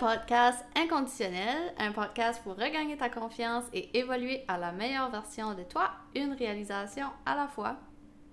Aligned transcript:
podcast 0.00 0.64
Inconditionnel, 0.74 1.74
un 1.78 1.92
podcast 1.92 2.40
pour 2.42 2.56
regagner 2.56 2.96
ta 2.96 3.10
confiance 3.10 3.64
et 3.74 3.98
évoluer 3.98 4.44
à 4.48 4.56
la 4.56 4.72
meilleure 4.72 5.10
version 5.10 5.52
de 5.52 5.62
toi, 5.62 5.90
une 6.16 6.32
réalisation 6.32 7.08
à 7.26 7.36
la 7.36 7.46
fois. 7.46 7.76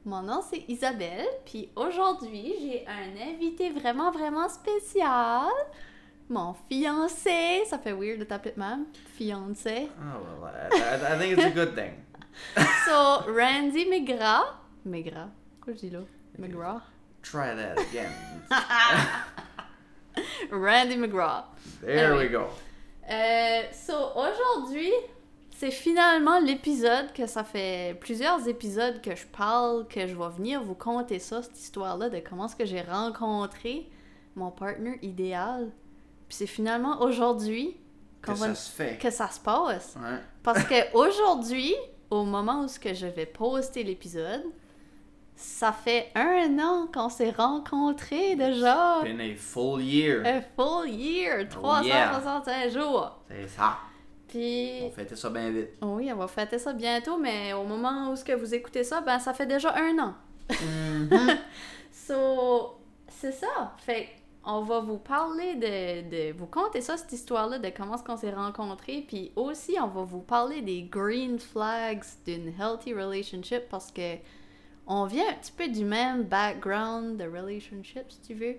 Mon 0.06 0.22
nom 0.22 0.42
c'est 0.50 0.64
Isabelle, 0.70 1.28
puis 1.46 1.70
aujourd'hui 1.76 2.54
j'ai 2.62 2.86
un 2.88 3.34
invité 3.34 3.70
vraiment 3.72 4.12
vraiment 4.12 4.48
spécial. 4.48 5.52
Mon 6.30 6.56
fiancé, 6.70 7.66
ça 7.66 7.78
fait 7.78 7.92
weird 7.92 8.20
de 8.20 8.24
t'appeler 8.24 8.54
de 8.56 8.60
même, 8.62 8.86
fiancé. 9.18 9.90
Oh, 10.00 10.42
well, 10.42 10.54
I, 10.72 11.20
think 11.20 11.38
it's 11.38 11.46
a 11.46 11.50
good 11.50 11.76
thing. 11.76 11.92
So, 12.86 13.30
Randy 13.30 13.86
McGrath. 13.90 14.54
McGrath. 14.86 15.32
Quoi 15.60 15.74
je 15.74 15.80
dis 15.80 15.90
là? 15.90 16.00
McGrath? 16.40 16.84
Try 17.24 17.54
that 17.56 17.78
again. 17.78 18.14
Randy 20.52 20.98
McGrath. 20.98 21.46
There 21.82 22.06
Anyway. 22.12 22.26
we 22.28 22.32
go. 22.32 22.46
Euh, 23.10 23.62
so, 23.72 23.94
aujourd'hui, 24.16 24.92
c'est 25.56 25.72
finalement 25.72 26.40
l'épisode 26.40 27.14
que 27.14 27.26
ça 27.26 27.44
fait 27.44 27.98
plusieurs 28.00 28.48
épisodes 28.48 29.02
que 29.02 29.16
je 29.16 29.26
parle, 29.28 29.88
que 29.88 30.02
je 30.08 30.16
vais 30.16 30.30
venir 30.36 30.62
vous 30.62 30.76
conter 30.76 31.20
ça, 31.20 31.42
cette 31.42 31.58
histoire-là, 31.60 32.10
de 32.10 32.20
comment 32.20 32.46
est-ce 32.48 32.56
que 32.56 32.66
j'ai 32.66 32.82
rencontré 32.82 33.90
mon 34.36 34.52
partner 34.52 35.00
idéal. 35.02 35.72
Puis 36.28 36.38
c'est 36.38 36.48
finalement 36.48 37.02
aujourd'hui 37.02 37.78
qu'on 38.26 38.34
Que 38.34 38.38
va- 38.40 38.48
ça 38.48 38.56
se 38.56 38.72
fait. 38.72 38.98
que 39.02 39.10
ça 39.10 39.30
se 39.30 39.40
passe. 39.40 39.96
Ouais. 40.00 40.18
Parce 40.44 40.64
que 40.66 40.94
aujourd'hui, 40.96 41.74
au 42.10 42.24
moment 42.24 42.64
où 42.64 42.68
ce 42.68 42.80
que 42.80 42.94
je 42.94 43.08
vais 43.08 43.26
poster 43.26 43.84
l'épisode, 43.84 44.44
ça 45.38 45.72
fait 45.72 46.12
un 46.16 46.58
an 46.60 46.88
qu'on 46.92 47.10
s'est 47.10 47.30
rencontrés 47.30 48.36
déjà. 48.36 49.02
Been 49.04 49.22
a 49.22 49.36
full 49.36 49.82
year. 49.82 50.26
Un 50.26 50.42
full 50.42 50.90
year, 50.90 51.48
365 51.48 52.72
jours. 52.72 53.20
C'est 53.30 53.48
ça. 53.48 53.78
Puis, 54.28 54.80
On 54.84 54.92
fêtait 54.92 55.16
ça 55.16 55.30
bien 55.30 55.50
vite. 55.52 55.70
oui, 55.82 56.12
on 56.12 56.18
va 56.18 56.28
fêter 56.28 56.58
ça 56.60 56.74
bientôt, 56.74 57.18
mais 57.18 57.54
au 57.54 57.64
moment 57.64 58.10
où 58.12 58.16
ce 58.16 58.26
que 58.26 58.34
vous 58.34 58.54
écoutez 58.54 58.84
ça, 58.84 59.00
ben 59.00 59.20
ça 59.20 59.34
fait 59.34 59.46
déjà 59.46 59.74
un 59.76 59.98
an. 60.00 60.14
Mhm. 60.50 61.38
So, 61.92 62.78
c'est 63.08 63.32
ça. 63.34 63.76
Fait 63.80 64.10
on 64.50 64.62
va 64.62 64.80
vous 64.80 64.98
parler 64.98 65.56
de, 65.56 66.10
de 66.32 66.38
vous 66.38 66.46
conter 66.46 66.80
ça, 66.80 66.96
cette 66.96 67.12
histoire-là, 67.12 67.60
de 67.60 67.70
comment 67.76 67.96
est-ce 67.96 68.04
qu'on 68.04 68.16
s'est 68.16 68.32
rencontrés, 68.32 69.04
puis 69.06 69.32
aussi 69.36 69.76
on 69.82 69.88
va 69.88 70.04
vous 70.04 70.22
parler 70.22 70.62
des 70.62 70.84
green 70.84 71.38
flags 71.38 72.04
d'une 72.26 72.54
healthy 72.60 72.94
relationship 72.94 73.64
parce 73.70 73.92
que 73.92 74.16
on 74.88 75.06
vient 75.06 75.30
un 75.30 75.34
petit 75.34 75.52
peu 75.52 75.68
du 75.68 75.84
même 75.84 76.24
background 76.24 77.18
de 77.18 77.26
relationship, 77.26 78.10
si 78.10 78.22
tu 78.22 78.34
veux? 78.34 78.56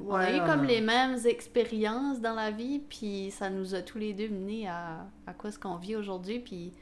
on 0.00 0.14
a 0.14 0.32
eu 0.32 0.40
comme 0.46 0.62
les 0.64 0.80
mêmes 0.80 1.18
expériences 1.26 2.20
dans 2.20 2.34
la 2.34 2.52
vie, 2.52 2.78
puis 2.78 3.32
ça 3.32 3.50
nous 3.50 3.74
a 3.74 3.82
tous 3.82 3.98
les 3.98 4.14
deux 4.14 4.28
menés 4.28 4.68
à, 4.68 5.06
à 5.26 5.32
quoi 5.32 5.50
ce 5.50 5.58
qu'on 5.58 5.76
vit 5.76 5.96
aujourd'hui, 5.96 6.38
puis 6.38 6.72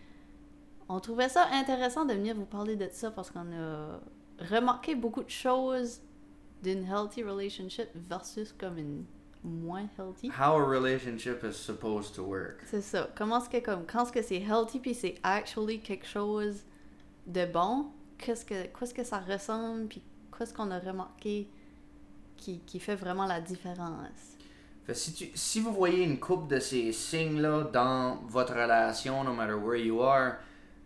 on 0.88 1.00
trouvait 1.00 1.28
ça 1.30 1.48
intéressant 1.52 2.04
de 2.04 2.12
venir 2.12 2.34
vous 2.34 2.44
parler 2.44 2.76
de 2.76 2.88
ça 2.90 3.10
parce 3.10 3.30
qu'on 3.30 3.52
a 3.52 4.00
remarqué 4.50 4.94
beaucoup 4.94 5.22
de 5.22 5.30
choses 5.30 6.00
d'une 6.62 6.84
healthy 6.84 7.22
relationship 7.22 7.88
versus 7.94 8.52
comme 8.52 8.78
une 8.78 9.04
moins 9.42 9.88
healthy. 9.98 10.28
How 10.28 10.56
a 10.56 10.64
relationship 10.64 11.44
is 11.44 11.54
supposed 11.54 12.14
to 12.16 12.22
work. 12.22 12.62
C'est 12.66 12.82
ça. 12.82 13.08
Comment 13.16 13.38
est-ce 13.38 13.48
que 13.48 13.64
comme 13.64 13.86
quand 13.86 14.04
est-ce 14.04 14.12
que 14.12 14.22
c'est 14.22 14.40
healthy 14.42 14.80
puis 14.80 14.94
c'est 14.94 15.14
actually 15.22 15.80
quelque 15.80 16.06
chose 16.06 16.64
de 17.26 17.46
bon, 17.46 17.86
qu'est-ce 18.18 18.44
que 18.44 18.66
qu'est-ce 18.66 18.94
que 18.94 19.04
ça 19.04 19.18
ressemble 19.18 19.86
puis 19.88 20.02
qu'est-ce 20.36 20.52
qu'on 20.52 20.70
a 20.70 20.78
remarqué 20.78 21.48
qui, 22.36 22.60
qui 22.60 22.80
fait 22.80 22.96
vraiment 22.96 23.26
la 23.26 23.40
différence? 23.40 24.36
Fait, 24.84 24.94
si, 24.94 25.12
tu, 25.12 25.30
si 25.34 25.60
vous 25.60 25.72
voyez 25.72 26.04
une 26.04 26.20
coupe 26.20 26.48
de 26.48 26.60
ces 26.60 26.92
signes-là 26.92 27.64
dans 27.72 28.16
votre 28.28 28.52
relation, 28.52 29.24
no 29.24 29.32
matter 29.32 29.54
where 29.54 29.80
you 29.80 30.00
are, 30.00 30.36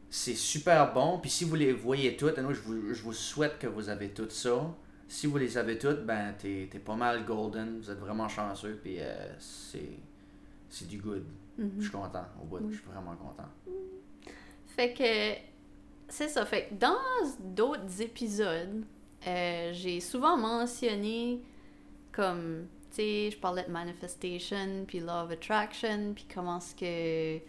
c'est 0.09 0.35
super 0.35 0.93
bon. 0.93 1.19
Puis 1.19 1.31
si 1.31 1.45
vous 1.45 1.55
les 1.55 1.73
voyez 1.73 2.17
toutes, 2.17 2.39
et 2.39 2.43
nous, 2.43 2.55
je 2.55 2.61
vous, 2.63 2.95
je 2.95 3.03
vous 3.03 3.13
souhaite 3.13 3.59
que 3.59 3.67
vous 3.67 3.89
avez 3.89 4.09
tout 4.11 4.31
ça. 4.31 4.75
Si 5.07 5.27
vous 5.27 5.37
les 5.37 5.59
avez 5.59 5.77
toutes, 5.77 6.07
ben 6.07 6.35
t'es 6.39 6.69
t'es 6.71 6.79
pas 6.79 6.95
mal 6.95 7.25
golden. 7.25 7.81
Vous 7.81 7.91
êtes 7.91 7.99
vraiment 7.99 8.29
chanceux. 8.29 8.79
Puis 8.83 8.97
euh, 9.01 9.35
c'est 9.39 9.99
c'est 10.69 10.89
du 10.89 10.99
good. 10.99 11.25
Mhm. 11.59 11.73
Je 11.79 11.83
suis 11.83 11.91
content. 11.91 12.25
Au 12.41 12.47
bout, 12.47 12.71
je 12.71 12.77
suis 12.77 12.87
vraiment 12.87 13.17
content. 13.17 13.49
Fait 14.67 14.95
que 14.95 15.50
c'est 16.11 16.29
ça. 16.29 16.45
Fait 16.45 16.67
que 16.67 16.75
dans 16.75 16.97
d'autres 17.41 18.03
épisodes, 18.03 18.85
euh, 19.27 19.71
j'ai 19.73 20.01
souvent 20.01 20.37
mentionné 20.37 21.41
comme, 22.13 22.67
tu 22.91 22.97
sais, 22.97 23.31
je 23.31 23.39
parlais 23.39 23.65
de 23.65 23.71
manifestation, 23.71 24.85
puis 24.87 25.01
law 25.01 25.25
of 25.25 25.31
attraction, 25.31 26.13
puis 26.15 26.27
comment 26.33 26.59
est-ce 26.59 26.75
que 26.75 27.43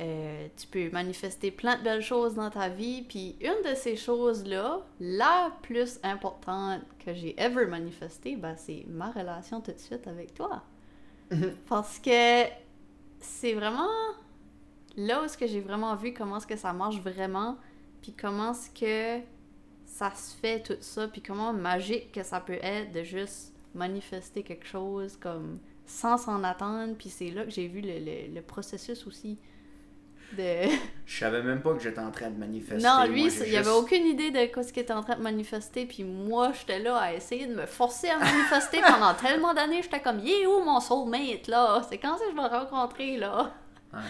euh, 0.00 0.48
tu 0.56 0.66
peux 0.66 0.90
manifester 0.90 1.52
plein 1.52 1.76
de 1.78 1.84
belles 1.84 2.02
choses 2.02 2.34
dans 2.34 2.50
ta 2.50 2.68
vie. 2.68 3.02
Puis 3.02 3.36
une 3.40 3.70
de 3.70 3.76
ces 3.76 3.96
choses-là, 3.96 4.80
la 4.98 5.52
plus 5.62 6.00
importante 6.02 6.82
que 7.04 7.14
j'ai 7.14 7.40
ever 7.40 7.66
manifestée, 7.66 8.36
ben, 8.36 8.56
c'est 8.56 8.84
ma 8.88 9.10
relation 9.12 9.60
tout 9.60 9.72
de 9.72 9.78
suite 9.78 10.06
avec 10.08 10.34
toi. 10.34 10.62
Parce 11.68 11.98
que 12.00 12.44
c'est 13.20 13.54
vraiment 13.54 13.88
là 14.96 15.22
où 15.22 15.24
est-ce 15.24 15.38
que 15.38 15.46
j'ai 15.46 15.60
vraiment 15.60 15.94
vu 15.94 16.12
comment 16.12 16.38
est-ce 16.38 16.46
que 16.46 16.56
ça 16.56 16.72
marche 16.72 16.98
vraiment, 16.98 17.56
puis 18.04 18.12
comment 18.12 18.52
est-ce 18.52 18.68
que 18.68 19.24
ça 19.86 20.12
se 20.14 20.34
fait 20.36 20.60
tout 20.62 20.76
ça, 20.80 21.08
puis 21.08 21.22
comment 21.22 21.54
magique 21.54 22.12
que 22.12 22.22
ça 22.22 22.38
peut 22.38 22.58
être 22.60 22.92
de 22.92 23.02
juste 23.02 23.54
manifester 23.74 24.42
quelque 24.42 24.66
chose 24.66 25.16
comme 25.16 25.58
sans 25.86 26.18
s'en 26.18 26.44
attendre, 26.44 26.94
puis 26.98 27.08
c'est 27.08 27.30
là 27.30 27.44
que 27.44 27.50
j'ai 27.50 27.66
vu 27.66 27.80
le, 27.80 27.98
le- 27.98 28.34
le 28.34 28.42
processus 28.42 29.06
aussi 29.06 29.38
de... 30.36 30.68
Je 31.06 31.18
savais 31.18 31.42
même 31.42 31.60
pas 31.62 31.72
que 31.74 31.80
j'étais 31.80 32.00
en 32.00 32.10
train 32.10 32.28
de 32.30 32.38
manifester. 32.38 32.82
non, 32.86 33.04
lui, 33.06 33.24
il 33.26 33.52
y 33.52 33.56
avait 33.56 33.64
juste- 33.64 33.68
aucune 33.76 34.06
idée 34.06 34.30
de 34.30 34.52
quoi 34.52 34.62
ce 34.62 34.72
qu'il 34.72 34.82
était 34.82 34.92
en 34.92 35.02
train 35.02 35.16
de 35.16 35.22
manifester, 35.22 35.86
puis 35.86 36.02
moi, 36.04 36.52
j'étais 36.58 36.78
là 36.80 36.96
à 36.96 37.12
essayer 37.14 37.46
de 37.46 37.54
me 37.54 37.66
forcer 37.66 38.08
à 38.10 38.18
manifester 38.18 38.80
pendant 38.86 39.14
tellement 39.14 39.54
d'années, 39.54 39.80
j'étais 39.82 40.00
comme, 40.02 40.18
est 40.20 40.46
où 40.46 40.60
mon 40.64 40.80
soulmate, 40.80 41.46
là? 41.48 41.82
C'est 41.88 41.98
quand 41.98 42.16
est-ce 42.16 42.24
que 42.24 42.30
je 42.30 42.36
vais 42.36 42.48
rencontrer, 42.48 43.16
là? 43.16 43.54
Ouais. 43.92 44.00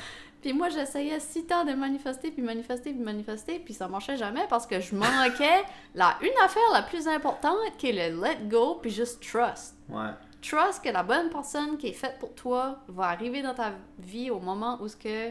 Puis 0.45 0.53
moi, 0.53 0.69
j'essayais 0.69 1.21
si 1.21 1.47
tant 1.47 1.65
de 1.65 1.73
manifester, 1.73 2.31
puis 2.31 2.43
manifester, 2.43 2.93
puis 2.93 3.01
manifester, 3.03 3.59
puis 3.61 3.73
ça 3.73 3.89
marchait 3.89 4.19
jamais 4.19 4.45
parce 4.51 4.67
que 4.67 4.79
je 4.79 4.95
manquais 4.95 5.63
la 5.95 6.19
une 6.21 6.37
affaire 6.45 6.71
la 6.75 6.83
plus 6.83 7.09
importante 7.09 7.57
qui 7.79 7.89
est 7.89 8.11
le 8.11 8.21
let 8.23 8.41
go, 8.47 8.75
puis 8.75 8.91
juste 8.91 9.23
trust. 9.23 9.75
Ouais. 9.89 10.11
Trust 10.43 10.85
que 10.85 10.91
la 10.91 11.03
bonne 11.03 11.31
personne 11.31 11.79
qui 11.79 11.87
est 11.87 11.93
faite 11.95 12.19
pour 12.21 12.35
toi 12.35 12.79
va 12.89 13.05
arriver 13.05 13.41
dans 13.41 13.55
ta 13.55 13.73
vie 13.99 14.31
au 14.31 14.39
moment 14.39 14.77
où 14.83 14.87
ce 14.87 14.97
que 14.97 15.31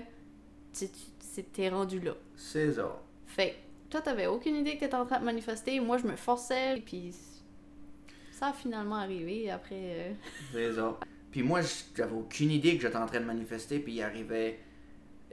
tu 0.75 1.43
t'es 1.43 1.69
rendu 1.69 1.99
là. 1.99 2.13
C'est 2.35 2.71
ça. 2.73 2.99
Fait 3.27 3.55
toi, 3.91 4.01
t'avais 4.01 4.25
aucune 4.25 4.55
idée 4.55 4.73
que 4.73 4.79
t'étais 4.79 4.95
en 4.95 5.05
train 5.05 5.19
de 5.19 5.25
manifester, 5.25 5.79
moi 5.79 5.99
je 5.99 6.07
me 6.07 6.15
forçais, 6.15 6.81
puis 6.83 7.13
ça 8.31 8.47
a 8.47 8.53
finalement 8.53 8.95
arrivé 8.95 9.51
après. 9.51 9.75
euh, 9.79 10.13
C'est 10.51 10.73
ça. 10.73 10.97
Puis 11.29 11.43
moi, 11.43 11.61
j'avais 11.95 12.15
aucune 12.15 12.49
idée 12.49 12.75
que 12.77 12.81
j'étais 12.81 12.97
en 12.97 13.05
train 13.05 13.19
de 13.19 13.25
manifester, 13.25 13.77
puis 13.77 13.93
il 13.93 14.01
arrivait 14.01 14.57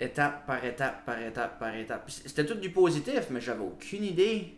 étape 0.00 0.46
par 0.46 0.64
étape, 0.64 1.04
par 1.04 1.20
étape, 1.20 1.58
par 1.58 1.74
étape. 1.74 2.04
Puis 2.06 2.22
c'était 2.26 2.46
tout 2.46 2.54
du 2.54 2.70
positif, 2.70 3.26
mais 3.30 3.40
j'avais 3.40 3.62
aucune 3.62 4.04
idée. 4.04 4.54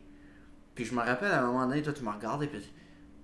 Puis 0.75 0.84
je 0.84 0.94
me 0.94 1.00
rappelle 1.00 1.32
à 1.32 1.40
un 1.43 1.46
moment 1.46 1.66
donné, 1.66 1.82
toi, 1.82 1.93
tu 1.93 2.02
m'as 2.02 2.12
regardé, 2.12 2.46
puis 2.46 2.62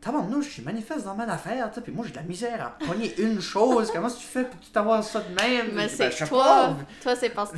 tabarnouche, 0.00 0.56
je 0.56 0.62
manifeste 0.62 1.04
dans 1.04 1.14
ma 1.14 1.24
affaire, 1.24 1.70
puis 1.70 1.92
moi, 1.92 2.04
j'ai 2.06 2.12
de 2.12 2.16
la 2.16 2.22
misère 2.22 2.64
à 2.64 2.84
pogner 2.84 3.18
une 3.20 3.40
chose. 3.54 3.90
Comment 3.90 4.10
tu 4.10 4.26
fais 4.26 4.44
pour 4.44 4.60
tout 4.60 4.78
avoir 4.78 5.02
ça 5.02 5.20
de 5.20 5.34
même? 5.34 5.68
Mais 5.74 5.86
ben, 5.86 6.10
c'est 6.10 6.26
toi, 6.26 6.76
toi 7.02 7.16
c'est 7.16 7.30
parce 7.30 7.52
que 7.52 7.56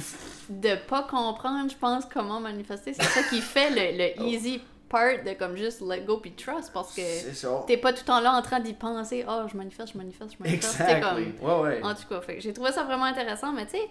de 0.49 0.77
pas 0.89 1.03
comprendre, 1.03 1.71
je 1.71 1.77
pense, 1.77 2.05
comment 2.07 2.41
manifester, 2.41 2.95
c'est 2.95 3.03
ça 3.03 3.23
qui 3.25 3.41
fait 3.41 3.71
le, 3.71 3.99
le 3.99 4.11
Oh. 4.19 4.25
easy 4.27 4.63
part 4.89 5.23
de 5.25 5.35
comme 5.35 5.57
juste 5.57 5.81
let 5.83 6.01
go 6.01 6.17
puis 6.19 6.33
trust 6.33 6.73
parce 6.75 6.93
que 6.95 7.67
t'es 7.67 7.77
pas 7.77 7.93
tout 7.93 8.01
le 8.01 8.07
temps 8.07 8.21
là 8.21 8.33
en 8.33 8.43
train 8.43 8.59
d'y 8.59 8.75
penser, 8.75 9.25
oh 9.29 9.43
je 9.51 9.57
manifeste, 9.57 9.93
je 9.93 9.99
manifeste, 9.99 10.37
je 10.37 10.43
manifeste. 10.43 10.81
Exactly. 10.81 11.33
Ouais, 11.41 11.61
ouais. 11.61 11.83
En 11.85 11.95
tout 11.95 12.09
cas, 12.09 12.21
j'ai 12.39 12.53
trouvé 12.53 12.73
ça 12.73 12.83
vraiment 12.83 13.05
intéressant, 13.05 13.53
mais 13.53 13.67
tu 13.67 13.73
sais, 13.73 13.89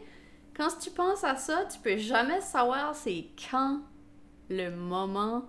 quand 0.59 0.77
tu 0.79 0.89
penses 0.91 1.23
à 1.23 1.35
ça, 1.37 1.63
tu 1.71 1.79
peux 1.79 1.95
jamais 1.97 2.41
savoir 2.41 2.93
c'est 2.93 3.27
quand 3.49 3.79
le 4.49 4.69
moment 4.71 5.43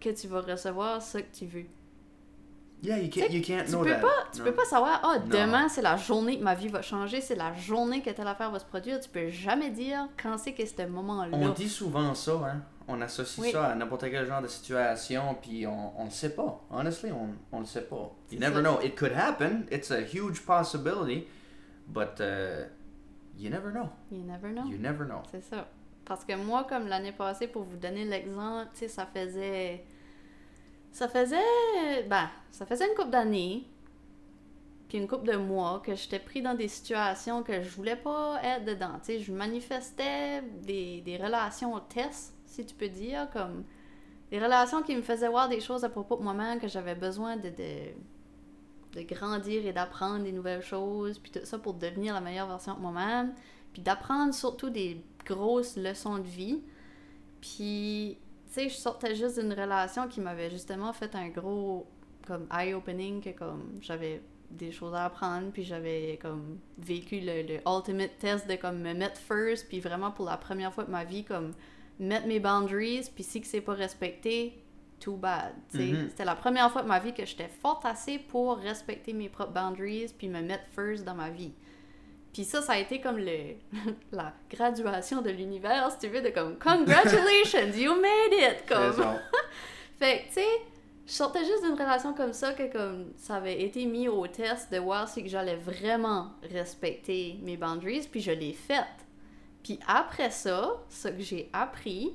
que 0.00 0.10
tu 0.10 0.28
vas 0.28 0.42
recevoir 0.42 1.00
ce 1.00 1.18
que 1.18 1.32
tu 1.36 1.46
veux. 1.46 1.64
Yeah, 2.82 2.98
you 2.98 3.08
can't, 3.08 3.30
you 3.32 3.40
can't 3.42 3.64
Tu 3.64 3.72
peux 3.78 3.88
that. 3.88 4.00
pas, 4.00 4.26
tu 4.30 4.40
Non. 4.40 4.44
peux 4.44 4.52
pas 4.52 4.64
savoir, 4.66 5.00
ah, 5.02 5.18
Non. 5.18 5.24
demain 5.26 5.68
c'est 5.70 5.80
la 5.80 5.96
journée 5.96 6.38
que 6.38 6.44
ma 6.44 6.54
vie 6.54 6.68
va 6.68 6.82
changer, 6.82 7.22
c'est 7.22 7.34
la 7.36 7.54
journée 7.54 8.02
que 8.02 8.10
telle 8.10 8.26
affaire 8.28 8.50
va 8.50 8.58
se 8.58 8.66
produire. 8.66 9.00
Tu 9.00 9.08
peux 9.08 9.30
jamais 9.30 9.70
dire 9.70 10.06
quand 10.22 10.36
c'est 10.36 10.52
que 10.52 10.66
ce 10.66 10.82
moment-là. 10.86 11.30
On 11.40 11.48
dit 11.50 11.68
souvent 11.70 12.14
ça, 12.14 12.32
hein. 12.44 12.62
On 12.86 13.00
associe 13.00 13.38
Oui. 13.46 13.52
ça 13.52 13.68
à 13.68 13.74
n'importe 13.74 14.02
quel 14.10 14.26
genre 14.26 14.42
de 14.42 14.48
situation, 14.48 15.34
puis 15.40 15.66
on, 15.66 15.98
on 15.98 16.04
le 16.04 16.10
sait 16.10 16.34
pas. 16.34 16.60
Honestly, 16.70 17.10
on, 17.12 17.28
on 17.50 17.60
le 17.60 17.64
sait 17.64 17.80
pas. 17.80 18.12
You 18.30 18.38
never 18.38 18.56
ça. 18.56 18.60
know. 18.60 18.80
It 18.82 18.94
could 18.94 19.12
happen. 19.12 19.64
It's 19.70 19.90
a 19.90 20.00
huge 20.02 20.44
possibility, 20.44 21.26
but 21.88 22.20
uh, 22.20 22.66
you 23.38 23.50
never 23.50 23.70
know. 23.70 23.88
You 24.10 24.22
never 24.22 24.50
know. 24.50 24.64
You 24.64 24.78
never 24.78 25.04
know. 25.04 25.22
C'est 25.30 25.42
ça. 25.42 25.68
Parce 26.04 26.24
que 26.24 26.34
moi, 26.36 26.64
comme 26.64 26.86
l'année 26.86 27.12
passée, 27.12 27.46
pour 27.46 27.62
vous 27.62 27.76
donner 27.76 28.04
l'exemple, 28.04 28.68
tu 28.72 28.80
sais, 28.80 28.88
ça 28.88 29.06
faisait. 29.06 29.84
Ça 30.92 31.08
faisait. 31.08 32.02
Ben, 32.08 32.28
ça 32.50 32.66
faisait 32.66 32.86
une 32.88 32.94
couple 32.94 33.10
d'années. 33.10 33.64
Puis 34.88 34.98
une 34.98 35.08
couple 35.08 35.26
de 35.26 35.36
mois, 35.36 35.82
que 35.84 35.94
j'étais 35.94 36.18
pris 36.18 36.42
dans 36.42 36.54
des 36.54 36.68
situations 36.68 37.42
que 37.42 37.62
je 37.62 37.68
voulais 37.70 37.96
pas 37.96 38.38
être 38.42 38.64
dedans. 38.64 38.98
Tu 38.98 39.06
sais, 39.06 39.18
je 39.20 39.32
manifestais 39.32 40.42
des, 40.62 41.00
des 41.00 41.16
relations 41.16 41.80
test, 41.80 42.34
si 42.44 42.66
tu 42.66 42.74
peux 42.74 42.88
dire, 42.88 43.28
comme 43.32 43.64
des 44.30 44.38
relations 44.38 44.82
qui 44.82 44.94
me 44.94 45.02
faisaient 45.02 45.28
voir 45.28 45.48
des 45.48 45.60
choses 45.60 45.84
à 45.84 45.88
propos 45.88 46.16
de 46.16 46.22
moi-même 46.22 46.60
que 46.60 46.68
j'avais 46.68 46.94
besoin 46.94 47.36
de, 47.36 47.48
de, 47.48 47.94
de 48.94 49.02
grandir 49.02 49.66
et 49.66 49.72
d'apprendre 49.72 50.24
des 50.24 50.32
nouvelles 50.32 50.62
choses, 50.62 51.18
puis 51.18 51.32
tout 51.32 51.40
ça 51.44 51.58
pour 51.58 51.74
devenir 51.74 52.14
la 52.14 52.20
meilleure 52.20 52.48
version 52.48 52.74
de 52.74 52.80
moi-même, 52.80 53.34
puis 53.72 53.82
d'apprendre 53.82 54.32
surtout 54.32 54.70
des 54.70 55.02
grosses 55.26 55.76
leçons 55.76 56.18
de 56.18 56.26
vie. 56.26 56.62
Puis, 57.40 58.18
tu 58.46 58.52
sais, 58.52 58.68
je 58.68 58.74
sortais 58.74 59.14
juste 59.14 59.40
d'une 59.40 59.52
relation 59.52 60.08
qui 60.08 60.20
m'avait 60.20 60.50
justement 60.50 60.92
fait 60.92 61.14
un 61.14 61.28
gros 61.28 61.86
comme 62.26 62.46
eye-opening 62.50 63.20
que 63.20 63.30
comme 63.30 63.78
j'avais 63.80 64.22
des 64.50 64.72
choses 64.72 64.94
à 64.94 65.04
apprendre 65.04 65.50
puis 65.52 65.64
j'avais 65.64 66.18
comme 66.22 66.58
vécu 66.78 67.20
le, 67.20 67.42
le 67.42 67.60
ultimate 67.66 68.18
test 68.18 68.48
de 68.48 68.54
comme 68.56 68.78
me 68.80 68.94
mettre 68.94 69.20
first 69.20 69.68
puis 69.68 69.80
vraiment 69.80 70.10
pour 70.10 70.24
la 70.26 70.36
première 70.36 70.72
fois 70.72 70.84
de 70.84 70.90
ma 70.90 71.04
vie 71.04 71.24
comme 71.24 71.52
mettre 71.98 72.26
mes 72.26 72.40
boundaries 72.40 73.10
puis 73.14 73.24
si 73.24 73.40
que 73.40 73.46
c'est 73.46 73.60
pas 73.60 73.74
respecté 73.74 74.63
too 75.04 75.16
bad 75.16 75.52
Mhm. 75.74 76.08
c'était 76.10 76.24
la 76.24 76.34
première 76.34 76.70
fois 76.70 76.82
de 76.82 76.88
ma 76.88 76.98
vie 77.00 77.12
que 77.12 77.24
j'étais 77.26 77.48
forte 77.48 77.84
assez 77.84 78.18
pour 78.18 78.56
respecter 78.58 79.12
mes 79.12 79.28
propres 79.28 79.52
boundaries 79.52 80.12
puis 80.16 80.28
me 80.28 80.40
mettre 80.40 80.64
first 80.74 81.04
dans 81.04 81.14
ma 81.14 81.30
vie 81.30 81.52
puis 82.32 82.44
ça 82.44 82.62
ça 82.62 82.72
a 82.72 82.78
été 82.78 83.00
comme 83.00 83.18
le 83.18 83.56
la 84.12 84.32
graduation 84.50 85.20
de 85.22 85.30
l'univers 85.30 85.90
si 85.92 85.98
tu 85.98 86.08
veux 86.08 86.22
de 86.22 86.30
comme 86.30 86.58
congratulations 86.70 87.76
you 87.76 87.94
made 87.94 88.32
it 88.32 88.66
comme 88.66 89.04
fait 89.98 90.20
que, 90.22 90.26
tu 90.28 90.32
sais, 90.34 90.46
je 91.06 91.12
sortais 91.12 91.44
juste 91.44 91.62
d'une 91.62 91.74
relation 91.74 92.14
comme 92.14 92.32
ça 92.32 92.54
que 92.54 92.72
comme 92.72 93.12
ça 93.16 93.36
avait 93.36 93.62
été 93.62 93.84
mis 93.84 94.08
au 94.08 94.26
test 94.26 94.72
de 94.72 94.78
voir 94.78 95.06
si 95.08 95.28
j'allais 95.28 95.56
vraiment 95.56 96.30
respecter 96.50 97.38
mes 97.42 97.56
boundaries, 97.58 98.08
puis 98.10 98.20
je 98.22 98.30
l'ai 98.32 98.54
fait. 98.54 98.86
Puis 99.62 99.78
après 99.86 100.30
ça, 100.30 100.82
ce 100.88 101.08
que 101.08 101.20
j'ai 101.20 101.50
appris, 101.52 102.14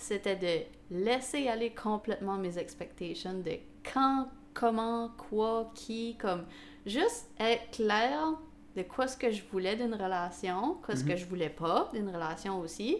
c'était 0.00 0.36
de 0.36 0.94
laisser 1.04 1.48
aller 1.48 1.70
complètement 1.74 2.36
mes 2.38 2.58
expectations 2.58 3.34
de 3.34 3.52
quand, 3.92 4.28
comment, 4.54 5.10
quoi, 5.16 5.70
qui, 5.74 6.16
comme 6.16 6.44
juste 6.86 7.28
être 7.38 7.70
clair 7.70 8.32
de 8.76 8.82
quoi 8.82 9.06
ce 9.08 9.16
que 9.16 9.30
je 9.30 9.42
voulais 9.50 9.76
d'une 9.76 9.94
relation, 9.94 10.76
quoi 10.84 10.94
ce 10.96 11.04
que 11.04 11.12
Mhm. 11.12 11.16
je 11.18 11.26
voulais 11.26 11.48
pas 11.50 11.88
d'une 11.92 12.08
relation 12.08 12.60
aussi. 12.60 12.98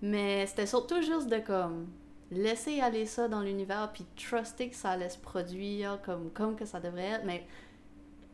Mais 0.00 0.46
c'était 0.46 0.66
surtout 0.66 1.00
juste 1.02 1.28
de 1.28 1.38
comme 1.38 1.88
laisser 2.30 2.80
aller 2.80 3.06
ça 3.06 3.28
dans 3.28 3.40
l'univers 3.42 3.90
puis 3.92 4.04
truster 4.16 4.68
que 4.70 4.74
ça 4.76 4.90
allait 4.90 5.10
se 5.10 5.18
produire 5.18 6.00
comme, 6.02 6.30
comme 6.30 6.56
que 6.56 6.64
ça 6.64 6.80
devrait 6.80 7.02
être. 7.04 7.24
Mais 7.24 7.46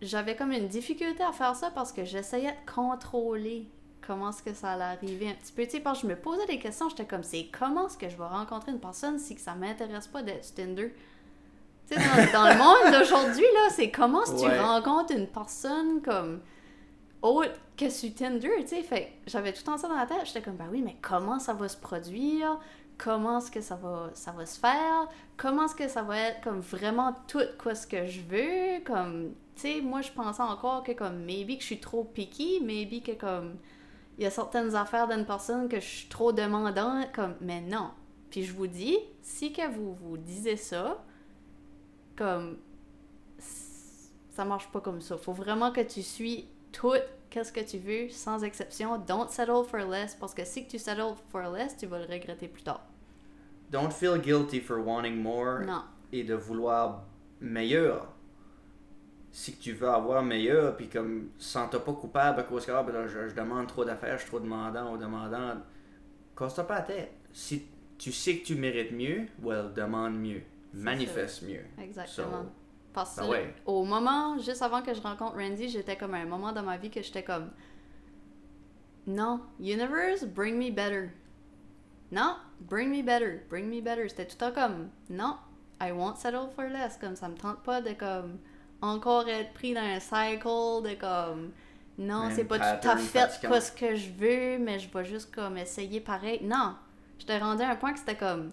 j'avais 0.01 0.37
comme 0.37 0.53
une 0.53 0.69
difficulté 0.69 1.23
à 1.23 1.33
faire 1.33 1.57
ça 1.57 1.71
parce 1.73 1.93
que 1.93 2.05
j'essayais 2.05 2.53
de 2.53 2.73
contrôler 2.73 3.67
comment 4.09 4.31
est-ce 4.31 4.43
que 4.43 4.55
ça 4.55 4.73
allait 4.73 4.83
arriver 4.97 5.29
un 5.29 5.35
petit 5.35 5.53
peu. 5.53 5.63
Tu 5.65 5.71
sais, 5.73 5.81
parce 5.81 6.01
que 6.01 6.09
je 6.09 6.13
me 6.13 6.19
posais 6.19 6.47
des 6.47 6.59
questions, 6.59 6.89
j'étais 6.89 7.05
comme, 7.05 7.23
c'est 7.23 7.47
comment 7.57 7.87
est-ce 7.87 7.97
que 7.99 8.09
je 8.09 8.17
vais 8.17 8.25
rencontrer 8.27 8.73
une 8.73 8.81
personne 8.81 9.19
si 9.21 9.35
que 9.37 9.41
ça 9.41 9.55
m'intéresse 9.55 10.09
pas 10.09 10.23
d'être 10.23 10.53
Tinder? 10.55 10.93
Tu 11.89 11.95
sais, 11.95 12.01
dans, 12.33 12.33
dans 12.33 12.49
le 12.49 12.59
monde 12.59 12.99
d'aujourd'hui, 12.99 13.45
là, 13.55 13.69
c'est 13.71 13.91
comment 13.91 14.23
est-ce 14.25 14.33
que 14.33 14.49
Ouais. 14.49 14.57
tu 14.57 14.61
rencontres 14.61 15.13
une 15.15 15.27
personne 15.29 16.03
comme 16.03 16.41
autre 17.23 17.53
que 17.77 17.91
sur 17.91 18.13
Tinder, 18.15 18.51
tu 18.61 18.69
sais? 18.69 18.83
Fait 18.83 19.13
j'avais 19.27 19.53
tout 19.53 19.61
le 19.61 19.73
temps 19.73 19.79
ça 19.79 19.89
dans 19.89 19.97
la 19.97 20.07
tête. 20.07 20.19
J'étais 20.25 20.43
comme, 20.43 20.57
ben 20.57 20.69
oui, 20.71 20.83
mais 20.83 20.97
comment 21.03 21.39
ça 21.39 21.53
va 21.53 21.69
se 21.69 21.77
produire? 21.77 22.59
Comment 22.97 23.39
est-ce 23.39 23.51
que 23.51 23.61
ça 23.61 23.77
va, 23.77 24.11
ça 24.15 24.33
va 24.33 24.45
se 24.47 24.59
faire? 24.59 25.07
Comment 25.37 25.67
est-ce 25.67 25.75
que 25.77 25.87
ça 25.89 26.03
va 26.03 26.19
être 26.19 26.41
comme 26.43 26.61
vraiment 26.61 27.15
tout 27.29 27.43
quoi 27.63 27.75
ce 27.75 27.87
que 27.87 28.07
je 28.07 28.21
veux? 28.23 28.83
Comme, 28.85 29.35
tu 29.55 29.63
sais, 29.63 29.81
moi, 29.81 30.01
je 30.03 30.11
pensais 30.11 30.43
encore 30.43 30.83
que 30.83 30.93
comme, 30.93 31.19
maybe 31.25 31.57
que 31.57 31.61
je 31.61 31.67
suis 31.67 31.81
trop 31.81 32.03
picky, 32.05 32.61
maybe 32.61 33.03
que 33.03 33.13
comme, 33.13 33.57
il 34.19 34.25
y 34.25 34.27
a 34.27 34.31
certaines 34.31 34.75
affaires 34.75 35.07
d'une 35.09 35.25
personne 35.25 35.69
que 35.69 35.81
je 35.81 35.87
suis 35.87 36.09
trop 36.09 36.33
demandant, 36.33 37.05
comme, 37.15 37.37
mais 37.41 37.61
non. 37.61 37.91
Puis 38.31 38.45
je 38.45 38.53
vous 38.53 38.67
dis, 38.67 38.99
si 39.23 39.53
que 39.53 39.67
vous 39.71 39.95
vous 39.95 40.17
disiez 40.19 40.57
ça, 40.57 41.03
comme, 42.17 42.59
ça 43.39 44.45
marche 44.45 44.69
pas 44.71 44.81
comme 44.81 45.01
ça. 45.01 45.17
Faut 45.17 45.33
vraiment 45.33 45.73
que 45.73 45.81
tu 45.81 46.03
suis 46.03 46.47
tout 46.73 46.95
qu'est-ce 47.31 47.53
que 47.53 47.61
tu 47.61 47.79
veux, 47.79 48.09
sans 48.11 48.43
exception. 48.43 48.99
Don't 48.99 49.29
settle 49.31 49.65
for 49.65 49.81
less, 49.81 50.15
parce 50.15 50.35
que 50.35 50.45
si 50.45 50.65
que 50.67 50.71
tu 50.71 50.79
settle 50.79 51.15
for 51.31 51.43
less, 51.51 51.77
tu 51.77 51.87
vas 51.87 51.99
le 51.99 52.07
regretter 52.07 52.49
plus 52.49 52.63
tard. 52.63 52.81
Don't 53.71 53.93
feel 53.93 54.19
guilty 54.19 54.61
for 54.61 54.79
wanting 54.79 55.17
more 55.23 55.61
Non. 55.65 55.83
et 56.13 56.25
de 56.25 56.35
vouloir 56.35 57.05
meilleur. 57.41 58.09
Si 59.31 59.57
que 59.57 59.63
tu 59.63 59.73
veux 59.73 59.89
avoir 59.89 60.23
meilleur, 60.23 60.77
puis 60.77 60.89
comme, 60.89 61.31
sens-toi 61.39 61.85
pas 61.85 61.93
coupable 61.93 62.41
à 62.41 62.43
cause 62.45 62.65
que 62.65 62.73
ah, 62.73 62.83
ben 62.83 62.93
là, 62.93 63.07
je, 63.07 63.29
je 63.29 63.35
demande 63.35 63.67
trop 63.67 63.85
d'affaires, 63.85 64.17
je 64.17 64.23
suis 64.23 64.29
trop 64.31 64.41
demandant 64.41 64.95
ou 64.95 64.97
demandant. 64.97 65.57
Casse-toi 66.37 66.67
pas 66.67 66.77
la 66.77 66.83
tête. 66.83 67.13
Si 67.33 67.67
tu 67.99 68.13
sais 68.13 68.39
que 68.39 68.47
tu 68.47 68.55
mérites 68.55 68.93
mieux, 68.93 69.27
well, 69.43 69.73
demande 69.75 70.15
mieux. 70.19 70.43
Manifeste 70.73 71.43
mieux. 71.43 71.65
Exactement. 71.83 72.43
So, 72.43 72.51
Parce 72.93 73.17
que 73.17 73.21
ben 73.23 73.29
ouais. 73.29 73.55
au 73.67 73.85
moment, 73.85 74.39
juste 74.39 74.63
avant 74.63 74.83
que 74.83 74.95
je 74.95 75.01
rencontre 75.01 75.37
Randy, 75.37 75.69
j'étais 75.69 75.97
comme 75.97 76.15
à 76.15 76.19
un 76.19 76.27
moment 76.27 76.53
dans 76.53 76.63
ma 76.63 76.77
vie 76.77 76.91
que 76.91 77.03
j'étais 77.03 77.23
comme 77.23 77.51
Non, 79.07 79.41
universe, 79.61 80.25
bring 80.25 80.57
me 80.57 80.71
better. 80.71 81.11
Non, 82.11 82.37
bring 82.61 82.91
me 82.91 83.03
better, 83.03 83.43
bring 83.51 83.69
me 83.69 83.81
better. 83.81 84.09
C'était 84.09 84.27
tout 84.27 84.37
le 84.41 84.53
temps 84.53 84.53
comme 84.53 84.91
Non, 85.11 85.37
I 85.81 85.93
won't 85.93 86.17
settle 86.17 86.49
for 86.55 86.65
less. 86.69 86.97
Comme 86.99 87.17
ça 87.17 87.29
me 87.29 87.37
tente 87.37 87.63
pas 87.63 87.81
de 87.81 87.93
comme 87.93 88.39
encore 88.81 89.29
être 89.29 89.53
pris 89.53 89.75
dans 89.75 89.81
un 89.81 90.01
cycle 90.01 90.89
de 90.89 90.95
comme 90.95 91.53
non, 91.99 92.31
c'est 92.33 92.45
pas 92.45 92.59
tout 92.59 92.89
à 92.89 92.97
fait 92.97 93.49
pas 93.49 93.61
ce 93.61 93.73
que 93.73 93.97
je 93.97 94.11
veux, 94.11 94.59
mais 94.59 94.79
je 94.79 94.89
vais 94.89 95.05
juste 95.05 95.35
comme 95.35 95.59
essayer 95.59 96.01
pareil. 96.01 96.39
Non, 96.45 96.77
j'étais 97.19 97.39
rendu 97.39 97.63
à 97.63 97.71
un 97.71 97.77
point 97.77 97.93
que 97.93 97.99
c'était 97.99 98.17
comme 98.17 98.53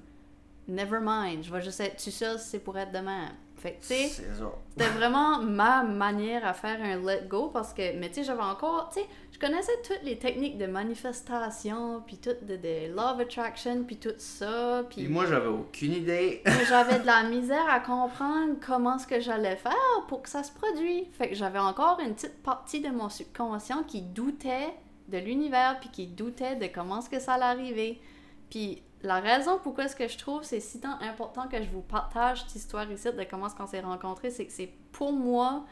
never 0.67 0.97
mind, 1.01 1.43
je 1.43 1.51
vais 1.51 1.61
juste 1.61 1.79
être 1.79 2.03
tout 2.03 2.09
seul 2.09 2.39
si 2.39 2.49
c'est 2.49 2.59
pour 2.59 2.77
être 2.77 2.91
demain. 2.91 3.29
Fait 3.57 3.73
que 3.73 3.81
tu 3.81 3.87
sais, 3.87 4.23
c'était 4.69 4.89
vraiment 4.89 5.39
ma 5.39 5.81
manière 5.83 6.45
à 6.45 6.53
faire 6.53 6.77
un 6.81 6.97
let 6.97 7.23
go 7.27 7.49
parce 7.49 7.73
que, 7.73 7.97
mais 7.97 8.09
tu 8.09 8.15
sais, 8.15 8.23
j'avais 8.23 8.43
encore, 8.43 8.89
tu 8.93 8.99
sais, 8.99 9.07
je 9.31 9.39
connaissais 9.39 9.71
toutes 9.83 10.03
les 10.03 10.17
techniques 10.17 10.57
de 10.57 10.65
manifestation, 10.65 12.01
puis 12.05 12.17
tout 12.17 12.35
de, 12.41 12.57
de 12.57 12.93
love 12.95 13.21
attraction, 13.21 13.83
puis 13.83 13.97
tout 13.97 14.13
ça, 14.17 14.85
Puis 14.89 15.07
moi, 15.07 15.25
j'avais 15.25 15.47
aucune 15.47 15.93
idée. 15.93 16.41
j'avais 16.69 16.99
de 16.99 17.05
la 17.05 17.23
misère 17.29 17.67
à 17.69 17.79
comprendre 17.79 18.55
comment 18.65 18.99
ce 18.99 19.07
que 19.07 19.19
j'allais 19.19 19.55
faire 19.55 20.05
pour 20.07 20.21
que 20.21 20.29
ça 20.29 20.43
se 20.43 20.51
produise. 20.51 21.05
Fait 21.13 21.29
que 21.29 21.35
j'avais 21.35 21.59
encore 21.59 21.99
une 21.99 22.13
petite 22.13 22.41
partie 22.43 22.81
de 22.81 22.89
mon 22.89 23.09
subconscient 23.09 23.83
qui 23.83 24.01
doutait 24.01 24.73
de 25.07 25.17
l'univers, 25.17 25.79
puis 25.79 25.89
qui 25.89 26.07
doutait 26.07 26.55
de 26.55 26.67
comment 26.67 27.01
ce 27.01 27.09
que 27.09 27.19
ça 27.19 27.33
allait 27.33 27.43
arriver. 27.45 28.01
Puis 28.49 28.83
la 29.05 29.19
raison 29.19 29.59
pourquoi 29.61 29.85
est-ce 29.85 29.95
que 29.95 30.07
je 30.07 30.17
trouve 30.17 30.43
c'est 30.43 30.59
si 30.59 30.79
tant 30.79 30.99
important 31.01 31.47
que 31.47 31.61
je 31.61 31.69
vous 31.69 31.81
partage 31.81 32.43
cette 32.43 32.55
histoire 32.55 32.91
ici 32.91 33.07
de 33.11 33.23
comment 33.29 33.47
est-ce 33.47 33.55
qu'on 33.55 33.67
s'est 33.67 33.81
rencontrés, 33.81 34.31
c'est 34.31 34.45
que 34.45 34.51
c'est 34.51 34.71
pour 34.91 35.13
moi 35.13 35.65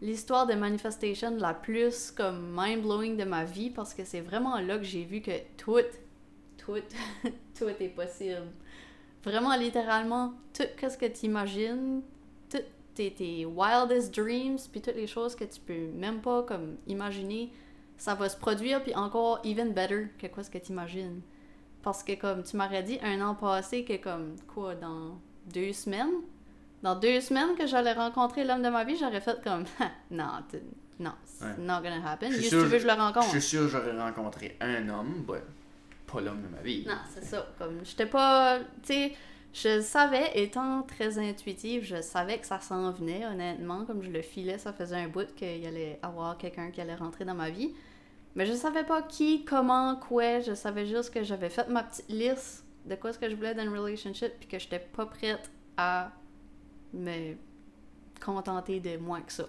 l'histoire 0.00 0.46
de 0.46 0.54
manifestation 0.54 1.36
la 1.36 1.54
plus 1.54 2.10
comme 2.10 2.54
mind-blowing 2.56 3.16
de 3.16 3.24
ma 3.24 3.44
vie 3.44 3.70
parce 3.70 3.94
que 3.94 4.04
c'est 4.04 4.20
vraiment 4.20 4.58
là 4.60 4.78
que 4.78 4.84
j'ai 4.84 5.04
vu 5.04 5.20
que 5.20 5.32
tout, 5.56 5.80
tout, 6.56 6.76
tout 7.58 7.68
est 7.68 7.88
possible. 7.88 8.46
Vraiment, 9.24 9.56
littéralement, 9.56 10.34
tout 10.54 10.64
ce 10.80 10.96
que 10.96 11.06
tu 11.06 11.26
imagines, 11.26 12.02
toutes 12.48 12.64
tes, 12.94 13.12
tes 13.12 13.44
wildest 13.44 14.14
dreams, 14.14 14.58
puis 14.70 14.80
toutes 14.80 14.94
les 14.94 15.08
choses 15.08 15.34
que 15.34 15.44
tu 15.44 15.60
peux 15.60 15.88
même 15.94 16.20
pas 16.20 16.44
comme 16.44 16.76
imaginer, 16.86 17.50
ça 17.96 18.14
va 18.14 18.28
se 18.28 18.36
produire, 18.36 18.82
puis 18.82 18.94
encore 18.94 19.40
even 19.44 19.72
better 19.72 20.06
que 20.18 20.28
quoi 20.28 20.44
ce 20.44 20.50
que 20.50 20.58
tu 20.58 20.70
imagines. 20.70 21.20
Parce 21.82 22.02
que 22.02 22.12
comme 22.14 22.42
tu 22.42 22.56
m'aurais 22.56 22.82
dit 22.82 22.98
un 23.02 23.20
an 23.20 23.34
passé 23.34 23.84
que 23.84 23.96
comme 23.96 24.34
quoi 24.52 24.74
dans 24.74 25.18
deux 25.52 25.72
semaines, 25.72 26.10
dans 26.82 26.94
deux 26.96 27.20
semaines 27.20 27.54
que 27.56 27.66
j'allais 27.66 27.92
rencontrer 27.92 28.44
l'homme 28.44 28.62
de 28.62 28.68
ma 28.68 28.84
vie, 28.84 28.96
j'aurais 28.96 29.20
fait 29.20 29.42
comme 29.42 29.64
non, 30.10 30.24
non, 31.00 31.12
it's 31.24 31.40
Ouais. 31.40 31.54
not 31.58 31.80
gonna 31.82 32.04
happen. 32.04 32.30
Je 32.30 32.36
Juste 32.38 32.48
sûr- 32.50 32.62
tu 32.62 32.66
veux 32.66 32.72
que 32.72 32.82
je 32.82 32.86
le 32.88 32.92
Je 32.94 32.98
rencontre. 32.98 33.28
suis 33.30 33.40
sûr 33.42 33.62
que 33.62 33.68
j'aurais 33.68 33.96
rencontré 33.98 34.56
un 34.60 34.88
homme, 34.88 35.24
ben, 35.26 35.40
pas 36.12 36.20
l'homme 36.20 36.42
de 36.42 36.48
ma 36.48 36.60
vie. 36.62 36.84
Non, 36.86 36.94
c'est 37.14 37.24
ça. 37.24 37.46
Comme, 37.58 37.84
j'étais 37.84 38.06
pas. 38.06 38.58
Tu 38.82 38.92
sais, 38.92 39.12
je 39.54 39.80
savais, 39.80 40.32
étant 40.34 40.82
très 40.82 41.18
intuitive, 41.18 41.84
je 41.84 42.02
savais 42.02 42.38
que 42.38 42.46
ça 42.46 42.60
s'en 42.60 42.90
venait, 42.90 43.24
honnêtement. 43.26 43.84
Comme 43.84 44.02
je 44.02 44.10
le 44.10 44.22
filais, 44.22 44.58
ça 44.58 44.72
faisait 44.72 44.96
un 44.96 45.08
bout 45.08 45.32
qu'il 45.36 45.64
allait 45.66 45.98
avoir 46.02 46.36
quelqu'un 46.38 46.70
qui 46.72 46.80
allait 46.80 46.96
rentrer 46.96 47.24
dans 47.24 47.34
ma 47.34 47.50
vie. 47.50 47.72
Mais 48.34 48.46
je 48.46 48.52
savais 48.52 48.84
pas 48.84 49.02
qui, 49.02 49.44
comment, 49.44 49.96
quoi. 49.96 50.40
Je 50.40 50.54
savais 50.54 50.86
juste 50.86 51.12
que 51.12 51.22
j'avais 51.22 51.50
fait 51.50 51.68
ma 51.68 51.82
petite 51.82 52.08
liste 52.08 52.64
de 52.84 52.94
quoi 52.94 53.12
ce 53.12 53.18
que 53.18 53.28
je 53.28 53.34
voulais 53.34 53.54
dans 53.54 53.62
une 53.62 53.76
relationship, 53.76 54.32
puis 54.38 54.48
que 54.48 54.58
j'étais 54.58 54.78
pas 54.78 55.06
prête 55.06 55.50
à 55.76 56.10
me 56.92 57.34
contenter 58.24 58.80
de 58.80 58.96
moins 58.96 59.20
que 59.20 59.32
ça. 59.32 59.46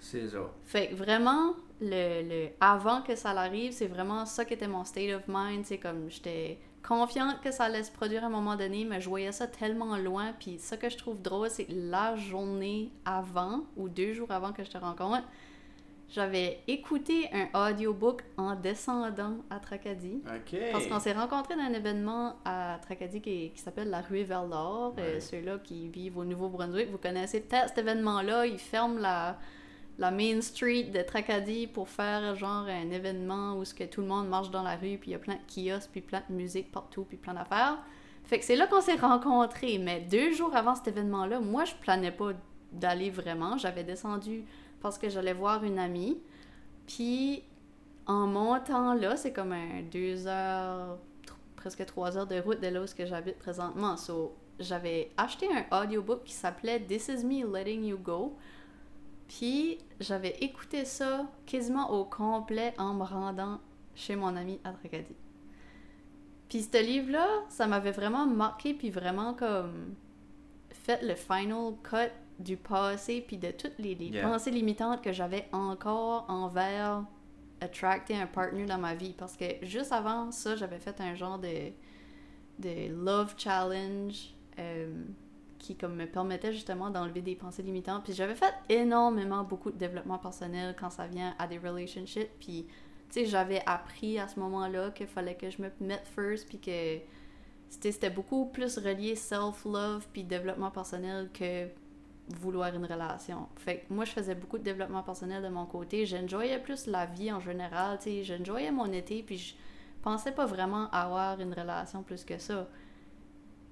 C'est 0.00 0.28
ça. 0.28 0.50
Fait 0.64 0.88
que 0.88 0.94
vraiment, 0.94 1.54
le, 1.80 2.22
le 2.28 2.48
avant 2.60 3.02
que 3.02 3.14
ça 3.14 3.34
l'arrive, 3.34 3.72
c'est 3.72 3.86
vraiment 3.86 4.24
ça 4.24 4.44
qui 4.44 4.54
était 4.54 4.68
mon 4.68 4.84
state 4.84 5.14
of 5.14 5.22
mind. 5.28 5.64
C'est 5.66 5.78
comme 5.78 6.08
j'étais 6.08 6.58
confiante 6.86 7.40
que 7.42 7.50
ça 7.50 7.64
allait 7.64 7.82
se 7.82 7.92
produire 7.92 8.24
à 8.24 8.26
un 8.26 8.30
moment 8.30 8.56
donné, 8.56 8.84
mais 8.84 9.00
je 9.00 9.08
voyais 9.08 9.32
ça 9.32 9.46
tellement 9.46 9.96
loin. 9.96 10.32
Puis 10.38 10.58
ça 10.58 10.76
que 10.76 10.88
je 10.88 10.96
trouve 10.96 11.20
drôle, 11.20 11.50
c'est 11.50 11.66
la 11.68 12.16
journée 12.16 12.90
avant 13.04 13.64
ou 13.76 13.88
deux 13.88 14.12
jours 14.14 14.30
avant 14.30 14.52
que 14.52 14.64
je 14.64 14.70
te 14.70 14.78
rencontre, 14.78 15.24
j'avais 16.10 16.60
écouté 16.66 17.28
un 17.32 17.70
audiobook 17.70 18.24
en 18.36 18.56
descendant 18.56 19.36
à 19.48 19.60
Tracadie. 19.60 20.22
Parce 20.72 20.86
qu'on 20.86 20.98
s'est 20.98 21.12
rencontrés 21.12 21.54
dans 21.54 21.62
un 21.62 21.72
événement 21.72 22.36
à 22.44 22.78
Tracadie 22.82 23.20
qui, 23.20 23.50
qui 23.50 23.60
s'appelle 23.60 23.90
la 23.90 24.00
Ruée 24.00 24.24
vers 24.24 24.44
l'Or. 24.44 24.94
Euh. 24.98 25.20
Ceux-là 25.20 25.58
qui 25.62 25.88
vivent 25.88 26.18
au 26.18 26.24
Nouveau-Brunswick, 26.24 26.90
vous 26.90 26.98
connaissez 26.98 27.40
peut-être 27.40 27.68
cet 27.68 27.78
événement-là. 27.78 28.46
Ils 28.46 28.58
ferment 28.58 28.98
la, 28.98 29.38
la 29.98 30.10
Main 30.10 30.40
Street 30.40 30.84
de 30.84 31.00
Tracadie 31.02 31.68
pour 31.68 31.88
faire 31.88 32.34
genre 32.34 32.66
un 32.66 32.90
événement 32.90 33.54
où 33.54 33.64
ce 33.64 33.72
que 33.72 33.84
tout 33.84 34.00
le 34.00 34.08
monde 34.08 34.28
marche 34.28 34.50
dans 34.50 34.62
la 34.62 34.74
rue, 34.76 34.98
puis 34.98 35.10
il 35.10 35.12
y 35.12 35.14
a 35.14 35.18
plein 35.20 35.36
de 35.36 35.46
kiosques, 35.46 35.90
puis 35.92 36.00
plein 36.00 36.22
de 36.28 36.34
musique 36.34 36.72
partout, 36.72 37.04
puis 37.04 37.18
plein 37.18 37.34
d'affaires. 37.34 37.78
Fait 38.24 38.38
que 38.38 38.44
c'est 38.44 38.56
là 38.56 38.66
qu'on 38.66 38.80
s'est 38.80 38.96
rencontrés. 38.96 39.78
Mais 39.78 40.00
deux 40.00 40.32
jours 40.32 40.56
avant 40.56 40.74
cet 40.74 40.88
événement-là, 40.88 41.38
moi, 41.38 41.64
je 41.64 41.74
planais 41.74 42.12
pas 42.12 42.32
d'aller 42.72 43.10
vraiment. 43.10 43.58
J'avais 43.58 43.84
descendu 43.84 44.44
parce 44.80 44.98
que 44.98 45.08
j'allais 45.08 45.32
voir 45.32 45.64
une 45.64 45.78
amie. 45.78 46.18
Puis 46.86 47.42
en 48.06 48.26
montant 48.26 48.94
là, 48.94 49.16
c'est 49.16 49.32
comme 49.32 49.52
un 49.52 49.82
deux 49.90 50.26
heures, 50.26 50.98
presque 51.56 51.84
trois 51.86 52.16
heures 52.16 52.26
de 52.26 52.40
route 52.40 52.60
de 52.60 52.68
là 52.68 52.82
où 52.82 52.86
j'habite 52.98 53.38
présentement. 53.38 53.96
So, 53.96 54.34
j'avais 54.58 55.10
acheté 55.16 55.46
un 55.52 55.82
audiobook 55.82 56.24
qui 56.24 56.32
s'appelait 56.32 56.80
This 56.80 57.08
Is 57.08 57.24
Me 57.24 57.46
Letting 57.46 57.84
You 57.84 57.98
Go. 57.98 58.36
Puis 59.28 59.78
j'avais 60.00 60.36
écouté 60.40 60.84
ça 60.84 61.26
quasiment 61.46 61.92
au 61.92 62.04
complet 62.04 62.74
en 62.78 62.94
me 62.94 63.04
rendant 63.04 63.60
chez 63.94 64.16
mon 64.16 64.34
ami 64.34 64.58
à 64.64 64.72
Tracadie. 64.72 65.16
Puis 66.48 66.62
ce 66.62 66.82
livre-là, 66.82 67.28
ça 67.48 67.68
m'avait 67.68 67.92
vraiment 67.92 68.26
marqué, 68.26 68.74
puis 68.74 68.90
vraiment 68.90 69.34
comme 69.34 69.94
fait 70.72 71.02
le 71.02 71.14
final 71.14 71.74
cut 71.82 72.10
du 72.38 72.56
passé, 72.56 73.22
puis 73.26 73.36
de 73.36 73.50
toutes 73.50 73.78
les, 73.78 73.94
les 73.94 74.06
Yeah. 74.06 74.26
pensées 74.26 74.50
limitantes 74.50 75.02
que 75.02 75.12
j'avais 75.12 75.46
encore 75.52 76.24
envers 76.28 77.04
attracter 77.60 78.16
un 78.16 78.26
partner 78.26 78.64
dans 78.64 78.78
ma 78.78 78.94
vie. 78.94 79.12
Parce 79.16 79.36
que 79.36 79.44
juste 79.62 79.92
avant 79.92 80.30
ça, 80.32 80.56
j'avais 80.56 80.78
fait 80.78 80.98
un 81.00 81.14
genre 81.14 81.38
de, 81.38 81.70
de 82.58 82.88
love 82.92 83.34
challenge 83.36 84.34
euh, 84.58 85.02
qui 85.58 85.76
comme 85.76 85.96
me 85.96 86.06
permettait 86.06 86.52
justement 86.54 86.88
d'enlever 86.88 87.20
des 87.20 87.34
pensées 87.36 87.62
limitantes. 87.62 88.04
Puis 88.04 88.14
j'avais 88.14 88.34
fait 88.34 88.54
énormément 88.70 89.44
beaucoup 89.44 89.70
de 89.70 89.76
développement 89.76 90.18
personnel 90.18 90.74
quand 90.80 90.88
ça 90.90 91.06
vient 91.06 91.34
à 91.38 91.46
des 91.46 91.58
relationships. 91.58 92.30
Puis 92.40 92.66
tu 93.10 93.20
sais, 93.20 93.26
j'avais 93.26 93.60
appris 93.66 94.18
à 94.18 94.26
ce 94.28 94.40
moment-là 94.40 94.90
qu'il 94.92 95.06
fallait 95.08 95.34
que 95.34 95.50
je 95.50 95.60
me 95.60 95.70
mette 95.80 96.06
first, 96.06 96.48
puis 96.48 96.58
que 96.58 96.98
c'était 97.70 98.10
beaucoup 98.10 98.46
plus 98.46 98.78
relié 98.78 99.14
self-love 99.14 100.06
puis 100.12 100.24
développement 100.24 100.70
personnel 100.70 101.30
que 101.32 101.68
vouloir 102.28 102.74
une 102.74 102.84
relation. 102.84 103.48
Fait 103.56 103.78
que 103.78 103.92
moi, 103.92 104.04
je 104.04 104.12
faisais 104.12 104.34
beaucoup 104.34 104.58
de 104.58 104.62
développement 104.62 105.02
personnel 105.02 105.42
de 105.42 105.48
mon 105.48 105.66
côté. 105.66 106.06
J'enjoyais 106.06 106.58
plus 106.58 106.86
la 106.86 107.06
vie 107.06 107.32
en 107.32 107.40
général, 107.40 107.98
tu 107.98 108.04
sais. 108.04 108.24
J'enjoyais 108.24 108.70
mon 108.70 108.92
été, 108.92 109.22
puis 109.22 109.38
je 109.38 109.54
pensais 110.02 110.32
pas 110.32 110.46
vraiment 110.46 110.90
avoir 110.90 111.40
une 111.40 111.52
relation 111.52 112.02
plus 112.02 112.24
que 112.24 112.38
ça. 112.38 112.68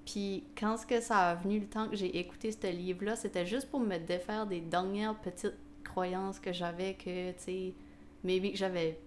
Puis 0.05 0.45
quand 0.59 0.77
ce 0.77 0.87
que 0.87 1.01
ça 1.01 1.31
a 1.31 1.35
venu 1.35 1.61
le 1.61 1.67
temps 1.67 1.89
que 1.89 1.97
j'ai 1.97 2.19
écouté 2.19 2.51
ce 2.51 2.67
livre-là, 2.67 3.15
c'était 3.17 3.47
juste 3.47 3.69
pour 3.71 3.81
me 3.81 3.99
défaire 3.99 4.47
des 4.47 4.61
dernières 4.61 5.15
petites 5.17 5.59
croyances 5.85 6.41
que 6.41 6.53
j'avais 6.53 6.95
que, 6.95 7.33
tu 7.33 7.39
sais, 7.39 7.75
maybe 8.25 8.53
que 8.53 8.57
j'avais 8.59 8.99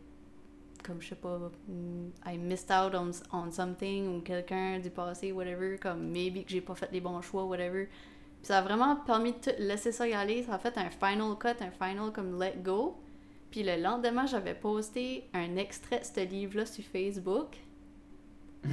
comme 0.84 1.02
je 1.02 1.10
sais 1.10 1.16
pas, 1.16 1.38
mm, 1.68 2.12
I 2.26 2.38
missed 2.38 2.72
out 2.72 2.94
on, 2.96 3.12
on 3.32 3.52
something 3.52 4.08
ou 4.08 4.22
quelqu'un 4.22 4.80
du 4.80 4.90
passé, 4.90 5.32
whatever, 5.32 5.78
comme 5.78 6.10
maybe 6.10 6.44
que 6.44 6.52
j'ai 6.52 6.62
pas 6.62 6.76
fait 6.76 6.90
les 6.92 7.02
bons 7.02 7.22
choix, 7.22 7.46
whatever. 7.46 7.86
Puis 7.86 8.48
ça 8.48 8.60
a 8.60 8.62
vraiment 8.62 8.96
permis 8.96 9.34
de 9.34 9.38
tout 9.38 9.56
laisser 9.60 9.92
ça 9.92 10.08
y 10.08 10.14
aller. 10.14 10.44
Ça 10.44 10.56
a 10.56 10.60
fait 10.60 10.78
un 10.78 10.90
final 10.90 11.38
cut, 11.40 11.64
un 11.64 11.72
final 11.72 12.12
comme 12.12 12.40
let 12.40 12.58
go. 12.64 12.98
Puis 13.52 13.64
le 13.64 13.82
lendemain, 13.82 14.26
j'avais 14.26 14.56
posté 14.56 15.30
un 15.34 15.58
extrait 15.58 16.00
de 16.00 16.06
ce 16.06 16.26
livre-là 16.26 16.66
sur 16.66 16.84
Facebook. 16.84 17.58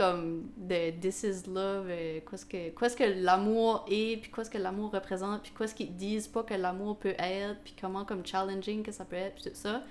comme 0.00 0.50
de 0.56 0.92
This 0.98 1.24
is 1.24 1.46
Love, 1.46 1.88
euh, 1.90 2.20
qu'est-ce 2.30 2.46
que, 2.46 2.70
que 2.70 3.22
l'amour 3.22 3.84
est, 3.86 4.18
puis 4.18 4.30
qu'est-ce 4.34 4.50
que 4.50 4.56
l'amour 4.56 4.92
représente, 4.92 5.42
puis 5.42 5.52
qu'est-ce 5.56 5.74
qu'ils 5.74 5.94
disent 5.94 6.26
pas 6.26 6.42
que 6.42 6.54
l'amour 6.54 6.98
peut 6.98 7.14
être, 7.18 7.60
puis 7.62 7.74
comment 7.78 8.06
comme 8.06 8.24
challenging 8.24 8.82
que 8.82 8.92
ça 8.92 9.04
peut 9.04 9.16
être, 9.16 9.34
puis 9.34 9.50
tout 9.50 9.56
ça. 9.56 9.82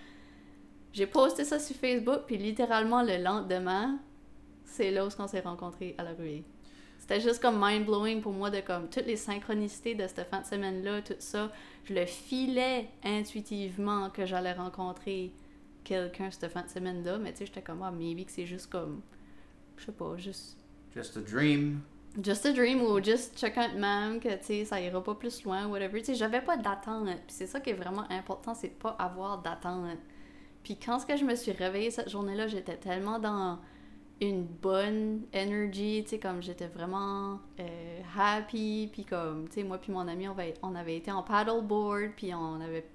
J'ai 0.94 1.06
posté 1.06 1.44
ça 1.44 1.60
sur 1.60 1.76
Facebook, 1.76 2.22
puis 2.26 2.38
littéralement 2.38 3.04
le 3.04 3.18
lendemain, 3.22 4.00
c'est 4.66 4.92
là 4.92 5.06
où 5.06 5.10
on 5.20 5.28
s'est 5.28 5.40
rencontrés 5.42 5.96
à 5.98 6.04
la 6.04 6.14
ruée. 6.14 6.44
C'était 6.98 7.22
juste 7.22 7.42
comme 7.42 7.60
mind-blowing 7.60 8.22
pour 8.22 8.34
moi 8.34 8.50
de 8.50 8.60
comme 8.60 8.90
toutes 8.90 9.06
les 9.06 9.16
synchronicités 9.16 9.96
de 9.96 10.06
cette 10.08 10.28
fin 10.30 10.42
de 10.42 10.46
semaine-là, 10.46 11.02
tout 11.02 11.16
ça. 11.20 11.52
Je 11.86 11.94
le 11.94 12.06
filais 12.06 12.88
intuitivement 13.04 14.10
que 14.10 14.26
j'allais 14.26 14.54
rencontrer 14.54 15.32
quelqu'un 15.84 16.30
cette 16.30 16.52
fin 16.52 16.62
de 16.62 16.70
semaine-là, 16.70 17.18
mais 17.18 17.32
tu 17.32 17.40
sais, 17.40 17.46
j'étais 17.46 17.62
comme, 17.62 17.82
ah, 17.84 17.92
maybe 17.92 18.26
que 18.26 18.32
c'est 18.32 18.46
juste 18.46 18.70
comme, 18.70 19.02
je 19.78 19.86
sais 19.86 19.92
pas, 19.92 20.18
juste 20.18 20.60
Just 20.96 21.18
a 21.18 21.22
dream. 21.22 21.82
Just 22.22 22.46
a 22.46 22.52
dream 22.52 22.82
ou 22.82 23.02
just 23.02 23.38
chacun 23.40 23.70
de 23.74 23.80
même 23.80 24.20
que 24.20 24.30
tu 24.40 24.46
sais 24.46 24.66
ça 24.66 24.82
ira 24.82 25.04
pas 25.04 25.14
plus 25.14 25.44
loin 25.44 25.68
whatever 25.68 26.00
tu 26.00 26.08
sais 26.08 26.16
j'avais 26.16 26.42
pas 26.42 26.58
d'attente 26.58 27.06
puis 27.06 27.36
c'est 27.36 27.46
ça 27.46 27.60
qui 27.60 27.70
est 27.70 27.74
vraiment 27.74 28.10
important 28.10 28.56
c'est 28.56 28.70
de 28.70 28.74
pas 28.74 28.96
avoir 28.98 29.44
d'attente 29.44 30.00
puis 30.64 30.78
quand 30.78 31.00
ce 31.00 31.06
que 31.06 31.18
je 31.18 31.26
me 31.26 31.36
suis 31.36 31.52
réveillée 31.52 31.92
cette 31.92 32.10
journée-là 32.10 32.48
j'étais 32.48 32.78
tellement 32.78 33.20
dans 33.20 33.60
une 34.22 34.44
bonne 34.44 35.22
energy 35.34 36.04
tu 36.04 36.12
sais 36.12 36.20
comme 36.20 36.42
j'étais 36.42 36.68
vraiment 36.68 37.40
euh, 37.60 38.02
happy 38.18 38.90
puis 38.92 39.06
comme 39.06 39.48
tu 39.48 39.56
sais 39.56 39.64
moi 39.64 39.78
puis 39.78 39.92
mon 39.92 40.08
ami 40.08 40.28
on 40.28 40.32
avait, 40.32 40.54
on 40.62 40.76
avait 40.76 40.98
été 40.98 41.12
en 41.12 41.24
paddleboard 41.24 42.12
puis 42.16 42.34
on 42.34 42.62
avait 42.62 42.86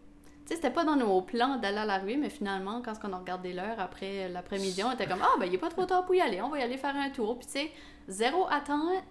tu 0.45 0.51
sais, 0.51 0.57
c'était 0.57 0.75
pas 0.75 0.85
dans 0.85 0.97
nos 0.97 1.23
plans 1.23 1.57
d'aller 1.57 1.79
à 1.79 1.87
la 1.87 1.97
rue, 1.97 2.19
mais 2.19 2.29
finalement, 2.29 2.83
quand 2.83 2.93
on 3.05 3.15
a 3.15 3.17
regardé 3.17 3.55
l'heure 3.55 3.81
après 3.81 4.29
l'après-midi, 4.29 4.85
on 4.85 4.93
était 4.93 5.07
comme 5.07 5.23
Ah, 5.23 5.39
ben, 5.41 5.47
il 5.47 5.55
est 5.55 5.59
pas 5.59 5.71
trop 5.71 5.87
tard 5.87 6.05
pour 6.05 6.15
y 6.15 6.21
aller, 6.21 6.43
on 6.43 6.51
va 6.51 6.59
y 6.59 6.63
aller 6.63 6.77
faire 6.77 6.95
un 6.95 7.09
tour. 7.09 7.39
Puis, 7.39 7.47
tu 7.47 7.53
sais, 7.53 7.71
zéro 8.09 8.47
attente. 8.51 9.03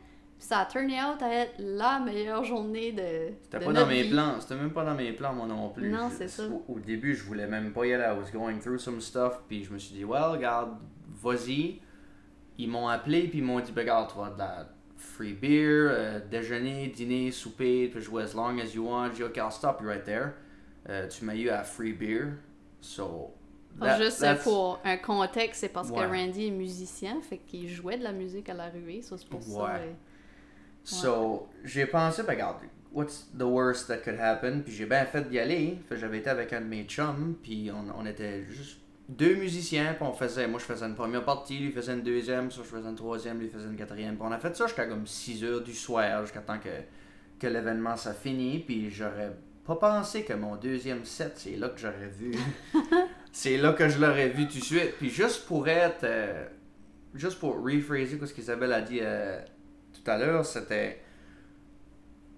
Ça 0.43 0.59
a 0.59 0.65
turné 0.65 0.95
out 1.01 1.21
à 1.21 1.33
être 1.33 1.53
la 1.57 1.99
meilleure 1.99 2.43
journée 2.43 2.91
de. 2.91 3.33
C'était 3.43 3.59
pas 3.63 3.71
dans 3.71 3.85
mes 3.85 4.03
vie. 4.03 4.09
plans. 4.09 4.41
C'était 4.41 4.55
même 4.55 4.71
pas 4.73 4.83
dans 4.83 4.93
mes 4.93 5.13
plans, 5.13 5.33
moi 5.33 5.47
non 5.47 5.69
plus. 5.69 5.89
Non, 5.89 6.09
c'est 6.11 6.27
ça. 6.27 6.43
Au, 6.47 6.73
au 6.73 6.79
début, 6.79 7.15
je 7.15 7.23
voulais 7.23 7.47
même 7.47 7.71
pas 7.71 7.85
y 7.85 7.93
aller. 7.93 8.03
I 8.03 8.17
was 8.19 8.29
going 8.31 8.59
through 8.59 8.77
some 8.77 8.99
stuff. 8.99 9.39
Puis 9.47 9.63
je 9.63 9.71
me 9.71 9.77
suis 9.79 9.95
dit, 9.95 10.03
well, 10.03 10.23
regarde, 10.31 10.77
vas-y. 11.21 11.79
Ils 12.57 12.69
m'ont 12.69 12.89
appelé, 12.89 13.27
puis 13.29 13.39
ils 13.39 13.43
m'ont 13.43 13.61
dit, 13.61 13.71
ben, 13.71 13.81
regarde, 13.83 14.11
tu 14.11 14.17
vas 14.17 14.29
de 14.31 14.37
la 14.37 14.67
free 14.97 15.33
beer, 15.33 15.87
euh, 15.89 16.19
déjeuner, 16.29 16.87
dîner, 16.87 17.31
souper, 17.31 17.85
tu 17.87 17.93
peux 17.93 17.99
jouer 18.01 18.23
as 18.23 18.33
long 18.35 18.59
as 18.59 18.73
you 18.75 18.85
want. 18.85 19.11
J'ai 19.11 19.15
dit, 19.15 19.23
ok, 19.23 19.37
I'll 19.37 19.51
stop 19.51 19.79
you 19.81 19.87
right 19.87 20.03
there. 20.03 20.31
Euh, 20.89 21.07
tu 21.07 21.23
m'as 21.23 21.35
eu 21.35 21.47
à 21.49 21.63
free 21.63 21.93
beer. 21.93 22.33
So. 22.81 23.31
that- 23.79 23.97
Juste 23.97 24.21
that's- 24.21 24.43
pour 24.43 24.79
un 24.83 24.97
contexte, 24.97 25.61
c'est 25.61 25.69
parce 25.69 25.89
Ouais. 25.89 26.01
que 26.03 26.05
Randy 26.07 26.47
est 26.47 26.51
musicien, 26.51 27.21
fait 27.21 27.37
qu'il 27.37 27.67
jouait 27.69 27.97
de 27.97 28.03
la 28.03 28.11
musique 28.11 28.49
à 28.49 28.53
la 28.53 28.67
ruée, 28.69 29.01
ça 29.01 29.17
c'est 29.17 29.27
pour 29.29 29.41
ça. 29.41 29.75
Euh, 29.77 29.91
So, 30.83 31.47
j'ai 31.63 31.85
pensé, 31.85 32.23
ben 32.23 32.33
regarde, 32.33 32.57
what's 32.91 33.27
the 33.37 33.43
worst 33.43 33.87
that 33.87 33.97
could 33.99 34.19
happen? 34.19 34.61
Puis 34.63 34.73
j'ai 34.73 34.85
bien 34.85 35.05
fait 35.05 35.27
d'y 35.29 35.39
aller. 35.39 35.79
J'avais 35.91 36.19
été 36.19 36.29
avec 36.29 36.51
un 36.53 36.61
de 36.61 36.65
mes 36.65 36.83
chums, 36.83 37.35
puis 37.41 37.71
on, 37.71 37.85
on 37.99 38.05
était 38.05 38.43
juste 38.49 38.79
deux 39.09 39.35
musiciens, 39.35 39.93
puis 39.93 40.05
on 40.05 40.13
faisait, 40.13 40.47
moi 40.47 40.59
je 40.59 40.65
faisais 40.65 40.85
une 40.85 40.95
première 40.95 41.23
partie, 41.23 41.57
lui 41.59 41.71
faisait 41.71 41.93
une 41.93 42.03
deuxième, 42.03 42.51
ça 42.51 42.61
je 42.63 42.67
faisais 42.69 42.87
une 42.89 42.95
troisième, 42.95 43.39
lui 43.39 43.49
faisait 43.49 43.67
une 43.67 43.75
quatrième. 43.75 44.15
Puis 44.15 44.25
on 44.27 44.31
a 44.31 44.39
fait 44.39 44.55
ça 44.55 44.65
jusqu'à 44.67 44.85
comme 44.85 45.07
6 45.07 45.43
heures 45.43 45.61
du 45.61 45.73
soir, 45.73 46.21
jusqu'à 46.23 46.41
temps 46.41 46.59
que, 46.59 46.69
que 47.39 47.47
l'événement 47.47 47.95
ça 47.95 48.13
finit, 48.13 48.59
puis 48.59 48.89
j'aurais 48.89 49.31
pas 49.65 49.75
pensé 49.75 50.23
que 50.23 50.33
mon 50.33 50.55
deuxième 50.57 51.05
set, 51.05 51.33
c'est 51.37 51.55
là 51.55 51.69
que 51.69 51.79
j'aurais 51.79 52.09
vu. 52.09 52.33
c'est 53.31 53.57
là 53.57 53.71
que 53.73 53.87
je 53.87 53.99
l'aurais 53.99 54.29
vu 54.29 54.47
tout 54.47 54.59
de 54.59 54.63
suite. 54.63 54.95
Puis 54.97 55.09
juste 55.09 55.45
pour 55.47 55.67
être. 55.67 56.03
euh, 56.03 56.45
juste 57.15 57.39
pour 57.39 57.55
rephraser 57.63 58.19
ce 58.25 58.33
qu'Isabelle 58.33 58.73
a 58.73 58.81
dit 58.81 58.99
euh, 59.01 59.39
tout 60.03 60.11
à 60.11 60.17
l'heure, 60.17 60.45
c'était. 60.45 60.99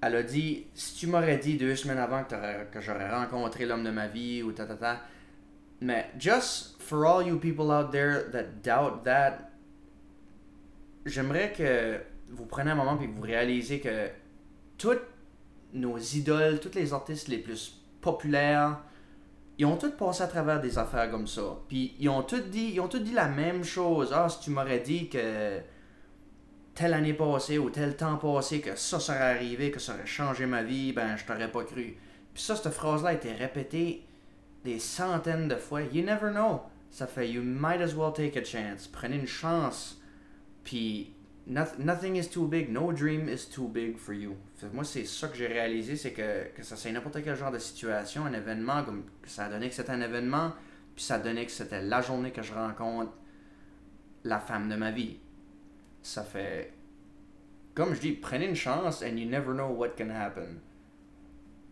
Elle 0.01 0.15
a 0.15 0.23
dit 0.23 0.67
si 0.73 0.95
tu 0.95 1.07
m'aurais 1.07 1.37
dit 1.37 1.57
deux 1.57 1.75
semaines 1.75 1.97
avant 1.97 2.23
que, 2.23 2.35
que 2.71 2.79
j'aurais 2.79 3.09
rencontré 3.09 3.65
l'homme 3.65 3.83
de 3.83 3.89
ma 3.89 4.07
vie 4.07 4.43
ou 4.43 4.51
ta 4.51 4.65
ta 4.65 4.75
ta. 4.75 5.01
Mais 5.81 6.11
just 6.17 6.81
for 6.81 7.05
all 7.05 7.25
you 7.25 7.39
people 7.39 7.71
out 7.71 7.91
there 7.91 8.29
that 8.31 8.61
doubt 8.63 9.03
that, 9.03 9.49
j'aimerais 11.05 11.51
que 11.51 11.99
vous 12.29 12.45
preniez 12.45 12.71
un 12.71 12.75
moment 12.75 12.99
et 13.01 13.07
vous 13.07 13.21
réalisez 13.21 13.79
que 13.79 14.09
toutes 14.77 15.03
nos 15.73 15.97
idoles, 15.97 16.59
tous 16.59 16.75
les 16.75 16.93
artistes 16.93 17.27
les 17.27 17.39
plus 17.39 17.81
populaires, 18.01 18.79
ils 19.57 19.65
ont 19.65 19.77
tous 19.77 19.91
passé 19.91 20.23
à 20.23 20.27
travers 20.27 20.59
des 20.61 20.77
affaires 20.77 21.09
comme 21.09 21.27
ça. 21.27 21.57
Puis 21.67 21.95
ils 21.99 22.09
ont 22.09 22.25
dit, 22.51 22.73
ils 22.73 22.79
ont 22.79 22.87
tous 22.87 22.99
dit 22.99 23.13
la 23.13 23.27
même 23.27 23.63
chose. 23.63 24.11
Ah, 24.13 24.29
si 24.29 24.39
tu 24.41 24.49
m'aurais 24.51 24.79
dit 24.79 25.09
que 25.09 25.59
telle 26.75 26.93
année 26.93 27.13
passée 27.13 27.57
ou 27.57 27.69
tel 27.69 27.95
temps 27.95 28.17
passé 28.17 28.61
que 28.61 28.75
ça 28.75 28.99
serait 28.99 29.17
arrivé, 29.35 29.71
que 29.71 29.79
ça 29.79 29.93
aurait 29.95 30.05
changé 30.05 30.45
ma 30.45 30.61
vie, 30.63 30.93
ben 30.93 31.15
je 31.17 31.25
t'aurais 31.25 31.51
pas 31.51 31.63
cru. 31.63 31.97
Puis 32.33 32.43
ça, 32.43 32.55
cette 32.55 32.73
phrase-là 32.73 33.09
a 33.09 33.13
été 33.13 33.31
répétée 33.31 34.03
des 34.63 34.79
centaines 34.79 35.47
de 35.47 35.55
fois. 35.55 35.81
You 35.81 36.03
never 36.03 36.31
know. 36.31 36.61
Ça 36.91 37.07
fait 37.07 37.29
you 37.29 37.41
might 37.41 37.81
as 37.81 37.93
well 37.95 38.11
take 38.13 38.37
a 38.37 38.43
chance. 38.43 38.87
Prenez 38.87 39.17
une 39.17 39.27
chance 39.27 40.01
Puis, 40.63 41.13
noth- 41.47 41.77
nothing 41.79 42.15
is 42.17 42.27
too 42.27 42.47
big, 42.47 42.69
no 42.69 42.91
dream 42.91 43.29
is 43.29 43.45
too 43.45 43.67
big 43.67 43.97
for 43.97 44.13
you. 44.13 44.35
Moi, 44.73 44.83
c'est 44.83 45.05
ça 45.05 45.27
que 45.27 45.35
j'ai 45.37 45.47
réalisé, 45.47 45.95
c'est 45.95 46.11
que, 46.11 46.49
que 46.55 46.63
ça 46.63 46.75
c'est 46.75 46.91
n'importe 46.91 47.23
quel 47.23 47.35
genre 47.35 47.51
de 47.51 47.59
situation, 47.59 48.25
un 48.25 48.33
événement, 48.33 48.83
comme 48.83 49.03
ça 49.25 49.47
donné 49.47 49.69
que 49.69 49.75
c'était 49.75 49.91
un 49.91 50.01
événement, 50.01 50.53
puis 50.95 51.03
ça 51.05 51.19
donné 51.19 51.45
que 51.45 51.51
c'était 51.51 51.81
la 51.81 52.01
journée 52.01 52.31
que 52.31 52.41
je 52.41 52.53
rencontre 52.53 53.11
la 54.23 54.39
femme 54.39 54.67
de 54.69 54.75
ma 54.75 54.91
vie. 54.91 55.19
Ça 56.05 56.23
fait. 56.23 56.71
Comme 57.73 57.95
je 57.95 57.99
dis, 57.99 58.11
prenez 58.11 58.45
une 58.45 58.55
chance 58.55 59.01
and 59.01 59.17
you 59.17 59.27
never 59.27 59.53
know 59.53 59.69
what 59.69 59.89
can 59.97 60.11
happen. 60.11 60.59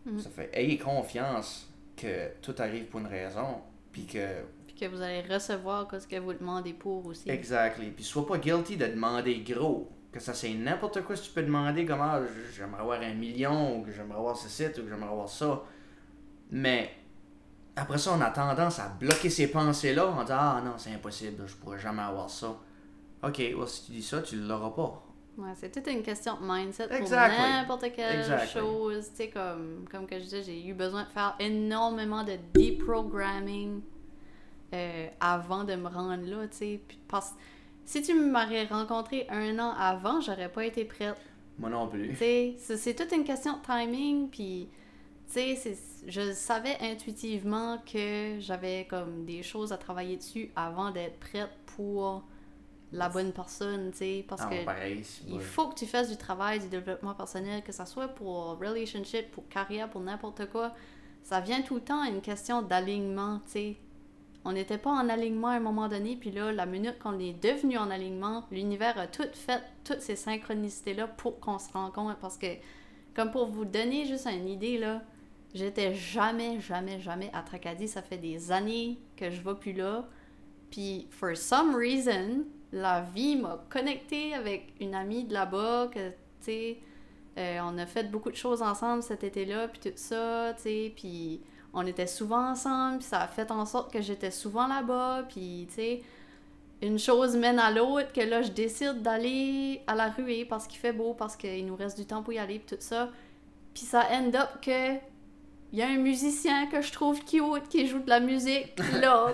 Mhm. 0.04 0.18
Ça 0.18 0.28
fait, 0.28 0.50
ayez 0.52 0.76
confiance 0.76 1.72
que 1.96 2.32
tout 2.42 2.54
arrive 2.58 2.86
pour 2.86 2.98
une 2.98 3.06
raison, 3.06 3.60
puis 3.92 4.06
que 4.06 4.42
Puis 4.66 4.74
que 4.74 4.86
vous 4.86 5.00
allez 5.00 5.22
recevoir 5.22 5.88
ce 5.88 6.08
que 6.08 6.18
vous 6.18 6.32
demandez 6.32 6.72
pour 6.72 7.06
aussi. 7.06 7.30
Exactly. 7.30 7.92
Puis 7.92 8.02
sois 8.02 8.26
pas 8.26 8.38
guilty 8.38 8.76
de 8.76 8.86
demander 8.86 9.38
gros. 9.38 9.88
Que 10.10 10.18
ça 10.18 10.34
c'est 10.34 10.52
n'importe 10.52 11.02
quoi 11.02 11.14
si 11.14 11.28
tu 11.28 11.30
peux 11.30 11.44
demander 11.44 11.86
comme 11.86 12.00
ah, 12.00 12.20
j'aimerais 12.56 12.80
avoir 12.80 13.00
un 13.00 13.14
million, 13.14 13.78
ou 13.78 13.82
que 13.84 13.92
j'aimerais 13.92 14.18
avoir 14.18 14.36
ce 14.36 14.48
site, 14.48 14.76
ou 14.78 14.82
que 14.82 14.88
j'aimerais 14.88 15.12
avoir 15.12 15.28
ça. 15.28 15.62
Mais 16.50 16.90
après 17.76 17.98
ça, 17.98 18.12
on 18.18 18.20
a 18.20 18.30
tendance 18.30 18.80
à 18.80 18.88
bloquer 18.88 19.30
ces 19.30 19.46
pensées-là 19.46 20.08
en 20.08 20.22
disant 20.22 20.38
Ah 20.38 20.62
non, 20.64 20.74
c'est 20.76 20.92
impossible, 20.92 21.44
je 21.46 21.54
pourrais 21.54 21.78
jamais 21.78 22.02
avoir 22.02 22.28
ça. 22.28 22.56
Ok, 23.26 23.38
well, 23.38 23.66
si 23.68 23.86
tu 23.86 23.92
dis 23.92 24.02
ça, 24.02 24.22
tu 24.22 24.36
l'auras 24.36 24.70
pas. 24.70 25.02
Ouais, 25.36 25.52
c'est 25.56 25.70
toute 25.70 25.86
une 25.92 26.02
question 26.02 26.36
de 26.40 26.46
mindset 26.46 26.88
Exactly. 26.92 27.36
pour 27.36 27.48
n'importe 27.48 27.92
quelle 27.94 28.20
Exactly. 28.20 28.60
chose. 28.60 29.08
Tu 29.10 29.16
sais, 29.16 29.30
comme, 29.30 29.84
comme 29.90 30.06
que 30.06 30.18
je 30.18 30.24
disais, 30.24 30.42
j'ai 30.42 30.64
eu 30.66 30.74
besoin 30.74 31.04
de 31.04 31.08
faire 31.08 31.34
énormément 31.40 32.22
de 32.22 32.36
deprogramming 32.54 33.80
euh, 34.72 35.06
avant 35.20 35.64
de 35.64 35.74
me 35.74 35.88
rendre 35.88 36.24
là, 36.24 36.46
tu 36.48 36.56
sais. 36.56 36.80
Parce 37.08 37.32
si 37.84 38.02
tu 38.02 38.14
m'aurais 38.14 38.64
rencontré 38.66 39.26
un 39.28 39.58
an 39.58 39.72
avant, 39.76 40.20
j'aurais 40.20 40.48
pas 40.50 40.64
été 40.64 40.84
prête. 40.84 41.16
Moi 41.58 41.70
non 41.70 41.86
plus. 41.88 42.10
Tu 42.10 42.16
sais, 42.16 42.56
c'est 42.58 42.94
toute 42.94 43.12
une 43.12 43.24
question 43.24 43.58
de 43.58 43.62
timing, 43.62 44.28
puis 44.28 44.68
tu 45.32 45.56
sais, 45.56 45.76
je 46.06 46.32
savais 46.32 46.76
intuitivement 46.80 47.78
que 47.90 48.36
j'avais 48.40 48.86
comme 48.88 49.24
des 49.24 49.42
choses 49.42 49.72
à 49.72 49.76
travailler 49.78 50.16
dessus 50.16 50.50
avant 50.56 50.90
d'être 50.90 51.18
prête 51.20 51.50
pour 51.76 52.24
la 52.94 53.08
bonne 53.08 53.32
personne, 53.32 53.90
tu 53.90 53.98
sais, 53.98 54.24
parce 54.26 54.42
Ah, 54.44 54.50
que 54.50 54.64
pareil, 54.64 55.04
il 55.26 55.40
faut 55.40 55.68
que 55.68 55.74
tu 55.74 55.84
fasses 55.84 56.08
du 56.10 56.16
travail, 56.16 56.60
du 56.60 56.68
développement 56.68 57.14
personnel, 57.14 57.62
que 57.62 57.72
ça 57.72 57.86
soit 57.86 58.08
pour 58.08 58.56
relationship, 58.58 59.32
pour 59.32 59.48
carrière, 59.48 59.90
pour 59.90 60.00
n'importe 60.00 60.48
quoi. 60.50 60.72
Ça 61.22 61.40
vient 61.40 61.60
tout 61.62 61.74
le 61.74 61.80
temps 61.80 62.02
à 62.02 62.08
une 62.08 62.20
question 62.20 62.62
d'alignement, 62.62 63.40
tu 63.46 63.52
sais. 63.52 63.76
On 64.44 64.52
n'était 64.52 64.78
pas 64.78 64.90
en 64.90 65.08
alignement 65.08 65.48
à 65.48 65.54
un 65.54 65.60
moment 65.60 65.88
donné, 65.88 66.16
puis 66.16 66.30
là, 66.30 66.52
la 66.52 66.66
minute 66.66 66.98
qu'on 66.98 67.18
est 67.18 67.32
devenu 67.32 67.78
en 67.78 67.90
alignement, 67.90 68.44
l'univers 68.52 68.96
a 68.98 69.06
tout 69.06 69.26
fait, 69.32 69.62
toutes 69.84 70.02
ces 70.02 70.16
synchronicités-là 70.16 71.08
pour 71.08 71.40
qu'on 71.40 71.58
se 71.58 71.72
rencontre. 71.72 72.18
Parce 72.18 72.36
que, 72.36 72.46
comme 73.14 73.30
pour 73.30 73.46
vous 73.46 73.64
donner 73.64 74.04
juste 74.04 74.26
une 74.26 74.46
idée, 74.48 74.78
là, 74.78 75.02
j'étais 75.54 75.94
jamais, 75.94 76.60
jamais, 76.60 77.00
jamais 77.00 77.30
à 77.32 77.40
Tracadie. 77.40 77.88
Ça 77.88 78.02
fait 78.02 78.18
des 78.18 78.52
années 78.52 78.98
que 79.16 79.30
je 79.30 79.40
vais 79.40 79.54
plus 79.54 79.72
là. 79.72 80.06
Puis, 80.70 81.08
for 81.10 81.34
some 81.36 81.74
reason, 81.74 82.44
la 82.74 83.00
vie 83.00 83.36
m'a 83.36 83.64
connecté 83.70 84.34
avec 84.34 84.74
une 84.80 84.94
amie 84.94 85.24
de 85.24 85.32
là-bas 85.32 85.88
que, 85.92 86.10
tu 86.10 86.16
sais, 86.40 86.78
euh, 87.38 87.58
on 87.62 87.78
a 87.78 87.86
fait 87.86 88.10
beaucoup 88.10 88.30
de 88.30 88.36
choses 88.36 88.62
ensemble 88.62 89.02
cet 89.02 89.24
été-là, 89.24 89.68
puis 89.68 89.80
tout 89.80 89.96
ça, 89.96 90.52
tu 90.56 90.62
sais, 90.62 90.92
puis 90.94 91.40
on 91.72 91.86
était 91.86 92.06
souvent 92.06 92.50
ensemble, 92.50 92.98
puis 92.98 93.06
ça 93.06 93.20
a 93.20 93.28
fait 93.28 93.50
en 93.50 93.64
sorte 93.64 93.92
que 93.92 94.02
j'étais 94.02 94.30
souvent 94.30 94.66
là-bas, 94.66 95.24
puis, 95.28 95.66
tu 95.68 95.74
sais, 95.74 96.02
une 96.82 96.98
chose 96.98 97.36
mène 97.36 97.58
à 97.58 97.70
l'autre, 97.70 98.12
que 98.12 98.20
là, 98.20 98.42
je 98.42 98.50
décide 98.50 99.02
d'aller 99.02 99.80
à 99.86 99.94
la 99.94 100.10
ruée 100.10 100.44
parce 100.44 100.66
qu'il 100.66 100.78
fait 100.78 100.92
beau, 100.92 101.14
parce 101.14 101.36
qu'il 101.36 101.64
nous 101.64 101.76
reste 101.76 101.98
du 101.98 102.04
temps 102.04 102.22
pour 102.22 102.32
y 102.32 102.38
aller, 102.38 102.58
puis 102.58 102.76
tout 102.76 102.82
ça. 102.82 103.08
Puis 103.72 103.84
ça 103.84 104.06
end 104.12 104.32
up 104.34 104.60
que 104.60 104.96
il 105.72 105.78
y 105.78 105.82
a 105.82 105.88
un 105.88 105.96
musicien 105.96 106.66
que 106.66 106.82
je 106.82 106.92
trouve 106.92 107.24
cute 107.24 107.68
qui 107.68 107.86
joue 107.86 107.98
de 108.00 108.08
la 108.08 108.20
musique, 108.20 108.78
là, 109.00 109.32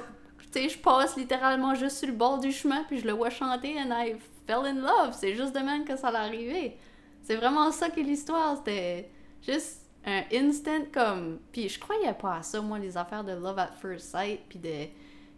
tu 0.52 0.60
sais, 0.60 0.68
je 0.68 0.78
passe 0.78 1.16
littéralement 1.16 1.74
juste 1.74 1.98
sur 1.98 2.08
le 2.08 2.14
bord 2.14 2.38
du 2.38 2.50
chemin, 2.50 2.82
puis 2.84 2.98
je 2.98 3.06
le 3.06 3.12
vois 3.12 3.30
chanter, 3.30 3.76
and 3.80 3.90
I 3.92 4.16
fell 4.46 4.66
in 4.66 4.80
love. 4.80 5.12
C'est 5.12 5.34
juste 5.34 5.54
de 5.54 5.60
même 5.60 5.84
que 5.84 5.96
ça 5.96 6.10
l'est 6.10 6.18
arrivé. 6.18 6.76
C'est 7.22 7.36
vraiment 7.36 7.70
ça 7.70 7.90
qui 7.90 8.00
est 8.00 8.04
l'histoire. 8.04 8.56
C'était 8.56 9.10
juste 9.42 9.88
un 10.04 10.22
instant 10.32 10.84
comme. 10.92 11.38
Puis 11.52 11.68
je 11.68 11.78
croyais 11.78 12.14
pas 12.14 12.36
à 12.36 12.42
ça, 12.42 12.60
moi, 12.60 12.78
les 12.78 12.96
affaires 12.96 13.24
de 13.24 13.32
love 13.32 13.58
at 13.58 13.72
first 13.80 14.10
sight, 14.10 14.40
puis 14.48 14.58
de. 14.58 14.88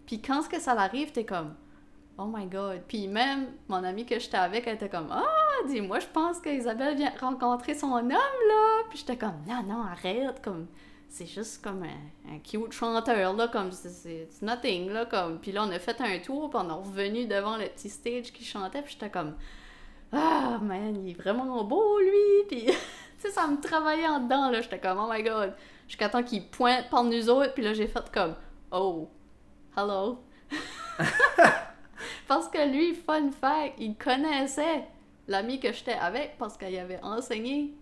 Puis 0.06 0.20
quand 0.22 0.42
ce 0.42 0.48
que 0.48 0.60
ça 0.60 0.74
l'arrive, 0.74 1.12
t'es 1.12 1.24
comme. 1.24 1.54
Oh 2.18 2.26
my 2.32 2.46
god. 2.46 2.82
Puis 2.86 3.08
même, 3.08 3.48
mon 3.68 3.82
amie 3.82 4.04
que 4.04 4.18
j'étais 4.18 4.36
avec, 4.36 4.66
elle 4.66 4.74
était 4.76 4.88
comme 4.88 5.08
Ah, 5.10 5.66
dis-moi, 5.66 5.98
je 5.98 6.06
pense 6.06 6.40
qu'Isabelle 6.40 6.96
vient 6.96 7.12
rencontrer 7.20 7.74
son 7.74 7.92
homme, 7.92 8.08
là. 8.08 8.82
Puis 8.90 8.98
j'étais 8.98 9.16
comme 9.16 9.42
Non, 9.46 9.62
non, 9.62 9.82
arrête. 9.82 10.40
Comme, 10.42 10.66
c'est 11.12 11.26
juste 11.26 11.62
comme 11.62 11.82
un, 11.82 12.34
un 12.34 12.38
cute 12.38 12.72
chanteur, 12.72 13.34
là. 13.34 13.48
Comme, 13.48 13.70
c'est- 13.70 14.28
nothing, 14.42 14.90
là. 14.90 15.04
Comme, 15.06 15.38
puis 15.38 15.52
là, 15.52 15.64
on 15.64 15.70
a 15.70 15.78
fait 15.78 16.00
un 16.00 16.18
tour, 16.18 16.48
puis 16.50 16.58
on 16.62 16.68
est 16.68 16.72
revenu 16.72 17.26
devant 17.26 17.56
le 17.58 17.66
petit 17.66 17.90
stage 17.90 18.32
qui 18.32 18.44
chantait, 18.44 18.80
puis 18.82 18.92
j'étais 18.94 19.10
comme 19.10 19.34
Ah, 20.12 20.58
man, 20.62 21.06
il 21.06 21.10
est 21.12 21.14
vraiment 21.14 21.62
beau, 21.64 21.98
lui. 22.00 22.46
Puis, 22.48 22.64
tu 22.66 22.72
sais, 23.18 23.30
ça 23.30 23.46
me 23.46 23.60
travaillait 23.60 24.08
en 24.08 24.20
dedans, 24.20 24.50
là. 24.50 24.60
J'étais 24.62 24.80
comme 24.80 24.98
Oh 24.98 25.08
my 25.12 25.22
god. 25.22 25.54
Jusqu'à 25.86 26.08
temps 26.08 26.22
qu'il 26.22 26.48
pointe 26.48 26.88
par 26.90 27.04
nous 27.04 27.28
autres, 27.28 27.52
puis 27.52 27.62
là, 27.62 27.74
j'ai 27.74 27.86
fait 27.86 28.10
comme 28.12 28.34
Oh, 28.70 29.08
hello. 29.76 30.18
Parce 32.26 32.48
que 32.48 32.66
lui, 32.70 32.94
fun 32.94 33.30
fact, 33.30 33.74
il 33.78 33.96
connaissait 33.96 34.84
l'ami 35.28 35.60
que 35.60 35.72
j'étais 35.72 35.92
avec 35.92 36.36
parce 36.38 36.56
qu'il 36.56 36.76
avait 36.78 37.00
enseigné 37.02 37.74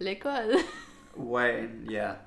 l'école. 0.00 0.56
Ouais, 1.16 1.68
yeah. 1.88 2.20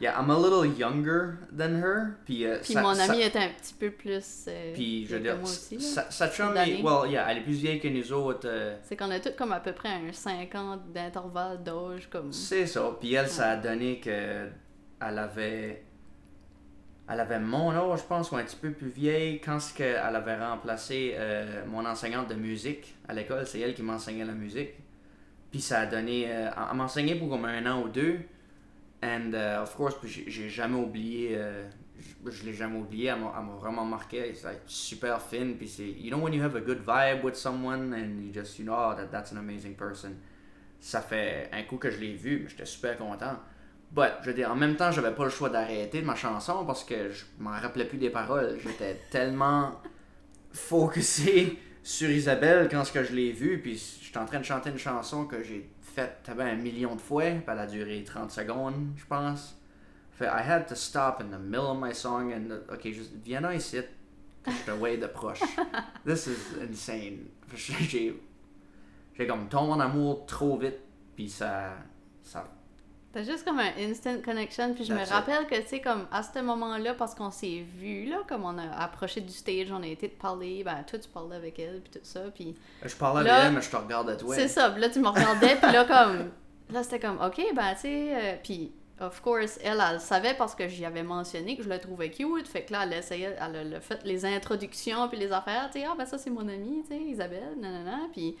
Yeah, 0.00 0.18
I'm 0.20 0.28
a 0.30 0.38
little 0.38 0.66
younger 0.78 1.38
than 1.56 1.80
her. 1.82 2.16
Puis, 2.26 2.44
euh, 2.44 2.58
Puis 2.62 2.74
mon 2.76 2.92
ça- 2.94 3.04
ami 3.04 3.22
était 3.22 3.38
un 3.38 3.48
petit 3.48 3.72
peu 3.72 3.90
plus. 3.90 4.44
euh, 4.46 4.74
Puis, 4.74 5.06
je 5.06 5.14
veux 5.16 5.22
dire, 5.22 5.36
moi 5.36 5.44
aussi. 5.44 5.80
sa, 5.80 6.10
sa 6.10 6.28
chum, 6.30 6.54
est- 6.56 6.82
well, 6.82 7.10
yeah, 7.10 7.26
elle 7.30 7.38
est 7.38 7.42
plus 7.42 7.54
vieille 7.54 7.80
que 7.80 7.88
nous 7.88 8.12
autres. 8.12 8.46
euh, 8.46 8.76
C'est 8.82 8.94
qu'on 8.96 9.10
a 9.10 9.18
tous 9.20 9.32
comme 9.38 9.52
à 9.52 9.60
peu 9.60 9.72
près 9.72 9.88
un 9.88 10.12
5 10.12 10.54
ans 10.54 10.78
d'intervalle 10.92 11.62
d'âge. 11.62 12.08
Comme... 12.10 12.30
c'est 12.32 12.66
ça. 12.66 12.94
Puis 13.00 13.14
elle, 13.14 13.28
ça 13.28 13.52
a 13.52 13.56
donné 13.56 13.98
que 14.00 14.10
elle 15.00 15.18
avait. 15.18 15.82
Elle 17.08 17.20
avait 17.20 17.38
mon 17.38 17.70
âge, 17.70 18.00
je 18.00 18.04
pense, 18.04 18.32
ou 18.32 18.36
un 18.36 18.42
petit 18.42 18.56
peu 18.56 18.72
plus 18.72 18.88
vieille, 18.88 19.40
quand 19.40 19.58
elle 19.78 19.96
avait 20.16 20.36
remplacé 20.36 21.14
euh, 21.16 21.64
mon 21.68 21.86
enseignante 21.86 22.28
de 22.28 22.34
musique 22.34 22.96
à 23.08 23.14
l'école. 23.14 23.46
C'est 23.46 23.60
elle 23.60 23.74
qui 23.74 23.82
m'enseignait 23.82 24.24
la 24.24 24.32
musique. 24.32 24.70
Puis 25.52 25.60
ça 25.60 25.80
a 25.80 25.86
donné. 25.86 26.22
elle 26.24 26.52
m'enseignait 26.74 27.14
pour 27.14 27.30
comme 27.30 27.44
un 27.44 27.64
an 27.72 27.82
ou 27.82 27.88
deux. 27.88 28.18
And 29.06 29.34
uh, 29.34 29.62
of 29.62 29.76
course, 29.76 29.94
j'ai 30.04 30.48
jamais 30.48 30.78
oublié. 30.78 31.36
euh, 31.36 31.68
je 32.26 32.44
l'ai 32.44 32.52
jamais 32.52 32.78
oublié. 32.78 33.06
Elle 33.06 33.20
m'a 33.20 33.56
vraiment 33.58 33.84
marqué. 33.84 34.32
C'est 34.34 34.46
like, 34.46 34.60
super 34.66 35.20
fine. 35.22 35.56
Puis 35.56 35.68
c'est. 35.68 35.88
You 35.88 36.10
know, 36.10 36.18
when 36.18 36.32
you 36.32 36.42
have 36.42 36.56
a 36.56 36.60
good 36.60 36.84
vibe 36.84 37.22
with 37.22 37.36
someone 37.36 37.94
and 37.94 38.20
you 38.20 38.32
just, 38.32 38.58
you 38.58 38.64
know, 38.64 38.74
oh, 38.74 38.94
that, 38.96 39.10
that's 39.10 39.32
an 39.32 39.38
amazing 39.38 39.74
person. 39.76 40.16
Ça 40.80 41.00
fait 41.00 41.48
un 41.52 41.62
coup 41.62 41.78
que 41.78 41.90
je 41.90 41.98
l'ai 41.98 42.14
vu, 42.14 42.40
mais 42.42 42.48
j'étais 42.48 42.66
super 42.66 42.98
content. 42.98 43.38
But, 43.92 44.22
je 44.22 44.30
veux 44.30 44.34
dire, 44.34 44.50
en 44.50 44.56
même 44.56 44.76
temps, 44.76 44.90
j'avais 44.90 45.14
pas 45.14 45.24
le 45.24 45.30
choix 45.30 45.48
d'arrêter 45.48 46.02
ma 46.02 46.16
chanson 46.16 46.64
parce 46.66 46.84
que 46.84 47.10
je 47.10 47.24
m'en 47.38 47.50
rappelais 47.50 47.86
plus 47.86 47.98
des 47.98 48.10
paroles. 48.10 48.58
J'étais 48.62 49.00
tellement 49.10 49.80
focusé 50.52 51.58
sur 51.82 52.10
Isabelle 52.10 52.68
quand 52.68 52.84
ce 52.84 52.92
que 52.92 53.04
je 53.04 53.12
l'ai 53.12 53.30
vue, 53.30 53.60
puis 53.62 53.80
j'étais 54.02 54.18
en 54.18 54.26
train 54.26 54.40
de 54.40 54.44
chanter 54.44 54.70
une 54.70 54.78
chanson 54.78 55.24
que 55.24 55.42
j'ai 55.42 55.70
faite 55.96 56.20
t'avais 56.22 56.44
un 56.44 56.56
million 56.56 56.94
de 56.94 57.00
fois, 57.00 57.24
puis 57.24 57.44
elle 57.48 57.58
a 57.58 57.66
duré 57.66 58.04
30 58.04 58.30
secondes, 58.30 58.92
je 58.96 59.04
pense. 59.06 59.56
Fait, 60.12 60.26
I 60.26 60.42
had 60.42 60.66
to 60.68 60.74
stop 60.74 61.20
in 61.20 61.30
the 61.30 61.40
middle 61.40 61.70
of 61.70 61.78
my 61.78 61.94
song 61.94 62.32
and, 62.32 62.52
ok, 62.72 62.92
juste, 62.92 63.12
viens 63.24 63.50
ici, 63.52 63.78
que 64.42 64.50
je 64.50 64.64
te 64.64 64.70
way 64.80 64.98
de 64.98 65.06
proche. 65.06 65.40
This 66.04 66.26
is 66.26 66.58
insane. 66.60 67.28
J'ai, 67.54 68.20
j'ai 69.16 69.26
comme 69.26 69.48
tombé 69.48 69.72
en 69.72 69.80
amour 69.80 70.26
trop 70.26 70.58
vite, 70.58 70.80
puis 71.14 71.30
ça, 71.30 71.76
ça 72.22 72.44
T'as 73.16 73.22
juste 73.22 73.46
comme 73.46 73.58
un 73.60 73.72
instant 73.78 74.20
connection. 74.22 74.74
Puis 74.74 74.84
je 74.84 74.92
me 74.92 75.00
it. 75.00 75.08
rappelle 75.08 75.46
que, 75.46 75.54
tu 75.54 75.68
sais, 75.68 75.80
comme 75.80 76.06
à 76.12 76.22
ce 76.22 76.38
moment-là, 76.38 76.92
parce 76.92 77.14
qu'on 77.14 77.30
s'est 77.30 77.64
vu, 77.78 78.04
là, 78.04 78.18
comme 78.28 78.44
on 78.44 78.58
a 78.58 78.70
approché 78.78 79.22
du 79.22 79.32
stage, 79.32 79.72
on 79.72 79.82
a 79.82 79.86
été 79.86 80.08
de 80.08 80.12
parler. 80.12 80.62
Ben, 80.62 80.84
toi, 80.86 80.98
tu 80.98 81.08
parlais 81.08 81.36
avec 81.36 81.58
elle, 81.58 81.80
puis 81.80 81.98
tout 81.98 82.04
ça. 82.06 82.24
Puis 82.34 82.54
Je 82.84 82.94
parlais 82.94 83.24
Là, 83.24 83.36
avec 83.36 83.46
elle, 83.46 83.54
mais 83.54 83.62
je 83.62 83.70
te 83.70 83.76
regarde 83.76 84.10
à 84.10 84.16
toi. 84.16 84.34
C'est 84.34 84.48
ça. 84.48 84.68
Puis 84.68 84.82
là, 84.82 84.90
tu 84.90 85.00
me 85.00 85.08
regardais, 85.08 85.56
puis 85.56 85.72
là, 85.72 85.84
comme. 85.86 86.30
Là, 86.70 86.82
c'était 86.82 87.00
comme, 87.00 87.18
OK, 87.24 87.42
ben, 87.54 87.74
tu 87.74 87.80
sais. 87.80 88.14
euh, 88.14 88.36
puis, 88.42 88.72
of 89.00 89.22
course, 89.22 89.58
elle, 89.64 89.82
elle, 89.90 89.98
savait 89.98 90.34
parce 90.34 90.54
que 90.54 90.68
j'y 90.68 90.84
avais 90.84 91.02
mentionné 91.02 91.56
que 91.56 91.62
je 91.62 91.70
la 91.70 91.78
trouvais 91.78 92.10
cute. 92.10 92.46
Fait 92.46 92.64
que 92.64 92.72
là, 92.74 92.80
elle 92.82 92.92
essayait, 92.92 93.34
elle 93.40 93.76
a 93.76 93.80
fait 93.80 94.04
les 94.04 94.26
introductions, 94.26 95.08
puis 95.08 95.16
les 95.16 95.32
affaires. 95.32 95.70
Tu 95.72 95.80
sais, 95.80 95.86
ah, 95.88 95.94
ben, 95.96 96.04
ça, 96.04 96.18
c'est 96.18 96.28
mon 96.28 96.46
amie, 96.46 96.82
tu 96.82 96.88
sais, 96.88 97.00
Isabelle, 97.00 97.54
nanana. 97.58 98.00
Puis, 98.12 98.36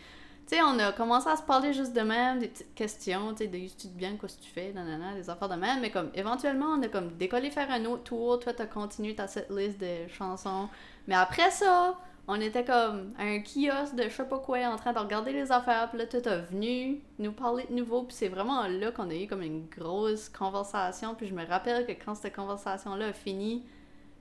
tu 0.48 0.54
sais, 0.54 0.62
on 0.62 0.78
a 0.78 0.92
commencé 0.92 1.28
à 1.28 1.36
se 1.36 1.42
parler 1.42 1.72
juste 1.72 1.92
de 1.92 2.02
même, 2.02 2.38
des 2.38 2.48
petites 2.48 2.74
questions, 2.74 3.32
tu 3.32 3.38
sais, 3.38 3.46
de 3.48 3.58
tu 3.58 3.88
bien, 3.88 4.16
qu'est-ce 4.16 4.36
que 4.38 4.42
tu 4.42 4.50
fais, 4.50 4.72
nanana, 4.72 5.14
des 5.14 5.28
affaires 5.28 5.48
de 5.48 5.56
même. 5.56 5.80
Mais 5.80 5.90
comme, 5.90 6.10
éventuellement, 6.14 6.66
on 6.78 6.82
a 6.82 6.88
comme 6.88 7.16
décollé 7.16 7.50
faire 7.50 7.70
un 7.70 7.84
autre 7.86 8.04
tour. 8.04 8.38
Toi, 8.38 8.52
t'as 8.52 8.66
continué 8.66 9.14
ta 9.16 9.26
cette 9.26 9.50
liste 9.50 9.80
de 9.80 10.06
chansons. 10.08 10.68
Mais 11.08 11.16
après 11.16 11.50
ça, 11.50 11.98
on 12.28 12.40
était 12.40 12.64
comme 12.64 13.12
à 13.18 13.24
un 13.24 13.40
kiosque 13.40 13.94
de 13.94 14.04
je 14.04 14.08
sais 14.08 14.24
pas 14.24 14.38
quoi 14.38 14.58
en 14.66 14.76
train 14.76 14.92
de 14.92 14.98
regarder 14.98 15.32
les 15.32 15.52
affaires, 15.52 15.88
puis 15.90 15.98
là, 15.98 16.06
tout 16.06 16.16
est 16.28 16.40
venu 16.42 17.00
nous 17.18 17.32
parler 17.32 17.64
de 17.68 17.74
nouveau, 17.74 18.02
puis 18.02 18.16
c'est 18.16 18.28
vraiment 18.28 18.66
là 18.66 18.90
qu'on 18.90 19.10
a 19.10 19.14
eu 19.14 19.26
comme 19.26 19.42
une 19.42 19.66
grosse 19.66 20.28
conversation, 20.28 21.14
puis 21.14 21.26
je 21.26 21.34
me 21.34 21.46
rappelle 21.46 21.86
que 21.86 21.92
quand 21.92 22.14
cette 22.14 22.34
conversation-là 22.34 23.08
a 23.08 23.12
fini, 23.12 23.64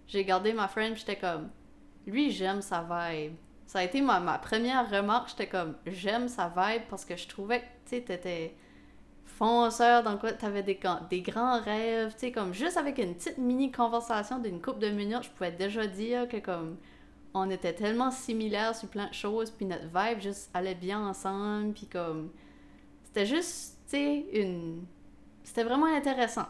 j'ai 0.08 0.24
gardé 0.24 0.54
ma 0.54 0.68
friend, 0.68 0.94
puis 0.94 1.04
j'étais 1.06 1.20
comme, 1.20 1.50
lui, 2.06 2.32
j'aime 2.32 2.62
sa 2.62 2.82
vibe. 2.82 3.36
Ça 3.66 3.80
a 3.80 3.84
été 3.84 4.02
ma, 4.02 4.20
première 4.38 4.90
remarque, 4.90 5.30
j'étais 5.30 5.48
comme, 5.48 5.76
j'aime 5.86 6.28
sa 6.28 6.48
vibe 6.48 6.84
parce 6.90 7.04
que 7.04 7.16
je 7.16 7.28
trouvais 7.28 7.62
que, 7.62 7.66
tu 7.90 8.04
t'étais 8.04 8.56
fonceur 9.26 10.04
dans 10.04 10.18
quoi 10.18 10.32
t'avais 10.32 10.64
des, 10.64 10.80
des 11.10 11.22
grands 11.22 11.60
rêves, 11.60 12.16
tu 12.18 12.32
comme 12.32 12.54
juste 12.54 12.78
avec 12.78 12.98
une 13.00 13.16
petite 13.16 13.38
mini 13.38 13.72
conversation 13.72 14.40
d'une 14.40 14.62
couple 14.62 14.80
de 14.80 14.90
minutes, 14.90 15.24
je 15.24 15.30
pouvais 15.30 15.52
déjà 15.52 15.86
dire 15.88 16.28
que 16.28 16.38
comme 16.38 16.78
on 17.34 17.50
était 17.50 17.74
tellement 17.74 18.12
similaires 18.12 18.76
sur 18.76 18.88
plein 18.88 19.08
de 19.08 19.14
choses, 19.14 19.52
puis 19.52 19.66
notre 19.66 19.88
vibe 19.88 20.22
juste 20.22 20.50
allait 20.54 20.76
bien 20.76 21.06
ensemble, 21.06 21.74
puis 21.74 21.88
comme 21.88 22.32
c'était 23.04 23.26
juste, 23.26 23.78
tu 23.90 23.98
une 23.98 24.86
c'était 25.46 25.64
vraiment 25.64 25.86
intéressant. 25.86 26.48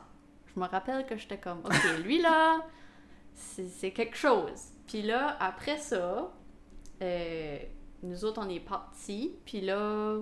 Je 0.48 0.60
me 0.60 0.66
rappelle 0.66 1.06
que 1.06 1.18
j'étais 1.18 1.38
comme, 1.38 1.60
ok, 1.66 2.04
lui 2.04 2.22
là, 2.22 2.60
c'est 3.34 3.92
quelque 3.92 4.16
chose. 4.16 4.70
Puis 4.88 5.02
là, 5.02 5.36
après 5.40 5.78
ça, 5.78 6.32
euh, 7.02 7.58
nous 8.04 8.26
autres, 8.26 8.42
on 8.46 8.50
est 8.50 8.60
partis, 8.60 9.34
puis 9.46 9.62
là, 9.62 10.18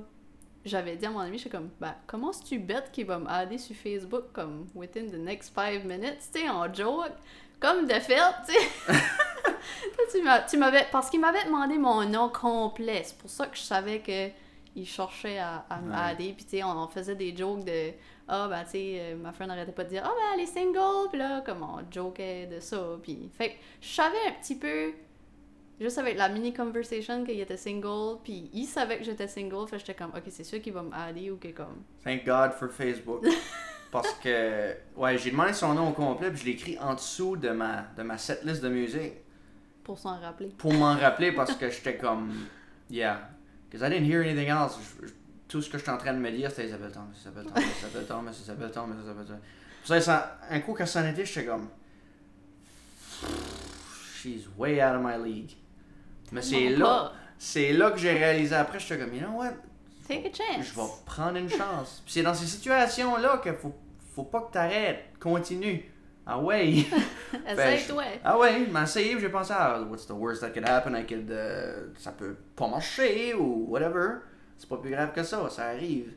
j'avais 0.66 0.96
dit 0.96 1.06
à 1.06 1.10
mon 1.10 1.20
ami, 1.20 1.38
j'étais 1.38 1.50
comme, 1.50 1.70
ben, 1.80 1.96
comment 2.08 2.32
est-ce 2.32 2.42
que 2.42 2.48
tu 2.48 2.60
bête 2.60 2.92
qu'il 2.92 3.06
va 3.06 3.20
m'aider 3.20 3.58
sur 3.58 3.76
Facebook, 3.76 4.32
comme, 4.34 4.68
within 4.76 5.08
the 5.08 5.20
next 5.20 5.54
five 5.54 5.86
minutes, 5.86 6.20
tu 6.34 6.42
sais, 6.42 6.50
en 6.50 6.74
joke, 6.74 7.12
comme 7.60 7.86
de 7.86 7.94
fait, 7.94 8.20
tu 8.48 8.54
sais. 8.54 8.94
Tu 10.50 10.58
m'avais, 10.58 10.86
parce 10.92 11.10
qu'il 11.10 11.20
m'avait 11.20 11.44
demandé 11.46 11.78
mon 11.78 12.06
nom 12.06 12.30
complet, 12.30 13.02
c'est 13.04 13.18
pour 13.18 13.30
ça 13.30 13.48
que 13.48 13.58
je 13.58 13.62
savais 13.62 14.00
que 14.00 14.30
il 14.76 14.86
cherchait 14.88 15.38
à, 15.38 15.66
à 15.70 15.80
Ouais. 16.14 16.16
puis 16.34 16.46
tu 16.46 16.58
sais, 16.58 16.64
on, 16.64 16.72
on 16.72 16.88
faisait 16.88 17.16
des 17.16 17.36
jokes 17.36 17.64
de, 17.64 17.92
ah, 18.28 18.48
ben, 18.48 18.64
tu 18.64 18.72
sais, 18.72 18.98
euh, 19.00 19.16
ma 19.16 19.32
friend 19.32 19.50
n'arrêtait 19.50 19.72
pas 19.72 19.84
de 19.84 19.90
dire, 19.90 20.04
ah, 20.06 20.10
ben, 20.10 20.24
elle 20.34 20.42
est 20.42 20.46
single, 20.48 21.10
puis 21.10 21.20
là, 21.20 21.42
comme 21.42 21.64
on 21.64 21.80
jokait 21.92 22.48
de 22.48 22.60
ça, 22.60 22.98
puis, 23.02 23.30
fait 23.38 23.58
je 23.82 23.88
savais 23.88 24.18
un 24.28 24.32
petit 24.42 24.56
peu, 24.56 24.94
juste 25.80 25.98
avec 25.98 26.18
la 26.18 26.30
mini 26.30 26.54
conversation 26.54 27.24
qu'il 27.24 27.40
était 27.40 27.58
single, 27.58 28.20
puis 28.24 28.50
il 28.54 28.66
savait 28.66 28.98
que 28.98 29.04
j'étais 29.04 29.28
single, 29.28 29.68
fait 29.68 29.80
j'étais 29.80 29.94
comme, 29.96 30.12
ok, 30.16 30.24
c'est 30.30 30.44
sûr 30.44 30.62
qu'il 30.62 30.74
va 30.74 30.84
m'aider 30.84 31.32
ou 31.32 31.38
que 31.38 31.50
comme. 31.50 31.84
Thank 32.04 32.26
God 32.26 32.54
for 32.54 32.70
Facebook. 32.70 33.26
Parce 33.92 34.12
que, 34.24 34.74
ouais, 34.96 35.18
j'ai 35.20 35.30
demandé 35.30 35.54
son 35.54 35.74
nom 35.76 35.90
au 35.90 35.94
complet, 35.94 36.32
puis 36.32 36.40
je 36.40 36.46
l'ai 36.46 36.52
écrit 36.54 36.80
en 36.80 36.96
dessous 36.96 37.38
de 37.38 37.50
ma, 37.50 37.86
de 37.96 38.02
ma 38.02 38.18
setlist 38.18 38.64
de 38.64 38.70
musique. 38.70 39.14
Pour 39.84 40.00
s'en 40.00 40.20
rappeler. 40.20 40.48
Pour 40.58 40.74
m'en 40.74 40.96
rappeler, 41.00 41.32
parce 41.32 41.54
que 41.54 41.70
j'étais 41.70 41.98
comme, 41.98 42.34
yeah. 42.90 43.30
Because 43.70 43.86
I 43.88 43.92
didn't 43.94 44.10
hear 44.10 44.22
anything 44.22 44.48
else. 44.50 44.80
Je- 45.00 45.06
je- 45.08 45.14
tout 45.48 45.62
ce 45.62 45.70
que 45.70 45.78
j'étais 45.78 45.92
en 45.92 45.98
train 45.98 46.14
de 46.14 46.18
me 46.18 46.32
dire, 46.32 46.50
c'était 46.50 46.66
Isabelle 46.66 46.92
Thomas, 46.92 47.14
Isabelle 47.16 47.46
Thomas, 47.46 47.62
Isabelle 47.80 48.06
Thomas, 48.08 48.32
Isabelle 48.32 48.72
Thomas, 48.72 48.96
Isabelle 49.04 49.26
Thomas. 49.28 49.40
Pour 49.86 50.02
ça- 50.02 50.40
un 50.50 50.60
coup, 50.62 50.74
quand 50.74 50.86
ça 50.88 51.02
en 51.04 51.08
était, 51.10 51.26
j'étais 51.26 51.46
comme, 51.46 51.68
she's 54.22 54.48
way 54.58 54.82
out 54.82 54.96
of 54.96 55.04
my 55.04 55.18
league. 55.18 55.56
Mais 56.32 56.42
c'est 56.42 56.70
là, 56.70 57.12
c'est 57.38 57.74
là 57.74 57.92
que 57.92 57.98
j'ai 57.98 58.14
réalisé 58.14 58.56
après, 58.56 58.80
j'étais 58.80 58.98
comme, 58.98 59.14
you 59.14 59.22
know 59.22 59.38
what? 59.38 59.54
Take 60.08 60.28
a 60.28 60.34
chance. 60.34 60.66
Je 60.66 60.76
vais 60.76 60.88
prendre 61.06 61.38
une 61.38 61.50
chance. 61.50 62.02
Puis 62.04 62.14
c'est 62.14 62.24
dans 62.24 62.34
ces 62.34 62.46
situations-là 62.46 63.40
qu'il 63.42 63.54
faut, 63.54 63.74
faut 64.16 64.24
pas 64.24 64.42
que 64.42 64.52
t'arrêtes. 64.52 65.06
Continue. 65.20 65.90
Ah 66.26 66.40
ouais. 66.40 66.86
Essaye-toi. 67.48 68.04
ah 68.24 68.38
ouais, 68.38 68.66
je 68.66 68.72
m'ai 68.72 68.84
essayé, 68.84 69.20
j'ai 69.20 69.30
pensé, 69.30 69.54
ah, 69.56 69.82
what's 69.90 70.06
the 70.08 70.12
worst 70.12 70.42
that 70.42 70.52
could 70.52 70.68
happen? 70.68 70.96
I 70.96 71.06
could, 71.06 71.30
euh, 71.30 71.88
ça 71.98 72.12
peut 72.12 72.36
pas 72.56 72.68
marcher 72.68 73.34
ou 73.34 73.66
whatever. 73.68 74.20
C'est 74.58 74.70
pas 74.70 74.78
plus 74.78 74.92
grave 74.92 75.12
que 75.14 75.24
ça, 75.24 75.50
ça 75.50 75.66
arrive. 75.66 76.14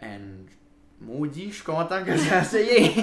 And 0.00 0.46
maudit, 1.00 1.50
je 1.50 1.56
suis 1.56 1.64
content 1.64 2.04
que 2.04 2.16
j'ai 2.16 2.34
essayé. 2.36 2.94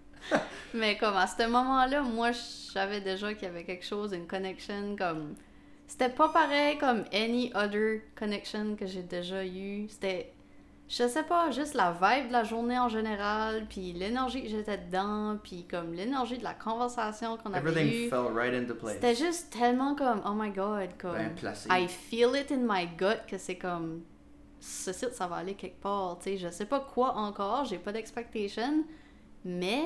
Mais 0.74 0.98
comme 0.98 1.16
à 1.16 1.26
ce 1.26 1.46
moment-là, 1.48 2.02
moi, 2.02 2.32
je 2.32 2.38
savais 2.38 3.00
déjà 3.00 3.32
qu'il 3.32 3.44
y 3.44 3.50
avait 3.50 3.64
quelque 3.64 3.84
chose, 3.84 4.12
une 4.12 4.26
connection 4.26 4.94
comme. 4.96 5.34
C'était 5.86 6.08
pas 6.08 6.28
pareil 6.28 6.78
comme 6.78 7.04
any 7.12 7.52
other 7.54 8.00
connection 8.18 8.76
que 8.76 8.86
j'ai 8.86 9.02
déjà 9.02 9.44
eu. 9.44 9.86
C'était. 9.88 10.32
Je 10.88 11.08
sais 11.08 11.24
pas, 11.24 11.50
juste 11.50 11.74
la 11.74 11.90
vibe 11.90 12.28
de 12.28 12.32
la 12.32 12.44
journée 12.44 12.78
en 12.78 12.88
général, 12.88 13.66
puis 13.68 13.92
l'énergie 13.92 14.44
que 14.44 14.48
j'étais 14.48 14.78
dedans, 14.78 15.36
puis 15.42 15.64
comme 15.68 15.92
l'énergie 15.92 16.38
de 16.38 16.44
la 16.44 16.54
conversation 16.54 17.36
qu'on 17.38 17.52
avait 17.52 17.68
Everything 17.68 18.06
eue. 18.06 18.08
fell 18.08 18.32
right 18.32 18.54
into 18.54 18.74
C'était 18.86 19.00
place. 19.00 19.18
juste 19.18 19.52
tellement 19.52 19.96
comme, 19.96 20.22
oh 20.24 20.32
my 20.34 20.50
god, 20.50 20.90
comme. 20.96 21.16
Ben 21.16 21.34
placé. 21.34 21.68
I 21.72 21.88
feel 21.88 22.36
it 22.36 22.52
in 22.52 22.58
my 22.68 22.86
gut 22.96 23.26
que 23.28 23.36
c'est 23.36 23.56
comme 23.58 24.02
ce 24.60 24.92
site 24.92 25.12
ça 25.12 25.26
va 25.26 25.36
aller 25.36 25.54
quelque 25.54 25.80
part, 25.80 26.18
tu 26.18 26.30
sais, 26.30 26.36
je 26.38 26.48
sais 26.50 26.66
pas 26.66 26.80
quoi 26.80 27.14
encore, 27.16 27.64
j'ai 27.64 27.78
pas 27.78 27.90
d'expectation, 27.92 28.84
mais 29.44 29.82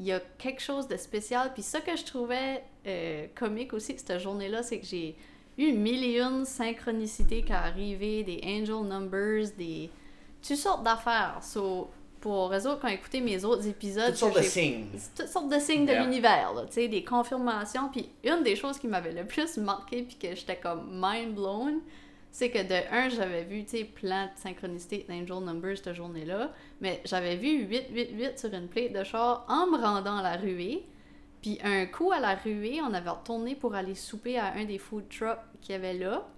il 0.00 0.06
y 0.06 0.12
a 0.12 0.20
quelque 0.38 0.62
chose 0.62 0.88
de 0.88 0.96
spécial 0.96 1.52
puis 1.52 1.62
ça 1.62 1.80
que 1.80 1.94
je 1.94 2.04
trouvais 2.04 2.64
euh, 2.86 3.26
comique 3.34 3.74
aussi 3.74 3.94
cette 3.96 4.18
journée-là, 4.18 4.62
c'est 4.62 4.80
que 4.80 4.86
j'ai 4.86 5.14
eu 5.58 5.72
mille 5.72 6.02
et 6.02 6.20
une 6.20 6.46
synchronicités 6.46 7.42
qui 7.42 7.52
arrivaient, 7.52 8.22
des 8.22 8.40
angel 8.44 8.88
numbers, 8.88 9.50
des 9.58 9.90
toutes 10.42 10.56
sortes 10.56 10.82
d'affaires. 10.82 11.38
So, 11.42 11.90
pour 12.20 12.52
eux 12.52 12.66
autres 12.66 12.80
qui 12.80 12.86
ont 12.86 12.88
écouté 12.88 13.20
mes 13.20 13.44
autres 13.44 13.66
épisodes, 13.66 14.08
Toutes 14.08 14.16
sortes 14.16 14.36
de 14.38 14.42
signes. 14.42 14.86
toutes 15.14 15.28
sortes 15.28 15.48
de 15.48 15.58
signes 15.58 15.86
de 15.86 15.92
l'univers, 15.92 16.54
tu 16.66 16.72
sais, 16.72 16.88
des 16.88 17.04
confirmations. 17.04 17.88
Puis 17.90 18.08
une 18.24 18.42
des 18.42 18.56
choses 18.56 18.78
qui 18.78 18.88
m'avait 18.88 19.12
le 19.12 19.26
plus 19.26 19.58
marqué, 19.58 20.02
puis 20.02 20.16
que 20.16 20.34
j'étais 20.34 20.56
comme 20.56 20.88
mind 20.92 21.34
blown, 21.34 21.80
c'est 22.32 22.50
que 22.50 22.58
de 22.62 22.94
un, 22.94 23.08
j'avais 23.08 23.44
vu, 23.44 23.64
tu 23.64 23.78
sais, 23.78 23.84
plein 23.84 24.26
de 24.26 24.30
synchronicités 24.36 25.04
d'Angel 25.08 25.44
Numbers 25.44 25.78
cette 25.78 25.94
journée-là, 25.94 26.52
mais 26.80 27.00
j'avais 27.04 27.36
vu 27.36 27.64
888 27.64 28.38
sur 28.38 28.54
une 28.54 28.68
plate 28.68 28.92
de 28.92 29.04
char 29.04 29.44
en 29.48 29.66
me 29.66 29.78
rendant 29.78 30.16
à 30.16 30.22
la 30.22 30.36
ruée. 30.36 30.86
Puis 31.42 31.58
un 31.64 31.86
coup 31.86 32.12
à 32.12 32.20
la 32.20 32.34
ruée, 32.34 32.80
on 32.82 32.92
avait 32.92 33.10
retourné 33.10 33.54
pour 33.54 33.74
aller 33.74 33.94
souper 33.94 34.38
à 34.38 34.52
un 34.54 34.64
des 34.64 34.78
food 34.78 35.08
trucks 35.08 35.38
qu'il 35.60 35.72
y 35.72 35.76
avait 35.76 35.94
là. 35.94 36.28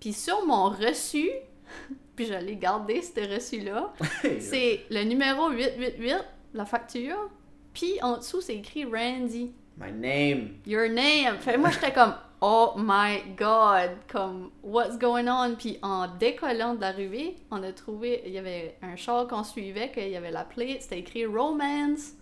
Puis 0.00 0.12
sur 0.12 0.46
mon 0.46 0.70
reçu, 0.70 1.30
puis 2.16 2.26
je 2.26 2.34
l'ai 2.34 2.56
gardé, 2.56 3.02
ce 3.02 3.34
reçu-là, 3.34 3.92
c'est 4.40 4.84
le 4.90 5.02
numéro 5.04 5.50
888, 5.50 6.14
la 6.54 6.64
facture, 6.64 7.30
puis 7.74 7.98
en 8.00 8.16
dessous, 8.16 8.40
c'est 8.40 8.56
écrit 8.56 8.84
Randy, 8.84 9.52
My 9.78 9.92
name. 9.92 10.54
your 10.64 10.88
name. 10.88 11.38
Fait 11.40 11.58
moi, 11.58 11.70
j'étais 11.70 11.92
comme, 11.92 12.14
oh 12.40 12.72
my 12.76 13.22
god, 13.36 13.90
comme, 14.10 14.50
what's 14.62 14.98
going 14.98 15.26
on? 15.28 15.54
Puis 15.56 15.78
en 15.82 16.08
décollant 16.16 16.74
de 16.74 16.80
la 16.80 16.92
ruée, 16.92 17.36
on 17.50 17.62
a 17.62 17.72
trouvé, 17.72 18.22
il 18.26 18.32
y 18.32 18.38
avait 18.38 18.76
un 18.82 18.96
char 18.96 19.26
qu'on 19.26 19.44
suivait, 19.44 19.90
qu'il 19.90 20.08
y 20.08 20.16
avait 20.16 20.30
la 20.30 20.44
plate, 20.44 20.82
c'était 20.82 20.98
écrit 20.98 21.26
Romance. 21.26 22.12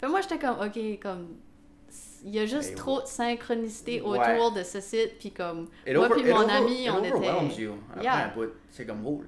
Fait 0.00 0.08
moi, 0.08 0.20
j'étais 0.20 0.38
comme, 0.38 0.58
ok, 0.60 1.00
comme, 1.00 1.36
il 2.24 2.34
y 2.34 2.38
a 2.38 2.46
juste 2.46 2.72
Et 2.72 2.74
trop 2.74 3.00
de 3.00 3.06
synchronicité 3.06 4.00
Ouais. 4.00 4.18
autour 4.18 4.52
de 4.52 4.62
ce 4.62 4.80
site, 4.80 5.18
puis 5.18 5.30
comme, 5.32 5.68
It 5.86 5.96
moi 5.96 6.08
puis 6.08 6.24
mon 6.24 6.48
ami, 6.48 6.88
on 6.90 7.02
était... 7.02 7.62
you. 7.62 7.74
Yeah. 8.00 8.32
c'est 8.70 8.86
comme, 8.86 9.04
oh, 9.06 9.22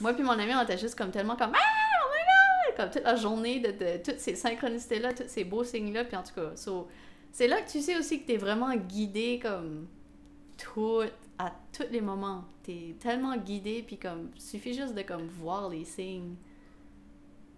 Moi 0.00 0.12
puis 0.14 0.22
mon 0.22 0.32
ami, 0.32 0.52
on 0.54 0.62
était 0.62 0.78
juste 0.78 0.96
comme 0.96 1.10
tellement 1.10 1.36
comme 1.36 1.52
Ah, 1.54 1.58
oh 1.58 2.08
my 2.10 2.74
god! 2.74 2.76
Comme 2.76 2.90
toute 2.90 3.04
la 3.04 3.16
journée 3.16 3.60
de, 3.60 3.68
de 3.72 4.02
toutes 4.02 4.18
ces 4.20 4.34
synchronicités-là, 4.34 5.12
tous 5.12 5.24
ces 5.28 5.44
beaux 5.44 5.64
signes-là. 5.64 6.04
Puis 6.04 6.16
en 6.16 6.22
tout 6.22 6.34
cas, 6.34 6.56
so, 6.56 6.88
c'est 7.32 7.48
là 7.48 7.60
que 7.62 7.70
tu 7.70 7.80
sais 7.80 7.96
aussi 7.98 8.20
que 8.22 8.26
t'es 8.26 8.36
vraiment 8.36 8.74
guidé 8.76 9.38
comme 9.42 9.86
tout, 10.56 11.02
à 11.38 11.52
tous 11.72 11.84
les 11.90 12.00
moments. 12.00 12.44
T'es 12.62 12.96
tellement 13.00 13.36
guidé, 13.36 13.84
puis 13.86 13.98
comme, 13.98 14.30
suffit 14.36 14.74
juste 14.74 14.94
de 14.94 15.02
comme 15.02 15.26
voir 15.26 15.68
les 15.68 15.84
signes, 15.84 16.34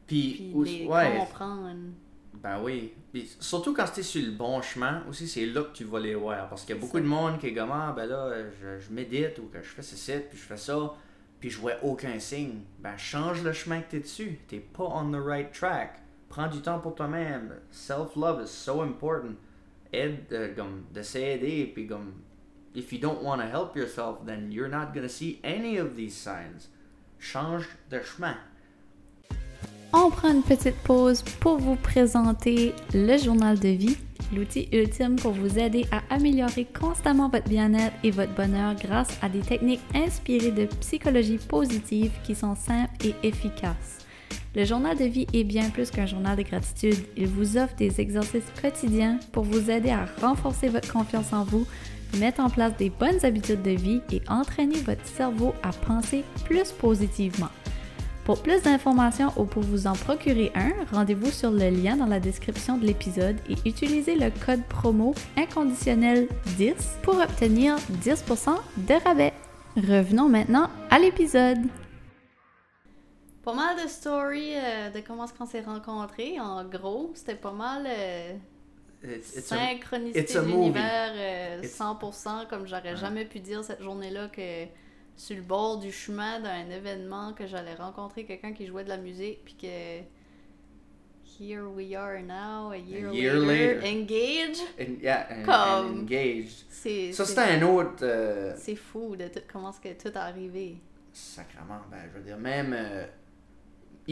Puis, 0.07 0.53
les 0.65 0.87
ouais, 0.87 1.17
comprendre. 1.19 1.93
Ben 2.35 2.61
oui. 2.63 2.93
Puis 3.13 3.31
surtout 3.41 3.75
quand 3.75 3.87
t'es 3.93 4.03
sur 4.03 4.25
le 4.25 4.31
bon 4.31 4.63
chemin, 4.63 5.03
aussi 5.09 5.27
c'est 5.27 5.47
là 5.47 5.63
que 5.63 5.73
tu 5.73 5.85
vas 5.85 5.99
les 5.99 6.15
voir. 6.15 6.49
Parce 6.49 6.65
qu'il 6.65 6.75
y 6.75 6.79
a 6.79 6.81
beaucoup 6.81 7.01
de 7.01 7.05
monde 7.05 7.39
qui 7.39 7.49
est 7.49 7.55
comme 7.55 7.73
ah 7.73 7.93
ben 7.95 8.07
là, 8.07 8.33
je, 8.51 8.79
je 8.79 8.93
médite 8.93 9.39
ou 9.39 9.49
que 9.53 9.61
je 9.63 9.69
fais 9.69 9.83
ceci, 9.83 10.13
puis 10.29 10.39
je 10.39 10.45
fais 10.45 10.57
ça, 10.57 10.95
puis 11.41 11.51
je 11.51 11.59
vois 11.59 11.83
aucun 11.83 12.19
signe. 12.19 12.61
Ben 12.79 12.97
change 12.97 13.43
le 13.43 13.53
chemin 13.53 13.81
que 13.81 13.91
t'es 13.91 14.01
dessus. 14.01 14.39
T'es 14.47 14.61
pas 14.61 14.85
on 14.85 15.11
the 15.11 15.23
right 15.23 15.53
track. 15.53 16.01
Prends 16.29 16.49
du 16.49 16.61
temps 16.61 16.79
pour 16.79 16.95
toi-même. 16.95 17.53
Self-love 17.73 18.45
is 18.45 18.49
so 18.49 18.83
important. 18.83 19.35
Aide, 19.93 20.55
comme, 20.57 20.85
de 20.95 21.03
s'aider, 21.03 21.71
puis 21.75 21.87
comme, 21.87 22.13
if 22.75 22.93
you 22.93 22.99
don't 22.99 23.23
want 23.23 23.39
to 23.39 23.47
help 23.47 23.77
yourself, 23.77 24.25
then 24.27 24.53
you're 24.53 24.69
not 24.69 24.93
see 25.09 25.41
of 25.79 25.97
these 25.97 26.15
signs. 26.15 26.69
Change 27.19 27.69
de 27.91 28.01
chemin. 28.03 28.37
On 29.93 30.11
prend 30.11 30.31
une 30.31 30.43
petite 30.43 30.77
pause 30.85 31.23
pour 31.41 31.59
vous 31.59 31.75
présenter 31.75 32.73
le 32.95 33.19
journal 33.19 33.59
de 33.59 33.71
vie, 33.71 33.97
l'outil 34.33 34.69
ultime 34.73 35.17
pour 35.17 35.33
vous 35.33 35.59
aider 35.59 35.85
à 35.91 36.03
améliorer 36.15 36.65
constamment 36.65 37.29
votre 37.29 37.49
bien-être 37.49 37.97
et 38.05 38.13
votre 38.13 38.33
bonheur 38.35 38.77
grâce 38.77 39.19
à 39.21 39.29
des 39.29 39.41
techniques 39.41 39.81
inspirées 39.93 40.53
de 40.53 40.67
psychologie 40.81 41.39
positive 41.39 42.13
qui 42.23 42.37
sont 42.37 42.55
simples 42.55 42.93
et 43.05 43.15
efficaces. 43.25 44.00
Le 44.57 44.65
journal 44.65 44.99
de 44.99 45.05
vie 45.05 45.29
est 45.33 45.45
bien 45.45 45.71
plus 45.71 45.93
qu'un 45.93 46.07
journal 46.07 46.37
de 46.37 46.43
gratitude. 46.43 46.99
Il 47.17 47.29
vous 47.29 47.57
offre 47.57 47.77
des 47.77 48.01
exercices 48.01 48.51
quotidiens 48.61 49.21
pour 49.31 49.45
vous 49.45 49.71
aider 49.71 49.91
à 49.91 50.07
renforcer 50.21 50.69
votre 50.69 50.93
confiance 50.93 51.33
en 51.33 51.45
vous, 51.45 51.67
mettre 52.19 52.41
en 52.41 52.51
place 52.51 52.77
des 52.77 52.91
bonnes 52.91 53.25
habitudes 53.25 53.63
de 53.63 53.71
vie 53.71 54.01
et 54.11 54.21
entraîner 54.29 54.81
votre 54.81 55.07
cerveau 55.07 55.55
à 55.63 55.71
penser 55.71 56.25
plus 56.47 56.73
positivement. 56.73 57.49
Pour 58.25 58.43
plus 58.43 58.61
d'informations 58.63 59.33
ou 59.37 59.45
pour 59.45 59.63
vous 59.63 59.87
en 59.87 59.93
procurer 59.93 60.51
un, 60.57 60.73
rendez-vous 60.93 61.31
sur 61.31 61.53
le 61.53 61.71
lien 61.71 61.97
dans 61.97 62.07
la 62.07 62.21
description 62.21 62.77
de 62.77 62.87
l'épisode 62.87 63.37
et 63.49 63.55
utilisez 63.69 64.17
le 64.17 64.31
code 64.45 64.65
promo 64.69 65.15
inconditionnel 65.37 66.27
10 66.59 66.75
pour 67.03 67.19
obtenir 67.21 67.77
10% 68.05 68.51
de 68.77 69.05
rabais. 69.05 69.33
Revenons 69.77 70.29
maintenant 70.29 70.71
à 70.91 70.99
l'épisode. 70.99 71.59
Pas 73.43 73.55
mal 73.55 73.83
de 73.83 73.89
stories 73.89 74.55
euh, 74.57 74.91
de 74.91 75.01
comment 75.01 75.25
est-ce 75.25 75.33
qu'on 75.35 75.47
s'est 75.47 75.63
rencontrés. 75.63 76.39
En 76.41 76.65
gros, 76.65 77.11
c'était 77.15 77.35
pas 77.37 77.53
mal 77.53 77.85
euh, 77.87 78.33
It's, 79.03 79.35
it's 79.37 79.51
a, 79.53 79.57
synchronicité 79.57 80.37
a 80.37 80.43
de 80.43 80.47
l'univers 80.47 81.13
euh, 81.15 81.63
It's- 81.63 81.79
100%, 81.79 82.47
comme 82.49 82.67
j'aurais 82.67 82.91
Ouais. 82.91 82.97
jamais 82.97 83.25
pu 83.25 83.41
dire 83.41 83.65
cette 83.65 83.83
journée-là 83.83 84.29
que 84.29 84.67
sur 85.17 85.37
le 85.37 85.43
bord 85.43 85.79
du 85.79 85.91
chemin 85.91 86.41
d'un 86.41 86.69
événement 86.71 87.33
que 87.33 87.47
j'allais 87.47 87.75
rencontrer 87.75 88.25
quelqu'un 88.25 88.53
qui 88.53 88.67
jouait 88.67 88.85
de 88.85 88.91
la 88.91 88.97
musique 88.99 89.43
puis 89.45 89.55
que 89.55 90.01
here 91.43 91.63
we 91.75 91.95
are 91.95 92.21
now 92.23 92.71
a 92.73 92.77
year, 92.77 93.11
year 93.15 93.35
later, 93.37 93.75
later. 93.81 93.87
engaged 93.89 95.03
yeah, 95.03 95.27
and- 95.31 95.41
and 95.41 95.45
Comme- 95.47 96.01
engaged. 96.03 96.67
Ça, 97.15 97.25
c'était 97.25 97.41
un 97.41 97.63
autre. 97.63 98.01
euh, 98.03 98.55
c'est 98.59 98.77
fou 98.77 99.17
de 99.17 99.29
tout 99.29 99.41
comment 99.51 99.71
est-ce 99.71 99.81
que 99.81 99.99
tout 100.01 100.09
est 100.09 100.17
arrivé 100.19 100.77
Sacrement, 101.13 101.81
ben, 101.91 101.99
je 102.13 102.19
veux 102.19 102.25
dire, 102.25 102.37
même. 102.39 102.77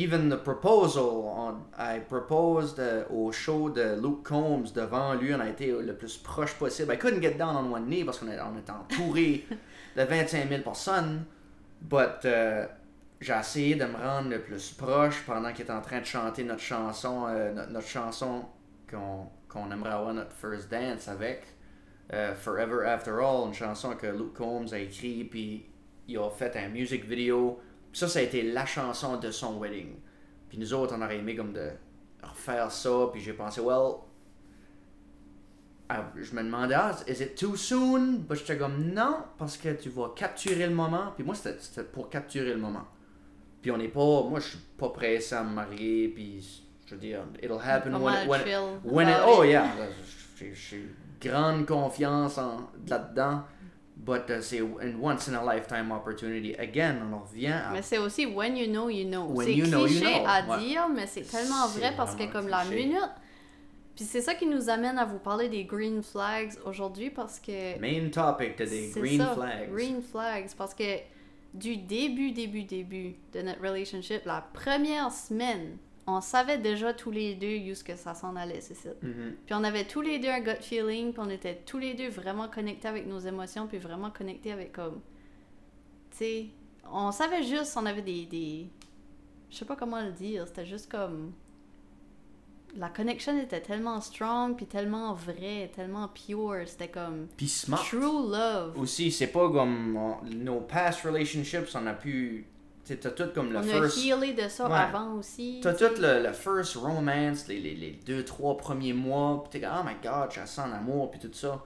Even 0.05 0.29
the 0.29 0.37
proposal, 0.37 1.25
on- 1.37 1.65
I 1.77 2.01
proposed 2.01 2.79
euh, 2.79 3.05
au 3.11 3.33
show 3.33 3.69
de 3.71 3.97
Luke 4.01 4.23
Combs 4.25 4.73
devant 4.73 5.15
lui, 5.15 5.35
on 5.35 5.41
a 5.41 5.49
été 5.49 5.67
le 5.73 5.95
plus 5.95 6.17
proche 6.19 6.55
possible. 6.55 6.93
I 6.93 6.97
couldn't 6.99 7.21
get 7.23 7.35
down 7.39 7.57
on 7.57 7.73
one 7.73 7.87
knee 7.87 8.05
parce 8.05 8.19
qu'on 8.19 8.29
était 8.29 8.71
entouré 8.71 9.45
de 9.97 10.03
25 10.05 10.49
000 10.49 10.63
personnes, 10.63 11.25
but 11.81 12.25
euh, 12.25 12.67
j'ai 13.21 13.33
essayé 13.35 13.75
de 13.75 13.85
me 13.87 13.97
rendre 13.97 14.29
le 14.31 14.41
plus 14.41 14.71
proche 14.73 15.23
pendant 15.27 15.53
qu'il 15.53 15.63
était 15.63 15.73
en 15.73 15.81
train 15.81 16.01
de 16.01 16.05
chanter 16.07 16.45
notre 16.45 16.63
chanson, 16.63 17.27
euh, 17.29 17.53
notre, 17.53 17.71
notre 17.73 17.89
chanson 17.89 18.45
qu'on 18.91 19.29
qu'on 19.49 19.71
aimerait 19.73 19.93
avoir 19.93 20.13
notre 20.13 20.33
first 20.37 20.71
dance 20.71 21.09
avec. 21.09 21.43
euh, 22.13 22.35
Forever 22.35 22.87
After 22.87 23.13
All, 23.13 23.47
une 23.49 23.55
chanson 23.55 23.95
que 23.97 24.07
Luke 24.07 24.35
Combs 24.35 24.73
a 24.73 24.79
écrit, 24.79 25.25
puis 25.25 25.67
ils 26.07 26.19
ont 26.19 26.31
fait 26.31 26.55
un 26.57 26.69
music 26.69 27.05
video. 27.07 27.59
Ça, 27.93 28.07
ça 28.09 28.19
a 28.19 28.23
été 28.23 28.43
la 28.43 28.67
chanson 28.67 29.17
de 29.19 29.31
son 29.31 29.59
wedding. 29.59 29.97
Puis 30.49 30.59
nous 30.59 30.73
autres, 30.75 30.95
on 30.97 31.03
aurait 31.03 31.19
aimé 31.19 31.35
comme 31.37 31.53
de 31.53 31.71
refaire 32.23 32.71
ça, 32.71 33.09
puis 33.13 33.21
j'ai 33.21 33.33
pensé, 33.33 33.61
well, 33.61 33.97
ah, 35.91 36.05
je 36.17 36.35
me 36.35 36.43
demandais, 36.43 36.75
ah, 36.75 36.95
is 37.07 37.23
it 37.23 37.35
too 37.35 37.57
soon? 37.57 38.25
Puis 38.29 38.39
j'étais 38.39 38.59
comme, 38.59 38.93
non, 38.93 39.25
parce 39.39 39.57
que 39.57 39.71
tu 39.73 39.89
vas 39.89 40.11
capturer 40.15 40.67
le 40.67 40.75
moment. 40.75 41.13
Puis 41.17 41.25
moi, 41.25 41.35
c'était 41.35 41.83
pour 41.85 42.11
capturer 42.11 42.53
le 42.53 42.59
moment. 42.61 42.85
Puis 43.63 43.71
on 43.71 43.79
n'est 43.79 43.89
pas, 43.89 44.23
moi, 44.23 44.39
je 44.41 44.49
suis 44.51 44.59
pas 44.77 44.91
pressé 44.91 45.35
à 45.35 45.43
me 45.43 45.51
marier, 45.55 46.09
puis 46.09 46.63
je 46.87 46.95
veux 46.95 47.01
dire, 47.01 47.21
it'll 47.43 47.59
happen 47.63 47.95
when, 48.05 48.15
it- 48.23 48.29
when, 48.29 49.09
it- 49.09 49.15
about 49.15 49.31
oh 49.39 49.45
yeah, 49.45 49.65
j'ai 50.53 50.89
grande 51.21 51.67
confiance 51.67 52.39
là-dedans, 52.87 53.43
but 53.99 54.31
uh, 54.31 54.41
c'est 54.41 54.59
une 54.59 54.99
once 55.01 55.29
in 55.29 55.35
a 55.35 55.45
lifetime 55.45 55.93
opportunity. 55.93 56.55
Again, 56.55 57.03
on 57.03 57.13
en 57.13 57.21
revient 57.21 57.49
à. 57.49 57.73
Mais 57.73 57.83
c'est 57.83 57.99
aussi 57.99 58.27
when 58.27 58.57
you 58.57 58.67
know, 58.67 58.89
you 58.89 59.05
know. 59.05 59.27
When 59.27 59.47
C'est 59.47 59.55
you 59.55 59.67
know, 59.67 59.87
you 59.87 60.01
cliché 60.01 60.21
know, 60.21 60.27
à 60.27 60.43
ouais. 60.43 60.59
dire, 60.61 60.89
mais 60.89 61.07
c'est 61.07 61.23
tellement 61.23 61.67
C'est 61.67 61.81
vrai 61.81 61.95
parce 61.97 62.15
que 62.15 62.31
comme 62.33 62.49
la 62.49 62.65
minute... 62.65 63.11
Puis 63.97 64.05
c'est 64.05 64.21
ça 64.21 64.35
qui 64.35 64.47
nous 64.47 64.71
amène 64.71 64.97
à 64.97 65.05
vous 65.05 65.19
parler 65.19 65.49
des 65.49 65.65
green 65.65 66.05
flags 66.05 66.53
aujourd'hui 66.65 67.11
parce 67.11 67.41
que... 67.41 67.77
Main 67.81 68.11
topic 68.11 68.55
today, 68.55 68.91
c'est 68.95 69.01
green 69.01 69.19
ça, 69.19 69.35
flags. 69.35 69.73
Green 69.73 70.01
flags. 70.01 70.51
Parce 70.57 70.73
que 70.73 71.01
du 71.53 71.79
début, 71.79 72.31
début, 72.31 72.63
début 72.63 73.17
de 73.33 73.43
notre 73.43 73.61
relationship, 73.61 74.25
la 74.25 74.47
première 74.53 75.11
semaine, 75.11 75.79
on 76.11 76.21
savait 76.23 76.57
déjà 76.59 76.95
tous 76.95 77.11
les 77.11 77.35
deux 77.35 77.71
où 77.71 77.75
ce 77.75 77.85
que 77.85 77.95
ça 77.95 78.15
s'en 78.15 78.35
allait, 78.35 78.63
c'est 78.63 78.75
ça. 78.75 78.91
Mhm. 79.03 79.37
Puis 79.45 79.55
on 79.55 79.63
avait 79.63 79.85
tous 79.85 80.01
les 80.01 80.19
deux 80.19 80.29
un 80.29 80.41
gut 80.41 80.63
feeling, 80.63 81.13
puis 81.13 81.21
on 81.25 81.29
était 81.29 81.57
tous 81.67 81.79
les 81.79 81.93
deux 81.93 82.09
vraiment 82.09 82.49
connectés 82.49 82.89
avec 82.89 83.07
nos 83.07 83.19
émotions, 83.19 83.67
puis 83.67 83.77
vraiment 83.79 84.11
connectés 84.11 84.53
avec 84.53 84.73
comme. 84.73 85.01
Tu 86.13 86.17
sais, 86.17 86.47
on 86.91 87.13
savait 87.13 87.43
juste, 87.43 87.77
on 87.77 87.85
avait 87.85 88.03
des. 88.03 88.25
des... 88.25 88.71
Je 89.51 89.57
sais 89.59 89.65
pas 89.67 89.77
comment 89.77 90.01
le 90.03 90.13
dire, 90.13 90.47
c'était 90.49 90.67
juste 90.67 90.91
comme. 90.91 91.33
La 92.77 92.91
connection 92.91 93.39
était 93.39 93.61
tellement 93.63 94.01
strong, 94.01 94.55
puis 94.57 94.67
tellement 94.67 95.15
vrai, 95.15 95.71
tellement 95.75 96.09
pure, 96.09 96.63
c'était 96.67 96.89
comme. 96.89 97.27
Puis 97.37 97.49
smart. 97.49 97.83
True 97.85 98.31
love. 98.31 98.79
Aussi, 98.79 99.11
c'est 99.11 99.29
pas 99.29 99.51
comme 99.51 99.97
on- 99.97 100.23
nos 100.25 100.61
past 100.61 101.03
relationships, 101.03 101.75
on 101.75 101.87
a 101.87 101.95
pu. 101.95 102.47
T'as 102.97 103.11
tout 103.11 103.29
comme 103.35 103.53
le 103.53 103.59
on 103.59 103.63
first. 103.63 103.99
a 103.99 104.01
healé 104.01 104.33
de 104.33 104.49
ça 104.49 104.67
Ouais. 104.69 104.75
avant 104.77 105.15
aussi. 105.15 105.61
T'as 105.63 105.75
tout 105.75 106.01
le, 106.01 106.23
le 106.23 106.33
first 106.33 106.77
romance, 106.77 107.47
les, 107.49 107.61
les, 107.61 107.75
les 107.75 107.91
deux, 108.07 108.25
trois 108.25 108.57
premiers 108.57 108.93
mois, 108.95 109.45
pis 109.45 109.51
t'es 109.51 109.61
comme, 109.67 109.77
oh 109.81 109.85
my 109.87 109.95
god, 110.03 110.31
je 110.33 110.41
sens 110.47 110.69
l'amour, 110.71 111.11
puis 111.11 111.21
tout 111.21 111.33
ça. 111.33 111.63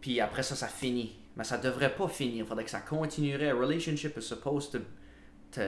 Puis 0.00 0.20
après 0.20 0.42
ça, 0.42 0.54
ça 0.54 0.68
finit. 0.68 1.16
Mais 1.36 1.44
ça 1.44 1.58
devrait 1.58 1.94
pas 1.94 2.06
finir, 2.08 2.46
faudrait 2.46 2.64
que 2.64 2.70
ça 2.70 2.80
continuerait. 2.80 3.50
A 3.50 3.54
relationship 3.54 4.16
is 4.16 4.22
supposed 4.22 4.70
to. 4.72 4.78
to 5.52 5.60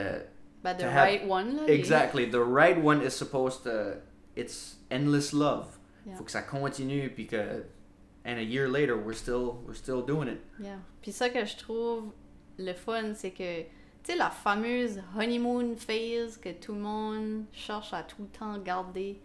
Ben, 0.63 0.73
the 0.75 0.79
to 0.81 0.85
have- 0.87 0.95
right 1.05 1.21
one, 1.29 1.55
là. 1.55 1.63
les- 1.67 1.73
exactly, 1.73 2.29
the 2.29 2.35
right 2.39 2.77
one 2.81 3.01
is 3.05 3.11
supposed 3.11 3.63
to. 3.63 3.99
It's 4.35 4.77
endless 4.89 5.33
love. 5.33 5.77
Yeah. 6.05 6.15
Faut 6.15 6.23
que 6.23 6.31
ça 6.31 6.41
continue, 6.41 7.09
puis 7.09 7.27
que. 7.27 7.63
And 8.25 8.37
a 8.37 8.41
year 8.43 8.67
later, 8.69 8.95
we're 8.97 9.13
still, 9.15 9.55
we're 9.65 9.73
still 9.75 10.01
doing 10.05 10.27
it. 10.27 10.39
Yeah. 10.59 10.79
Puis 11.01 11.11
ça 11.13 11.29
que 11.29 11.43
je 11.45 11.55
trouve 11.57 12.11
le 12.57 12.73
fun, 12.73 13.13
c'est 13.15 13.31
que, 13.31 13.63
tu 14.07 14.13
sais, 14.13 14.17
la 14.17 14.29
fameuse 14.29 15.01
honeymoon 15.17 15.75
phase 15.75 16.37
que 16.37 16.49
tout 16.49 16.73
le 16.73 16.79
monde 16.79 17.43
cherche 17.51 17.93
à 17.93 18.03
tout 18.03 18.21
le 18.21 18.27
temps 18.27 18.57
garder. 18.57 19.19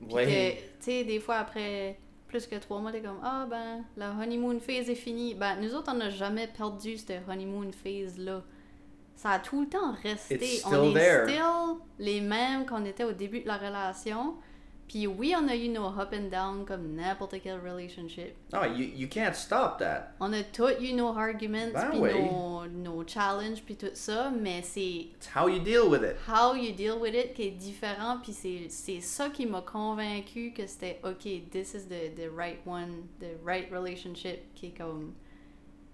Puis 0.00 0.14
que, 0.14 0.50
tu 0.50 0.58
sais, 0.80 1.04
des 1.04 1.20
fois 1.20 1.36
après 1.36 1.96
plus 2.26 2.48
que 2.48 2.56
trois 2.56 2.80
mois, 2.80 2.90
t'es 2.90 3.00
comme, 3.00 3.20
ah 3.22 3.46
ben, 3.48 3.84
la 3.96 4.10
honeymoon 4.10 4.58
phase 4.58 4.90
est 4.90 4.96
finie. 4.96 5.36
Ben, 5.36 5.60
nous 5.60 5.72
autres, 5.76 5.92
on 5.94 5.98
n'a 5.98 6.10
jamais 6.10 6.48
perdu 6.48 6.96
cette 6.96 7.22
honeymoon 7.28 7.70
phase-là. 7.70 8.42
Ça 9.14 9.30
a 9.30 9.38
tout 9.38 9.60
le 9.60 9.68
temps 9.68 9.92
resté. 10.02 10.60
On 10.66 10.90
est 10.90 10.94
there. 10.94 11.28
still 11.28 11.80
les 12.00 12.20
mêmes 12.20 12.66
qu'on 12.66 12.84
était 12.84 13.04
au 13.04 13.12
début 13.12 13.40
de 13.40 13.46
la 13.46 13.58
relation. 13.58 14.34
Puis 14.88 15.06
oui, 15.08 15.34
on 15.36 15.48
a 15.48 15.56
eu 15.56 15.68
nos 15.68 15.88
up 15.98 16.12
and 16.12 16.30
down 16.30 16.64
comme 16.64 16.94
n'importe 16.94 17.42
quel 17.42 17.58
relationship. 17.58 18.36
No, 18.52 18.62
you, 18.64 18.84
you 18.94 19.08
can't 19.08 19.34
stop 19.34 19.78
that. 19.80 20.12
On 20.20 20.32
a 20.32 20.44
tous 20.44 20.80
eu 20.80 20.92
nos 20.92 21.08
arguments, 21.16 21.72
Ben 21.72 21.90
puis 21.90 21.98
oui. 21.98 22.10
nos, 22.14 22.66
nos 22.68 23.04
challenges, 23.06 23.62
puis 23.64 23.74
tout 23.74 23.90
ça, 23.94 24.30
mais 24.30 24.62
c'est 24.62 25.08
It's 25.16 25.28
how 25.34 25.48
you 25.48 25.58
deal 25.58 25.88
with 25.90 26.02
it. 26.02 26.16
how 26.28 26.54
you 26.54 26.72
deal 26.72 26.98
with 27.00 27.14
it 27.14 27.34
qui 27.34 27.48
est 27.48 27.50
différent, 27.50 28.18
puis 28.22 28.32
c'est 28.32 28.66
c'est 28.68 29.00
ça 29.00 29.28
qui 29.28 29.44
m'a 29.46 29.60
convaincu 29.60 30.52
que 30.56 30.66
c'était 30.68 31.00
OK, 31.02 31.50
this 31.50 31.74
is 31.74 31.86
the, 31.88 32.14
the 32.14 32.30
right 32.32 32.58
one, 32.64 33.08
the 33.20 33.36
right 33.44 33.68
relationship, 33.72 34.54
qui 34.54 34.66
est 34.66 34.76
comme 34.78 35.14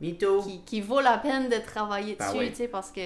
Me 0.02 0.12
too. 0.18 0.42
qui, 0.42 0.61
qui 0.66 0.81
vaut 0.83 1.00
la 1.00 1.16
peine 1.16 1.48
de 1.48 1.57
travailler 1.64 2.16
Ben 2.16 2.26
dessus, 2.26 2.38
oui. 2.40 2.50
tu 2.50 2.57
sais, 2.57 2.68
parce 2.68 2.90
que 2.90 3.00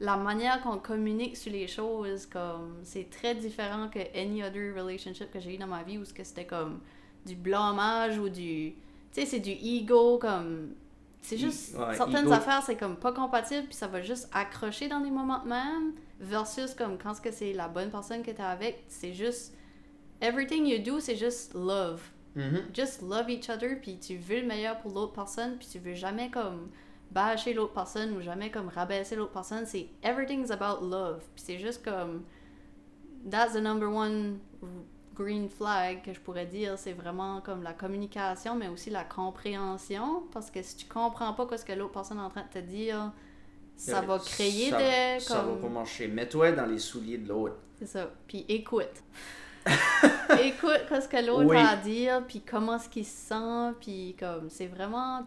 la 0.00 0.16
manière 0.16 0.60
qu'on 0.62 0.78
communique 0.78 1.36
sur 1.36 1.52
les 1.52 1.66
choses, 1.66 2.26
comme, 2.26 2.76
c'est 2.84 3.10
très 3.10 3.34
différent 3.34 3.88
que 3.88 3.98
any 4.16 4.42
other 4.42 4.74
relationship 4.76 5.30
que 5.30 5.40
j'ai 5.40 5.54
eu 5.54 5.58
dans 5.58 5.66
ma 5.66 5.82
vie 5.82 5.98
où 5.98 6.04
ce 6.04 6.12
que 6.14 6.22
c'était 6.24 6.46
comme 6.46 6.80
du 7.26 7.34
blâmage 7.34 8.18
ou 8.18 8.28
du, 8.28 8.74
tu 9.12 9.20
sais, 9.20 9.26
c'est 9.26 9.40
du 9.40 9.50
ego, 9.50 10.18
comme, 10.18 10.74
c'est 11.20 11.36
juste, 11.36 11.76
ouais, 11.76 11.94
certaines 11.96 12.26
ego. 12.26 12.32
affaires, 12.32 12.62
c'est 12.62 12.76
comme 12.76 12.96
pas 12.96 13.12
compatible, 13.12 13.66
puis 13.66 13.74
ça 13.74 13.88
va 13.88 14.00
juste 14.00 14.28
accrocher 14.32 14.88
dans 14.88 15.00
des 15.00 15.10
moments 15.10 15.42
de 15.42 15.48
même, 15.48 15.92
versus 16.20 16.74
comme 16.74 16.96
quand 16.96 17.14
ce 17.14 17.20
que 17.20 17.30
c'est 17.32 17.52
la 17.52 17.68
bonne 17.68 17.90
personne 17.90 18.22
que 18.22 18.30
t'es 18.30 18.42
avec, 18.42 18.84
c'est 18.88 19.12
juste, 19.12 19.52
everything 20.20 20.64
you 20.66 20.78
do, 20.78 21.00
c'est 21.00 21.16
juste 21.16 21.54
love 21.54 22.00
Mhm. 22.36 22.66
just 22.72 23.02
love 23.02 23.28
each 23.30 23.48
other 23.48 23.80
puis 23.80 23.98
tu 23.98 24.16
veux 24.16 24.40
le 24.42 24.46
meilleur 24.46 24.78
pour 24.78 24.92
l'autre 24.92 25.12
personne 25.12 25.56
puis 25.58 25.66
tu 25.66 25.78
veux 25.80 25.94
jamais 25.94 26.30
comme 26.30 26.68
bâcher 27.10 27.54
l'autre 27.54 27.72
personne 27.72 28.16
ou 28.16 28.20
jamais 28.20 28.50
comme 28.50 28.68
rabaisser 28.68 29.16
l'autre 29.16 29.32
personne 29.32 29.64
c'est 29.66 29.88
everything's 30.02 30.50
about 30.50 30.84
love 30.86 31.20
puis 31.34 31.42
c'est 31.44 31.58
juste 31.58 31.82
comme 31.84 32.24
that's 33.30 33.54
the 33.54 33.62
number 33.62 33.88
one 33.88 34.38
green 35.14 35.48
flag 35.48 36.02
que 36.04 36.12
je 36.12 36.20
pourrais 36.20 36.46
dire 36.46 36.78
c'est 36.78 36.92
vraiment 36.92 37.40
comme 37.40 37.62
la 37.62 37.72
communication 37.72 38.54
mais 38.54 38.68
aussi 38.68 38.90
la 38.90 39.04
compréhension 39.04 40.24
parce 40.32 40.50
que 40.50 40.62
si 40.62 40.76
tu 40.76 40.86
comprends 40.86 41.32
pas 41.32 41.56
ce 41.56 41.64
que 41.64 41.72
l'autre 41.72 41.92
personne 41.92 42.18
est 42.18 42.22
en 42.22 42.30
train 42.30 42.42
de 42.42 42.60
te 42.60 42.64
dire 42.64 43.12
ça 43.78 44.00
va 44.00 44.18
créer 44.18 44.70
ça, 44.70 44.78
des 44.78 45.20
Ça 45.20 45.36
va 45.36 45.42
comme 45.52 45.60
pas 45.60 45.68
marcher. 45.68 46.08
Mets-toi 46.08 46.50
dans 46.52 46.66
les 46.66 46.80
souliers 46.80 47.18
de 47.18 47.28
l'autre. 47.28 47.54
c'est 47.78 47.86
ça. 47.86 48.10
Puis 48.26 48.44
écoute. 48.48 48.90
écoute 50.42 50.82
ce 50.90 51.08
que 51.08 51.24
l'autre 51.24 51.44
Oui. 51.46 51.56
a 51.56 51.68
à 51.70 51.76
dire, 51.76 52.24
puis 52.26 52.40
comment 52.40 52.78
ce 52.78 52.88
qu'il 52.88 53.04
se 53.06 53.28
sent, 53.28 53.74
puis 53.80 54.16
comme 54.18 54.50
c'est 54.50 54.66
vraiment 54.66 55.22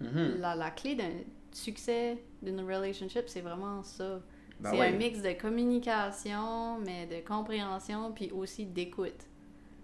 Mhm. 0.00 0.36
la, 0.40 0.54
la 0.54 0.70
clé 0.70 0.94
d'un 0.94 1.10
succès 1.52 2.18
d'une 2.42 2.60
relationship, 2.60 3.24
c'est 3.28 3.40
vraiment 3.40 3.82
ça. 3.82 4.20
Ben 4.60 4.70
c'est 4.72 4.80
un 4.80 4.92
mix 4.92 5.20
de 5.22 5.32
communication, 5.40 6.78
mais 6.80 7.06
de 7.06 7.26
compréhension, 7.26 8.12
puis 8.12 8.30
aussi 8.30 8.66
d'écoute. 8.66 9.12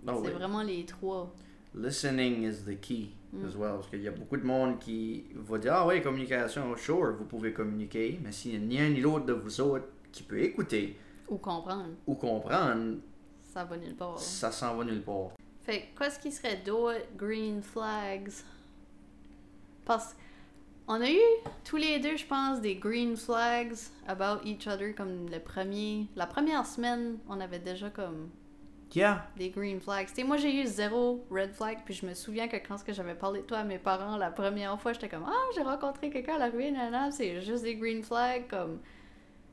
Ah 0.07 0.15
c'est 0.23 0.31
vraiment 0.31 0.63
les 0.63 0.85
trois. 0.85 1.33
Listening 1.75 2.43
is 2.43 2.65
the 2.65 2.81
key 2.81 3.09
Mm. 3.33 3.45
as 3.47 3.55
well. 3.57 3.75
Parce 3.77 3.87
qu'il 3.89 4.03
y 4.03 4.09
a 4.09 4.11
beaucoup 4.11 4.37
de 4.37 4.43
monde 4.45 4.81
qui 4.81 5.25
va 5.37 5.57
dire 5.59 5.73
Ah 5.73 5.87
oui, 5.87 6.03
communication, 6.03 6.77
sure, 6.77 7.15
vous 7.17 7.25
pouvez 7.27 7.53
communiquer, 7.53 8.19
mais 8.25 8.33
s'il 8.33 8.51
n'y 8.53 8.57
a 8.57 8.61
ni 8.61 8.81
un 8.81 8.91
ni 8.95 9.01
l'autre 9.01 9.27
de 9.27 9.33
vous 9.35 9.61
autres 9.61 9.87
qui 10.11 10.25
peut 10.25 10.41
écouter 10.43 10.97
Ou 11.29 11.37
comprendre. 11.37 11.91
ou 12.09 12.15
comprendre, 12.17 12.97
Ça 13.45 13.63
va 13.65 13.77
nulle 13.77 13.95
part. 13.95 14.19
ça 14.19 14.51
s'en 14.51 14.77
va 14.77 14.85
nulle 14.85 15.03
part. 15.03 15.31
Fait 15.63 15.83
que, 15.95 15.99
qu'est-ce 16.01 16.19
qui 16.19 16.33
serait 16.33 16.57
d'autres 16.57 17.07
green 17.17 17.63
flags? 17.63 18.33
Parce 19.85 20.15
on 20.89 21.01
a 21.01 21.11
eu 21.11 21.19
tous 21.65 21.77
les 21.77 22.01
deux, 22.01 22.17
je 22.17 22.27
pense, 22.27 22.61
des 22.61 22.75
green 22.75 23.17
flags 23.17 23.75
about 24.09 24.45
each 24.45 24.67
other 24.67 24.93
comme 24.95 25.29
le 25.31 25.39
premier. 25.39 26.07
La 26.17 26.27
première 26.27 26.67
semaine, 26.67 27.19
on 27.29 27.41
avait 27.41 27.61
déjà 27.61 27.91
comme 27.91 28.29
Yeah. 28.93 29.25
des 29.37 29.51
green 29.51 29.81
flags. 29.81 30.09
Tu 30.09 30.15
sais, 30.17 30.25
moi 30.25 30.37
j'ai 30.37 30.53
eu 30.53 30.67
zéro 30.67 31.25
red 31.31 31.53
flag, 31.53 31.79
puis 31.85 31.95
je 31.95 32.05
me 32.05 32.13
souviens 32.13 32.49
que 32.49 32.57
quand 32.57 32.77
j'avais 32.89 33.15
parlé 33.15 33.43
de 33.43 33.47
toi 33.47 33.59
à 33.59 33.65
mes 33.65 33.79
parents 33.79 34.17
la 34.17 34.33
première 34.33 34.81
fois, 34.81 34.93
j'étais 34.93 35.09
comme 35.09 35.27
Ah, 35.29 35.45
j'ai 35.55 35.63
rencontré 35.63 36.11
quelqu'un 36.11 36.35
à 36.35 36.39
l'arrivée, 36.39 36.73
nanana, 36.73 37.13
c'est 37.13 37.41
juste 37.41 37.63
des 37.63 37.77
green 37.77 38.03
flags, 38.03 38.49
comme. 38.49 38.81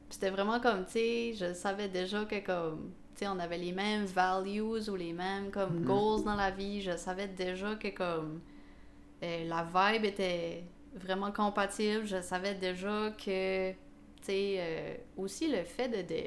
C'était 0.09 0.31
vraiment 0.31 0.59
comme, 0.59 0.85
tu 0.85 0.93
sais, 0.93 1.33
je 1.35 1.53
savais 1.53 1.87
déjà 1.87 2.25
que 2.25 2.39
comme. 2.43 2.91
Tu 3.15 3.25
sais, 3.25 3.27
on 3.27 3.37
avait 3.37 3.57
les 3.59 3.73
mêmes 3.73 4.05
values 4.05 4.61
ou 4.61 4.95
les 4.95 5.13
mêmes 5.13 5.51
comme 5.51 5.81
Mhm. 5.81 5.85
goals 5.85 6.23
dans 6.23 6.35
la 6.35 6.49
vie. 6.49 6.81
Je 6.81 6.97
savais 6.97 7.27
déjà 7.27 7.75
que 7.75 7.89
comme. 7.89 8.41
Euh, 9.23 9.45
la 9.47 9.63
vibe 9.93 10.05
était 10.05 10.63
vraiment 10.93 11.31
compatible. 11.31 12.05
Je 12.05 12.21
savais 12.21 12.55
déjà 12.55 13.11
que. 13.11 13.71
Tu 13.71 13.77
sais, 14.23 14.55
euh, 14.59 14.95
aussi 15.15 15.47
le 15.51 15.63
fait 15.63 15.87
de- 15.89 16.01
de 16.13 16.21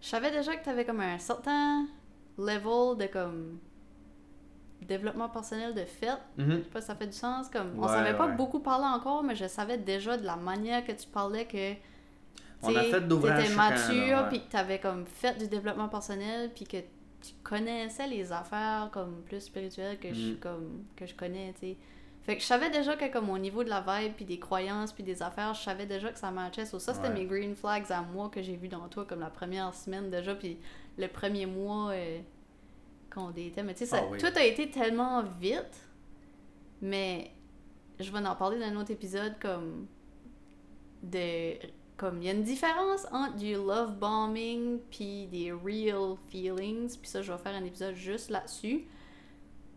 je 0.00 0.08
savais 0.08 0.30
déjà 0.30 0.54
que 0.56 0.62
tu 0.62 0.68
avais 0.68 0.84
comme 0.84 1.00
un 1.00 1.18
certain 1.18 1.86
level 2.38 2.98
de 2.98 3.06
comme 3.10 3.58
développement 4.82 5.30
personnel 5.30 5.74
de 5.74 5.84
fait. 5.84 6.18
Mhm. 6.36 6.50
Je 6.58 6.62
sais 6.64 6.70
pas 6.70 6.80
si 6.82 6.86
ça 6.88 6.94
fait 6.94 7.06
du 7.06 7.12
sens. 7.14 7.48
Comme, 7.48 7.72
on 7.78 7.82
Ouais, 7.82 7.88
savait 7.88 8.14
pas 8.16 8.26
ouais. 8.26 8.34
beaucoup 8.34 8.60
parler 8.60 8.84
encore, 8.86 9.22
mais 9.22 9.34
je 9.34 9.46
savais 9.46 9.78
déjà 9.78 10.16
de 10.18 10.26
la 10.26 10.36
manière 10.36 10.84
que 10.84 10.92
tu 10.92 11.08
parlais 11.08 11.46
que 11.46 11.72
On 12.62 12.74
a 12.76 12.82
fait 12.82 13.00
mature, 13.54 14.28
puis 14.28 14.40
que 14.44 14.50
t'avais 14.50 14.78
comme 14.78 15.06
fait 15.06 15.36
du 15.38 15.48
développement 15.48 15.88
personnel, 15.88 16.50
puis 16.54 16.64
que 16.66 16.78
tu 17.24 17.34
connaissais 17.42 18.06
les 18.06 18.32
affaires 18.32 18.88
comme 18.92 19.22
plus 19.22 19.40
spirituelles 19.40 19.98
que 19.98 20.12
je 20.12 20.32
Mm. 20.32 20.38
comme 20.40 20.84
que 20.96 21.06
je 21.06 21.14
connais, 21.14 21.52
tu 21.54 21.60
sais. 21.60 21.76
Fait 22.22 22.36
que 22.36 22.40
je 22.42 22.46
savais 22.46 22.70
déjà 22.70 22.96
que 22.96 23.12
comme 23.12 23.28
au 23.28 23.36
niveau 23.38 23.64
de 23.64 23.68
la 23.68 23.80
vibe 23.82 24.12
puis 24.14 24.24
des 24.24 24.38
croyances 24.38 24.92
puis 24.92 25.02
des 25.04 25.22
affaires, 25.22 25.52
je 25.54 25.62
savais 25.62 25.84
déjà 25.86 26.10
que 26.10 26.18
ça 26.18 26.30
matchait. 26.30 26.64
So, 26.64 26.78
ça 26.78 26.94
c'était 26.94 27.10
mes 27.10 27.26
green 27.26 27.54
flags 27.54 27.90
à 27.92 28.00
moi 28.02 28.30
que 28.30 28.40
j'ai 28.42 28.56
vu 28.56 28.68
dans 28.68 28.88
toi 28.88 29.04
comme 29.04 29.20
la 29.20 29.28
première 29.30 29.74
semaine 29.74 30.08
déjà 30.10 30.34
puis 30.34 30.58
le 30.96 31.06
premier 31.08 31.44
mois 31.44 31.90
euh, 31.90 32.20
qu'on 33.12 33.30
était. 33.36 33.62
Mais 33.62 33.74
tu 33.74 33.84
sais, 33.84 33.96
Ah 33.98 34.04
oui. 34.10 34.16
tout 34.18 34.26
a 34.34 34.42
été 34.42 34.70
tellement 34.70 35.22
vite. 35.38 35.88
Mais 36.80 37.30
je 38.00 38.10
vais 38.10 38.18
en 38.26 38.34
parler 38.36 38.58
dans 38.58 38.66
un 38.66 38.76
autre 38.76 38.90
épisode 38.90 39.34
comme 39.38 39.86
de 41.02 41.54
comme 41.96 42.20
il 42.20 42.26
y 42.26 42.28
a 42.28 42.32
une 42.32 42.42
différence 42.42 43.06
entre 43.12 43.36
du 43.36 43.54
love 43.54 43.92
bombing 43.98 44.80
puis 44.90 45.26
des 45.26 45.52
real 45.52 46.16
feelings 46.28 46.98
puis 46.98 47.08
ça 47.08 47.22
je 47.22 47.32
vais 47.32 47.38
faire 47.38 47.54
un 47.54 47.64
épisode 47.64 47.94
juste 47.94 48.30
là-dessus. 48.30 48.84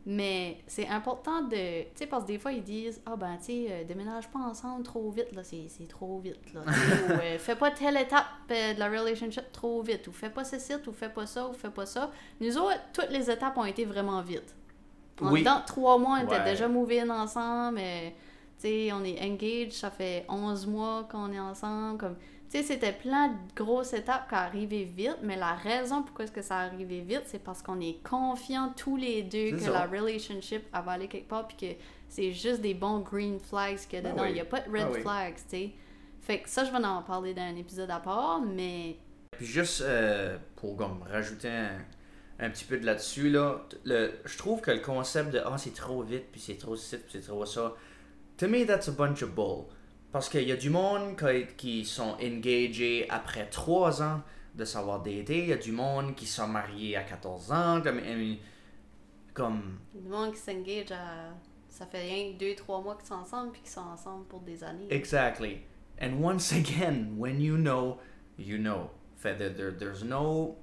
Mais 0.09 0.63
c'est 0.67 0.87
important 0.87 1.41
de 1.41 1.81
tu 1.83 1.87
sais 1.95 2.07
parce 2.07 2.23
que 2.23 2.29
des 2.29 2.39
fois 2.39 2.53
ils 2.53 2.63
disent 2.63 3.01
ah 3.05 3.17
ben 3.17 3.35
tu 3.37 3.45
sais 3.45 3.67
euh, 3.69 3.83
déménage 3.83 4.29
pas 4.29 4.39
ensemble 4.39 4.83
trop 4.83 5.11
vite 5.11 5.33
là 5.35 5.43
c'est 5.43 5.65
c'est 5.67 5.87
trop 5.87 6.19
vite 6.19 6.53
là. 6.53 6.61
Ou 7.09 7.11
euh, 7.11 7.37
fais 7.37 7.57
pas 7.57 7.71
telle 7.71 7.97
étape 7.97 8.23
euh, 8.49 8.73
de 8.73 8.79
la 8.79 8.87
relationship 8.87 9.51
trop 9.51 9.81
vite 9.81 10.07
ou 10.07 10.13
fais 10.13 10.29
pas 10.29 10.45
ceci 10.45 10.73
ou 10.87 10.93
fais 10.93 11.09
pas 11.09 11.25
ça 11.25 11.49
ou 11.49 11.53
fais 11.53 11.69
pas 11.69 11.85
ça. 11.85 12.09
Nous 12.39 12.57
autres 12.57 12.79
toutes 12.93 13.09
les 13.09 13.29
étapes 13.29 13.57
ont 13.57 13.65
été 13.65 13.83
vraiment 13.83 14.21
vite. 14.21 14.55
En 15.21 15.31
Oui. 15.33 15.41
dedans 15.41 15.59
de 15.59 15.65
trois 15.65 15.97
mois 15.97 16.19
on 16.21 16.25
était 16.25 16.43
déjà 16.43 16.69
move 16.69 16.91
in 16.91 17.09
ensemble 17.09 17.81
sais, 18.61 18.91
on 18.93 19.03
est 19.03 19.21
engaged, 19.21 19.73
ça 19.73 19.91
fait 19.91 20.25
11 20.29 20.65
mois 20.67 21.07
qu'on 21.11 21.31
est 21.31 21.39
ensemble. 21.39 21.97
Comme, 21.97 22.15
tu 22.49 22.57
sais, 22.57 22.63
c'était 22.63 22.93
plein 22.93 23.29
de 23.29 23.35
grosses 23.55 23.93
étapes 23.93 24.29
qui 24.29 24.35
arrivaient 24.35 24.83
vite, 24.85 25.17
mais 25.21 25.35
la 25.35 25.53
raison 25.53 26.01
pourquoi 26.03 26.25
est-ce 26.25 26.31
que 26.31 26.41
ça 26.41 26.57
arrivait 26.59 27.01
vite, 27.01 27.23
c'est 27.25 27.43
parce 27.43 27.61
qu'on 27.61 27.79
est 27.81 28.01
confiants 28.03 28.73
tous 28.75 28.95
les 28.97 29.23
deux 29.23 29.51
que 29.51 29.59
ça. 29.59 29.71
la 29.71 29.85
relationship 29.85 30.63
va 30.71 30.91
aller 30.93 31.07
quelque 31.07 31.27
part, 31.27 31.47
puis 31.47 31.57
que 31.57 31.79
c'est 32.07 32.31
juste 32.31 32.61
des 32.61 32.73
bons 32.73 32.99
green 32.99 33.39
flags 33.39 33.77
qu'il 33.79 33.95
y 33.95 33.97
a 33.97 34.01
Ben 34.01 34.11
dedans. 34.13 34.23
oui. 34.23 34.29
Il 34.29 34.33
n'y 34.35 34.39
a 34.41 34.45
pas 34.45 34.61
de 34.61 34.65
red 34.71 34.87
Ben 34.87 34.89
oui. 34.93 35.01
flags, 35.01 35.35
tu 35.35 35.41
sais. 35.49 35.71
Fait 36.21 36.39
que 36.39 36.49
ça, 36.49 36.63
je 36.65 36.71
vais 36.71 36.77
en 36.85 37.03
parler 37.03 37.33
dans 37.33 37.41
un 37.43 37.55
épisode 37.55 37.89
à 37.91 37.99
part, 37.99 38.41
mais 38.41 38.97
Puis 39.31 39.45
juste 39.45 39.81
euh, 39.81 40.37
pour 40.55 40.75
comme, 40.77 41.03
rajouter 41.03 41.49
un, 41.49 41.79
un 42.39 42.49
petit 42.49 42.65
peu 42.65 42.77
de 42.77 42.85
là-dessus, 42.85 43.29
là, 43.29 43.61
le, 43.83 44.11
je 44.25 44.37
trouve 44.37 44.61
que 44.61 44.71
le 44.71 44.79
concept 44.79 45.31
de 45.31 45.39
Ah, 45.45 45.57
c'est 45.57 45.73
trop 45.73 46.01
vite, 46.01 46.25
puis 46.31 46.39
c'est 46.39 46.57
trop 46.57 46.75
ci, 46.77 46.95
puis 46.97 47.05
c'est 47.09 47.27
trop 47.27 47.45
ça, 47.45 47.73
to 48.37 48.47
me, 48.47 48.63
that's 48.65 48.87
a 48.87 48.91
bunch 48.91 49.21
of 49.21 49.35
bull. 49.35 49.69
Parce 50.11 50.29
qu'il 50.29 50.47
y 50.47 50.51
a 50.51 50.55
du 50.55 50.69
monde 50.69 51.15
qui, 51.57 51.85
sont 51.85 52.15
engagés 52.21 53.07
après 53.09 53.49
3 53.49 54.01
ans 54.01 54.21
de 54.55 54.65
savoir 54.65 55.01
dater, 55.01 55.39
il 55.39 55.49
y 55.49 55.53
a 55.53 55.57
du 55.57 55.71
monde 55.71 56.15
qui 56.15 56.25
sont 56.25 56.47
mariés 56.47 56.95
à 56.95 57.03
14 57.03 57.51
ans, 57.51 57.81
comme. 57.81 57.97
Mean, 57.97 58.37
comme 59.33 59.79
le 59.93 60.09
monde 60.09 60.33
qui 60.33 60.39
s'engage 60.39 60.91
à. 60.91 61.33
Ça 61.69 61.85
fait 61.85 62.01
rien 62.01 62.33
que 62.33 62.43
2-3 62.43 62.83
mois 62.83 62.95
qu'ils 62.95 63.07
sont 63.07 63.15
ensemble, 63.15 63.51
puis 63.51 63.61
qu'ils 63.61 63.69
sont 63.69 63.81
ensemble 63.81 64.25
pour 64.25 64.39
des 64.39 64.63
années. 64.63 64.87
Exactly. 64.89 65.59
And 66.01 66.19
once 66.19 66.51
again, 66.51 67.15
when 67.17 67.39
you 67.39 67.55
know, 67.57 67.99
you 68.37 68.57
know. 68.57 68.89
Fait 69.17 69.37
there, 69.37 69.49
there, 69.49 69.71
there's 69.71 70.03
no 70.03 70.57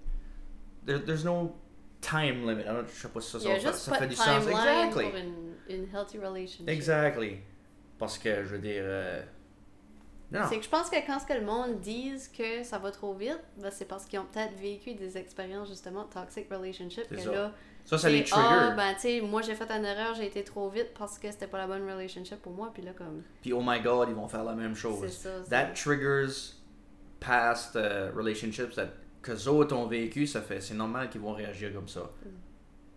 there, 0.86 0.98
there's 0.98 1.24
no 1.24 1.54
time 2.00 2.46
limit. 2.46 2.66
I 2.66 2.72
don't, 2.72 2.88
je 2.88 3.02
sais 3.02 3.08
pas 3.08 3.20
si 3.20 3.30
ça, 3.30 3.60
ça, 3.60 3.72
ça 3.72 3.94
fait 3.98 4.08
du 4.08 4.16
sens. 4.16 4.46
Exactly. 4.46 5.04
pour 5.04 5.16
une, 5.16 5.54
une 5.68 5.88
healthy 5.92 6.18
relationship. 6.18 6.68
Exactly. 6.68 7.40
Parce 7.98 8.18
que 8.18 8.42
je 8.44 8.48
veux 8.48 8.58
dire 8.58 8.82
euh, 8.84 9.22
non. 10.32 10.40
C'est 10.48 10.58
que 10.58 10.64
je 10.64 10.68
pense 10.68 10.90
que 10.90 10.96
quand 11.06 11.20
ce 11.20 11.26
que 11.26 11.34
le 11.34 11.44
monde 11.44 11.80
dise 11.80 12.28
que 12.28 12.64
ça 12.64 12.78
va 12.78 12.90
trop 12.90 13.14
vite, 13.14 13.40
ben 13.58 13.70
c'est 13.70 13.84
parce 13.84 14.04
qu'ils 14.06 14.18
ont 14.18 14.26
peut-être 14.26 14.54
vécu 14.58 14.94
des 14.94 15.16
expériences 15.16 15.68
justement 15.68 16.04
toxic 16.04 16.48
relationship. 16.50 17.08
Que 17.08 17.18
ça. 17.20 17.30
là, 17.32 17.52
Ça 17.84 17.98
ça 17.98 18.08
les 18.08 18.24
ah, 18.32 18.36
trigger. 18.36 18.76
ben 18.76 18.94
tu 18.94 19.00
sais, 19.00 19.20
moi 19.20 19.42
j'ai 19.42 19.54
fait 19.54 19.70
une 19.70 19.84
erreur, 19.84 20.14
j'ai 20.14 20.26
été 20.26 20.42
trop 20.42 20.68
vite 20.68 20.92
parce 20.98 21.18
que 21.18 21.30
c'était 21.30 21.46
pas 21.46 21.58
la 21.58 21.66
bonne 21.66 21.88
relationship 21.88 22.40
pour 22.42 22.52
moi. 22.52 22.70
Puis 22.74 22.82
là, 22.82 22.92
comme. 22.92 23.22
Puis 23.42 23.52
oh 23.52 23.62
my 23.64 23.80
god, 23.80 24.08
ils 24.08 24.14
vont 24.14 24.26
faire 24.28 24.44
la 24.44 24.54
même 24.54 24.74
C'est 24.74 24.80
chose. 24.80 25.08
ça. 25.12 25.40
That 25.50 25.74
triggers 25.74 26.54
past 27.20 27.76
uh, 27.76 28.10
relationships 28.14 28.74
that 28.74 28.88
que 29.22 29.32
les 29.32 29.48
autres 29.48 29.74
ont 29.76 29.86
vécu, 29.86 30.26
ça 30.26 30.42
fait 30.42 30.60
c'est 30.60 30.74
normal 30.74 31.08
qu'ils 31.10 31.20
vont 31.20 31.32
réagir 31.32 31.72
comme 31.72 31.88
ça. 31.88 32.10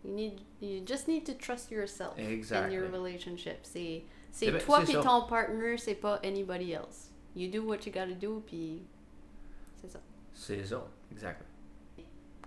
You, 0.03 0.13
need, 0.13 0.39
you 0.61 0.81
just 0.85 1.07
need 1.07 1.25
to 1.25 1.33
trust 1.33 1.69
yourself 1.71 2.17
in 2.17 2.29
Exactly. 2.29 2.75
your 2.75 2.89
relationship. 2.91 3.57
C'est, 3.63 4.03
c'est 4.31 4.51
ben, 4.51 4.61
toi 4.61 4.81
puis 4.81 4.93
ton 4.93 5.25
partner, 5.27 5.77
c'est 5.77 5.95
pas 5.95 6.19
anybody 6.23 6.71
else. 6.73 7.11
You 7.35 7.49
do 7.51 7.63
what 7.67 7.77
you 7.85 7.91
gotta 7.91 8.13
do, 8.13 8.41
puis. 8.45 8.81
C'est 9.81 9.89
ça. 9.89 9.99
C'est 10.33 10.65
ça, 10.65 10.87
exact. 11.11 11.43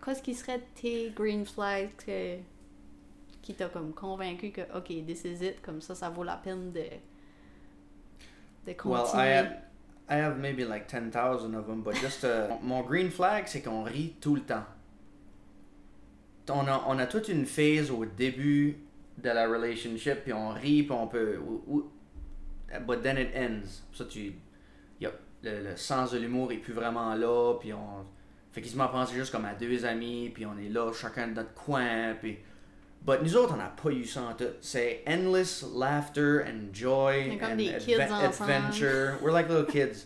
Qu'est-ce 0.05 0.23
qui 0.23 0.35
serait 0.35 0.61
tes 0.75 1.11
green 1.11 1.45
flags 1.45 1.91
que- 2.05 2.39
qui 3.43 3.55
t'a 3.55 3.69
comme 3.69 3.93
convaincu 3.93 4.51
que 4.51 4.63
ok 4.77 5.05
this 5.07 5.25
is 5.25 5.45
it 5.45 5.61
comme 5.63 5.81
ça 5.81 5.95
ça 5.95 6.09
vaut 6.11 6.25
la 6.25 6.37
peine 6.37 6.73
de 6.73 6.81
de 6.81 8.75
Well, 8.85 9.03
continuer? 9.03 9.23
I 9.25 9.29
have, 9.37 9.47
I 10.09 10.15
have 10.17 10.39
maybe 10.39 10.65
like 10.65 10.87
10,000 10.89 11.55
of 11.55 11.67
them, 11.67 11.83
but 11.83 11.95
just 11.97 12.25
uh, 12.25 12.49
mon 12.63 12.83
green 12.83 13.11
flag, 13.11 13.45
c'est 13.47 13.63
qu'on 13.63 13.83
rit 13.85 14.15
tout 14.21 14.35
le 14.37 14.43
temps. 14.43 14.65
On 16.49 16.67
a, 16.67 16.83
on 16.89 16.99
a 16.99 17.07
toute 17.07 17.29
une 17.29 17.47
phase 17.47 17.91
au 17.91 18.05
début 18.05 18.77
de 19.23 19.29
la 19.31 19.47
relationship, 19.49 20.23
puis 20.25 20.33
on 20.33 20.51
rit, 20.51 20.83
puis 20.85 20.93
on 20.93 21.07
peut. 21.07 21.39
but 22.87 23.03
then 23.03 23.19
it 23.19 23.31
ends. 23.37 23.83
Ça, 23.93 24.05
tu. 24.05 24.33
y 25.01 25.07
a- 25.07 25.13
le, 25.43 25.71
le 25.71 25.77
sens 25.77 26.13
de 26.13 26.19
l'humour 26.19 26.53
est 26.53 26.59
plus 26.59 26.73
vraiment 26.75 27.15
là, 27.15 27.55
puis 27.61 27.73
on. 27.73 28.05
Fait 28.53 28.61
qu'ils 28.63 28.73
se 28.73 28.77
pensé 28.77 29.15
juste 29.15 29.31
comme 29.33 29.45
à 29.45 29.55
deux 29.55 29.85
amis, 29.85 30.31
puis 30.35 30.45
on 30.45 30.59
est 30.59 30.69
là, 30.69 30.93
chacun 30.93 31.29
de 31.29 31.35
notre 31.35 31.55
coin, 31.55 32.15
puis. 32.21 32.39
But 33.03 33.23
nous 33.23 33.35
autres, 33.37 33.55
on 33.55 33.57
n'a 33.57 33.73
pas 33.83 33.91
eu 33.91 34.05
ça 34.05 34.23
en 34.23 34.35
tout. 34.35 34.45
C'est 34.61 35.03
endless 35.07 35.65
laughter 35.75 36.43
and 36.47 36.69
joy 36.75 37.31
and 37.31 37.39
adve- 37.79 37.89
adventure. 38.43 39.19
We're 39.23 39.33
like 39.33 39.49
little 39.49 39.65
kids. 39.67 40.05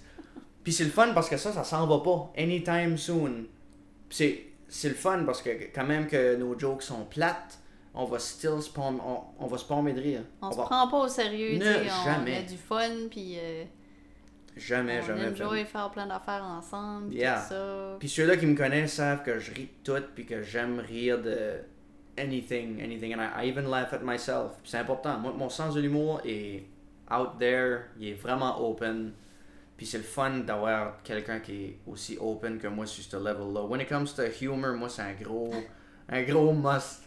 Puis 0.62 0.72
c'est 0.72 0.84
le 0.84 0.90
fun 0.90 1.12
parce 1.12 1.28
que 1.28 1.36
ça, 1.36 1.52
ça 1.52 1.64
s'en 1.64 1.86
va 1.88 1.98
pas 2.04 2.32
anytime 2.38 2.96
soon. 2.96 3.46
C'est 4.08 4.44
le 4.84 4.94
fun 4.94 5.24
parce 5.24 5.42
que 5.42 5.50
quand 5.74 5.84
même 5.84 6.06
que 6.06 6.36
nos 6.36 6.56
jokes 6.58 6.82
sont 6.82 7.04
plates, 7.04 7.58
on 7.94 8.04
va 8.04 8.18
still 8.18 8.60
se 8.60 8.70
on, 8.78 8.98
on 9.38 9.46
va 9.46 9.58
se 9.58 9.72
rire. 9.72 10.22
on 10.42 10.50
se 10.50 10.56
va- 10.56 10.64
prend 10.64 10.88
pas 10.88 10.98
au 10.98 11.08
sérieux 11.08 11.54
Ne 11.54 11.58
tu 11.58 11.64
sais, 11.64 11.90
on 11.90 12.04
jamais. 12.04 12.36
a 12.38 12.42
du 12.42 12.56
fun 12.56 13.08
puis 13.10 13.36
euh, 13.38 13.64
Jamais, 14.56 15.00
on 15.02 15.06
jamais. 15.06 15.28
enjoy 15.28 15.64
faire 15.64 15.90
plein 15.90 16.06
d'affaires 16.06 16.44
ensemble 16.44 17.08
puis 17.08 17.18
Yeah. 17.18 17.40
tout 17.40 17.48
ça 17.54 17.96
Puis 17.98 18.08
ceux-là 18.08 18.36
qui 18.36 18.46
me 18.46 18.56
connaissent 18.56 18.94
savent 18.94 19.22
que 19.22 19.38
je 19.38 19.52
ris 19.52 19.68
de 19.84 19.92
tout 19.92 20.04
puis 20.14 20.26
que 20.26 20.42
j'aime 20.42 20.78
rire 20.80 21.20
de 21.20 21.54
anything, 22.16 22.80
anything. 22.82 23.12
And 23.14 23.20
I, 23.20 23.44
I 23.46 23.48
even 23.48 23.68
laugh 23.68 23.92
at 23.92 24.00
myself. 24.04 24.52
C'est 24.64 24.78
important. 24.78 25.18
Moi, 25.18 25.32
mon 25.36 25.48
sens 25.48 25.74
de 25.74 25.80
l'humour 25.80 26.20
est 26.24 26.64
out 27.10 27.38
there. 27.40 27.86
Il 27.98 28.08
est 28.08 28.12
vraiment 28.14 28.60
open. 28.68 29.12
Puis 29.76 29.86
c'est 29.86 29.98
le 29.98 30.04
fun 30.04 30.30
d'avoir 30.46 31.02
quelqu'un 31.02 31.40
qui 31.40 31.64
est 31.64 31.78
aussi 31.86 32.16
open 32.20 32.58
que 32.58 32.68
moi 32.68 32.86
sur 32.86 33.02
ce 33.02 33.16
level-là. 33.16 33.62
When 33.64 33.80
it 33.80 33.88
comes 33.88 34.06
to 34.14 34.22
humor, 34.40 34.74
moi 34.76 34.88
c'est 34.88 35.02
un 35.02 35.14
gros, 35.20 35.50
un 36.08 36.22
gros 36.22 36.52
must. 36.52 37.03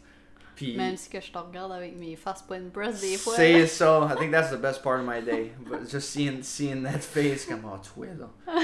Puis 0.57 0.75
Même 0.75 0.97
si 0.97 1.07
que 1.07 1.21
je 1.21 1.31
te 1.31 1.37
regarde 1.37 1.71
avec 1.71 1.95
mes 1.95 2.15
face 2.15 2.41
point 2.41 2.61
breasts 2.73 3.01
des 3.01 3.15
fois. 3.15 3.35
c'est 3.35 3.67
ça. 3.67 4.09
I 4.11 4.17
think 4.17 4.31
that's 4.31 4.49
the 4.49 4.59
best 4.59 4.81
part 4.81 4.99
of 4.99 5.05
my 5.05 5.21
day. 5.21 5.51
But 5.69 5.87
just 5.87 6.09
seeing 6.09 6.41
seeing 6.41 6.81
that 6.81 7.03
face 7.03 7.45
comme 7.45 7.63
oh 7.63 7.77
toi 7.77 8.07
là. 8.07 8.29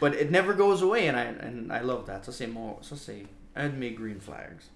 But 0.00 0.14
it 0.14 0.30
never 0.30 0.54
goes 0.54 0.82
away 0.82 1.08
and 1.08 1.16
I 1.16 1.24
and 1.44 1.72
I 1.72 1.80
love 1.82 2.06
that. 2.06 2.22
Ça 2.22 2.30
c'est 2.32 2.46
mon 2.46 2.80
ça 2.80 2.94
c'est 2.94 3.26
un 3.56 3.70
de 3.70 3.76
mes 3.76 3.90
green 3.90 4.20
flags. 4.20 4.70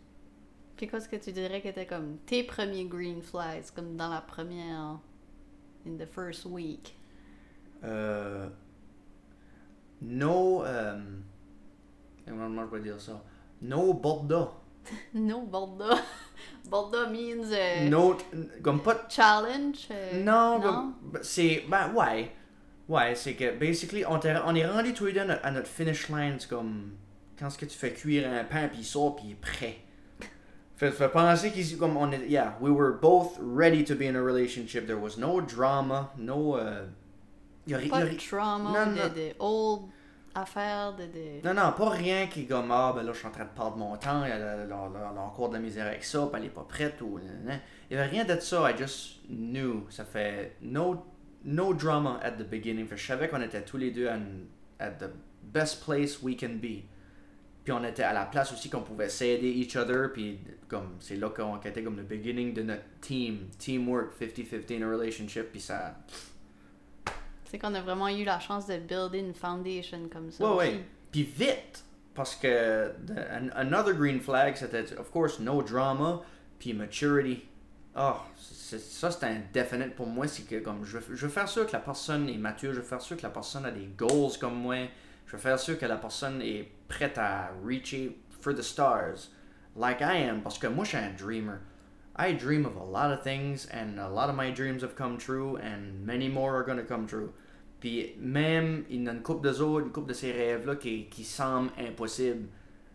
Puis 0.76 0.88
qu'est-ce 0.88 1.09
que 1.09 1.16
tu 1.16 1.30
dirais 1.30 1.61
que 1.62 1.68
étaient 1.68 1.86
comme 1.86 2.18
tes 2.26 2.42
premiers 2.42 2.86
green 2.86 3.22
flags, 3.22 3.70
comme 3.72 3.96
dans 3.96 4.09
la 4.09 4.20
première. 4.20 4.98
in 5.86 5.96
the 5.98 6.07
first 6.07 6.44
week? 6.46 6.96
Euh, 7.84 8.48
no 10.03 10.64
euh, 10.64 10.98
comment 12.26 12.64
je 12.64 12.70
peux 12.70 12.80
dire 12.80 13.01
ça? 13.01 13.22
No 13.62 13.94
borda. 13.94 14.51
No, 15.14 15.42
Borda. 15.42 15.98
Borda 16.71 17.09
means. 17.09 17.53
euh, 17.53 17.89
comme 18.62 18.81
pas 18.83 19.07
Challenge? 19.09 19.77
euh, 19.91 20.23
Non, 20.23 20.95
c'est. 21.23 21.64
Ben, 21.68 21.93
ouais. 21.95 22.31
Ouais, 22.89 23.14
c'est 23.14 23.35
que, 23.35 23.57
basically, 23.59 24.05
on, 24.05 24.18
on 24.47 24.55
est 24.55 24.66
rendu 24.66 24.93
tous 24.95 25.07
les 25.07 25.12
deux 25.12 25.21
à 25.21 25.25
notre, 25.25 25.45
à 25.47 25.51
notre 25.51 25.68
finish 25.68 26.09
line. 26.09 26.37
C'est 26.39 26.49
comme. 26.49 26.93
Quand 27.39 27.47
est-ce 27.49 27.59
que 27.59 27.66
tu 27.66 27.77
fais 27.79 27.93
cuire 27.93 28.29
un 28.31 28.45
pain, 28.45 28.68
puis 28.68 28.81
il 28.81 28.85
sort, 28.85 29.16
puis 29.16 29.27
il 29.29 29.33
est 29.33 29.35
prêt. 29.41 29.77
Fait, 30.77 30.91
fait 30.91 31.09
penser 31.09 31.51
qu'ici, 31.51 31.77
comme 31.77 31.97
on 31.97 32.11
est. 32.12 32.27
Yeah, 32.29 32.57
we 32.61 32.71
were 32.73 32.93
both 33.01 33.39
ready 33.41 33.85
to 33.85 33.95
be 33.95 34.03
in 34.03 34.14
a 34.16 34.23
relationship. 34.23 34.87
There 34.87 34.99
was 34.99 35.16
no 35.18 35.41
drama, 35.41 36.11
no. 36.16 36.55
Uh, 36.57 36.87
y 37.66 37.75
a, 37.75 37.79
ri- 37.79 37.87
y 37.89 37.89
a 37.89 37.91
Pas 37.91 38.05
de 38.07 38.16
trauma, 38.16 38.71
Non, 38.73 38.93
de, 38.93 38.99
non. 38.99 39.09
de 39.14 39.35
old 39.39 39.83
affaires, 40.35 40.95
de. 40.95 41.05
de... 41.05 41.47
Non, 41.47 41.55
non, 41.55 41.72
pas 41.72 41.91
rien 41.91 42.26
qui 42.26 42.43
est 42.43 42.47
comme, 42.47 42.70
ah, 42.70 42.93
ben 42.95 43.03
là, 43.03 43.12
je 43.12 43.18
suis 43.18 43.26
en 43.26 43.31
train 43.31 43.45
de 43.45 43.51
perdre 43.51 43.76
mon 43.76 43.97
temps, 43.97 44.22
a 44.22 45.20
encore 45.20 45.49
de 45.49 45.55
la 45.55 45.61
misère 45.61 45.87
avec 45.87 46.05
ça, 46.05 46.31
elle 46.35 46.45
est 46.45 46.49
pas 46.49 46.66
prête, 46.68 47.01
ou. 47.01 47.18
Il 47.18 47.97
y 47.97 47.99
avait 47.99 48.09
rien 48.09 48.24
de 48.24 48.39
ça, 48.41 48.70
I 48.70 48.76
just 48.76 49.20
knew. 49.28 49.87
Ça 49.91 50.05
fait 50.05 50.57
no, 50.62 51.05
no 51.45 51.74
drama 51.74 52.20
at 52.22 52.33
the 52.33 52.49
beginning. 52.49 52.87
Fait 52.87 52.97
je 52.97 53.07
savais 53.07 53.28
qu'on 53.28 53.43
était 53.43 53.62
tous 53.62 53.76
les 53.76 53.91
deux 53.91 54.09
à, 54.09 54.18
at 54.78 54.93
the 54.93 55.11
best 55.43 55.85
place 55.85 56.22
we 56.22 56.37
can 56.37 56.57
be. 56.61 56.85
Puis 57.64 57.72
on 57.72 57.85
était 57.85 58.03
à 58.03 58.12
la 58.12 58.24
place 58.24 58.53
aussi 58.53 58.70
qu'on 58.70 58.81
pouvait 58.81 59.11
s'aider 59.11 59.51
each 59.51 59.76
other, 59.76 60.12
puis 60.12 60.39
comme, 60.66 60.97
c'est 60.99 61.16
là 61.16 61.28
qu'on 61.28 61.59
qu'on 61.59 61.68
était 61.68 61.83
comme 61.83 61.97
le 61.97 62.05
beginning 62.05 62.55
de 62.55 62.62
notre 62.62 62.85
team, 63.01 63.49
teamwork, 63.59 64.12
50-50 64.18 64.78
in 64.78 64.83
a 64.83 64.91
relationship, 64.91 65.51
puis 65.51 65.61
ça. 65.61 65.97
C'est 67.51 67.59
qu'on 67.59 67.74
a 67.74 67.80
vraiment 67.80 68.07
eu 68.09 68.22
la 68.22 68.38
chance 68.38 68.66
de 68.68 68.76
builder 68.76 69.18
une 69.18 69.34
foundation 69.34 70.09
comme 70.12 70.30
ça. 70.30 70.44
Ouais, 70.44 70.51
aussi. 70.51 70.68
ouais. 70.76 70.84
Puis 71.11 71.24
vite, 71.24 71.84
parce 72.14 72.36
que 72.36 72.92
the- 73.07 73.11
an- 73.32 73.51
another 73.57 73.92
green 73.92 74.20
flag, 74.20 74.55
c'était, 74.57 74.96
of 74.96 75.11
course, 75.11 75.40
no 75.40 75.61
drama, 75.61 76.20
puis 76.61 76.72
maturity. 76.74 77.42
Oh, 77.96 78.14
ça 78.36 79.11
c'est 79.11 79.24
un 79.26 79.40
definite 79.53 79.96
pour 79.96 80.07
moi, 80.07 80.28
c'est 80.28 80.44
que 80.44 80.61
comme 80.61 80.84
je 80.84 80.98
veux, 80.98 81.16
je 81.16 81.26
veux 81.26 81.32
faire 81.32 81.48
sûr 81.48 81.66
que 81.66 81.72
la 81.72 81.80
personne 81.80 82.28
est 82.28 82.36
mature, 82.38 82.72
je 82.72 82.78
veux 82.78 82.86
faire 82.86 83.01
sûr 83.03 83.16
que 83.16 83.22
la 83.24 83.30
personne 83.30 83.64
a 83.66 83.72
des 83.72 83.88
goals 83.96 84.38
comme 84.40 84.55
moi, 84.55 84.86
je 85.26 85.32
veux 85.32 85.38
faire 85.38 85.59
sûr 85.59 85.76
que 85.76 85.86
la 85.86 85.96
personne 85.96 86.40
est 86.40 86.70
prête 86.86 87.18
à 87.18 87.51
reacher 87.66 88.16
for 88.40 88.55
the 88.55 88.62
stars, 88.62 89.28
like 89.76 90.01
I 90.01 90.22
am, 90.28 90.40
parce 90.42 90.57
que 90.57 90.68
moi 90.68 90.84
je 90.84 90.90
suis 90.90 90.98
un 90.98 91.11
dreamer. 91.18 91.59
I 92.21 92.33
dream 92.33 92.66
of 92.66 92.77
a 92.77 92.85
lot 92.85 93.11
of 93.12 93.23
things, 93.23 93.66
and 93.66 93.99
a 93.99 94.09
lot 94.09 94.29
of 94.29 94.37
my 94.37 94.51
dreams 94.51 94.83
have 94.83 94.95
come 94.95 95.16
true, 95.16 95.57
and 95.57 96.05
many 96.05 96.29
more 96.29 96.55
are 96.55 96.62
gonna 96.62 96.85
come 96.85 97.07
true. 97.07 97.33
Puis 97.81 98.14
même, 98.18 98.85
il 98.91 99.05
y 99.05 99.09
a 99.09 99.12
une 99.12 99.23
couple 99.23 99.49
de 99.49 99.61
autres, 99.61 99.87
une 99.87 99.93
couple 99.93 100.09
de 100.09 100.14
ces 100.14 100.33
rêves-là 100.33 100.77
qui, 100.77 101.09
qui 101.09 101.25
semblent 101.25 101.73
impossibles, 101.79 102.49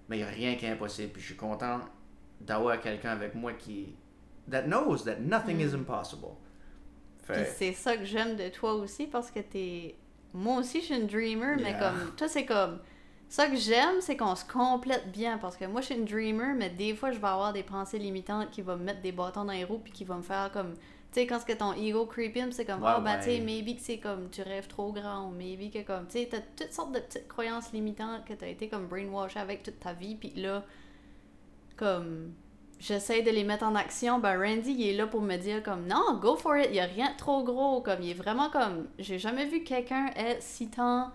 mais 0.07 0.17
il 0.17 0.19
n'y 0.19 0.26
a 0.26 0.32
rien 0.32 0.55
qui 0.55 0.67
est 0.67 0.69
impossible. 0.69 1.11
Puis 1.13 1.21
je 1.21 1.28
suis 1.28 1.36
content 1.36 1.80
d'avoir 2.39 2.80
quelqu'un 2.80 3.11
avec 3.11 3.34
moi 3.34 3.53
qui. 3.53 3.95
that 4.47 4.67
knows 4.67 5.03
that 5.05 5.19
nothing 5.21 5.59
is 5.59 5.73
impossible. 5.73 6.38
C'est 7.57 7.73
ça 7.73 7.97
que 7.97 8.05
j'aime 8.05 8.36
de 8.36 8.49
toi 8.49 8.76
aussi 8.76 9.07
parce 9.07 9.32
que 9.32 9.39
t'es. 9.39 9.95
Moi 10.34 10.59
aussi, 10.59 10.82
je 10.82 10.86
suis 10.86 10.95
une 10.95 11.07
dreamer, 11.07 11.55
mais 11.57 11.76
comme. 11.80 12.13
Toi, 12.15 12.28
c'est 12.28 12.45
comme. 12.45 12.80
Ça 13.28 13.47
que 13.47 13.55
j'aime, 13.55 14.01
c'est 14.01 14.15
qu'on 14.15 14.36
se 14.36 14.45
complète 14.45 15.11
bien 15.11 15.38
parce 15.38 15.57
que 15.57 15.65
moi, 15.65 15.82
je 15.82 15.88
suis 15.88 15.95
une 15.95 16.05
dreamer, 16.05 16.53
mais 16.55 16.69
des 16.69 16.95
fois, 16.95 17.11
je 17.11 17.19
vais 17.19 17.28
avoir 17.28 17.53
des 17.53 17.63
pensées 17.63 17.97
limitantes 17.97 18.51
qui 18.51 18.61
vont 18.61 18.78
me 18.78 18.84
mettre 18.84 19.01
des 19.01 19.11
bâtons 19.11 19.45
dans 19.45 19.51
les 19.51 19.63
roues 19.63 19.80
puis 19.84 19.91
qui 19.91 20.03
vont 20.03 20.17
me 20.17 20.21
faire 20.21 20.51
comme. 20.53 20.73
Tu 21.11 21.21
sais, 21.21 21.28
quand 21.28 21.39
ce 21.39 21.45
que 21.45 21.53
ton 21.53 21.73
ego 21.73 22.05
creep 22.05 22.36
in, 22.38 22.51
c'est 22.51 22.65
comme, 22.65 22.84
Ouais, 22.84 22.91
ah, 22.93 22.99
ben, 22.99 23.13
ouais. 23.13 23.19
tu 23.19 23.26
sais, 23.26 23.39
maybe 23.39 23.76
que 23.78 23.82
c'est 23.82 23.99
comme, 23.99 24.30
tu 24.30 24.41
rêves 24.41 24.67
trop 24.67 24.91
grand, 24.91 25.30
ou 25.30 25.32
maybe 25.32 25.71
que 25.71 25.82
comme, 25.82 26.07
tu 26.07 26.19
sais, 26.19 26.28
t'as 26.30 26.41
toutes 26.41 26.73
sortes 26.73 26.91
de 26.91 26.99
petites 26.99 27.28
croyances 27.30 27.71
limitantes 27.71 28.26
que 28.26 28.34
t'as 28.34 28.47
été 28.47 28.67
comme 28.67 28.88
brainwash 28.88 29.38
avec 29.38 29.63
toute 29.63 29.80
ta 29.80 29.93
vie, 29.93 30.15
puis 30.15 30.34
là, 30.36 30.63
comme, 31.78 32.34
j'essaie 32.80 33.21
de 33.21 33.32
les 33.32 33.43
mettre 33.43 33.63
en 33.63 33.76
action, 33.76 34.19
ben 34.19 34.38
Randy, 34.38 34.71
il 34.71 34.89
est 34.89 34.97
là 34.97 35.07
pour 35.07 35.21
me 35.21 35.38
dire 35.38 35.63
comme 35.63 35.88
non, 35.88 36.19
go 36.21 36.36
for 36.36 36.57
it, 36.57 36.67
il 36.69 36.76
y 36.76 36.80
a 36.80 36.86
rien 36.86 37.11
de 37.11 37.17
trop 37.17 37.43
gros, 37.43 37.82
comme 37.82 38.01
il 38.01 38.11
est 38.11 38.13
vraiment 38.13 38.49
comme 38.49 38.88
j'ai 38.99 39.19
jamais 39.19 39.45
vu 39.45 39.63
quelqu'un 39.63 40.07
être 40.15 40.41
si 40.41 40.69
tant 40.69 41.11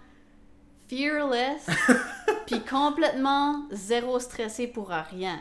fearless 0.90 1.66
puis 2.46 2.60
complètement 2.60 3.62
zéro 3.70 4.18
stressé 4.18 4.66
pour 4.66 4.88
rien. 4.88 5.38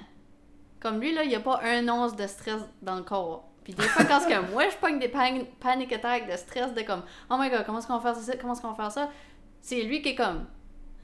Comme 0.79 0.99
lui 0.99 1.13
là, 1.13 1.23
il 1.23 1.31
y 1.31 1.35
a 1.35 1.39
pas 1.39 1.59
un 1.63 1.87
once 1.89 2.15
de 2.15 2.27
stress 2.27 2.61
dans 2.81 2.95
le 2.95 3.01
corps. 3.03 3.49
Puis 3.63 3.73
des 3.73 3.83
fois 3.83 4.05
quand 4.05 4.19
que 4.19 4.51
moi 4.51 4.69
je 4.69 4.77
pogne 4.77 4.99
des 4.99 5.09
pan- 5.09 5.45
panic 5.59 5.91
attacks 5.91 6.31
de 6.31 6.37
stress 6.37 6.73
de 6.73 6.81
comme 6.81 7.03
oh 7.29 7.35
my 7.39 7.49
god, 7.49 7.65
comment 7.65 7.79
est-ce 7.79 7.87
qu'on 7.87 7.97
va 7.97 8.13
faire 8.13 8.21
ça, 8.21 8.37
comment 8.37 8.53
est-ce 8.53 8.61
qu'on 8.61 8.71
va 8.71 8.75
faire 8.75 8.91
ça, 8.91 9.09
c'est 9.61 9.81
lui 9.81 10.01
qui 10.01 10.09
est 10.09 10.15
comme 10.15 10.45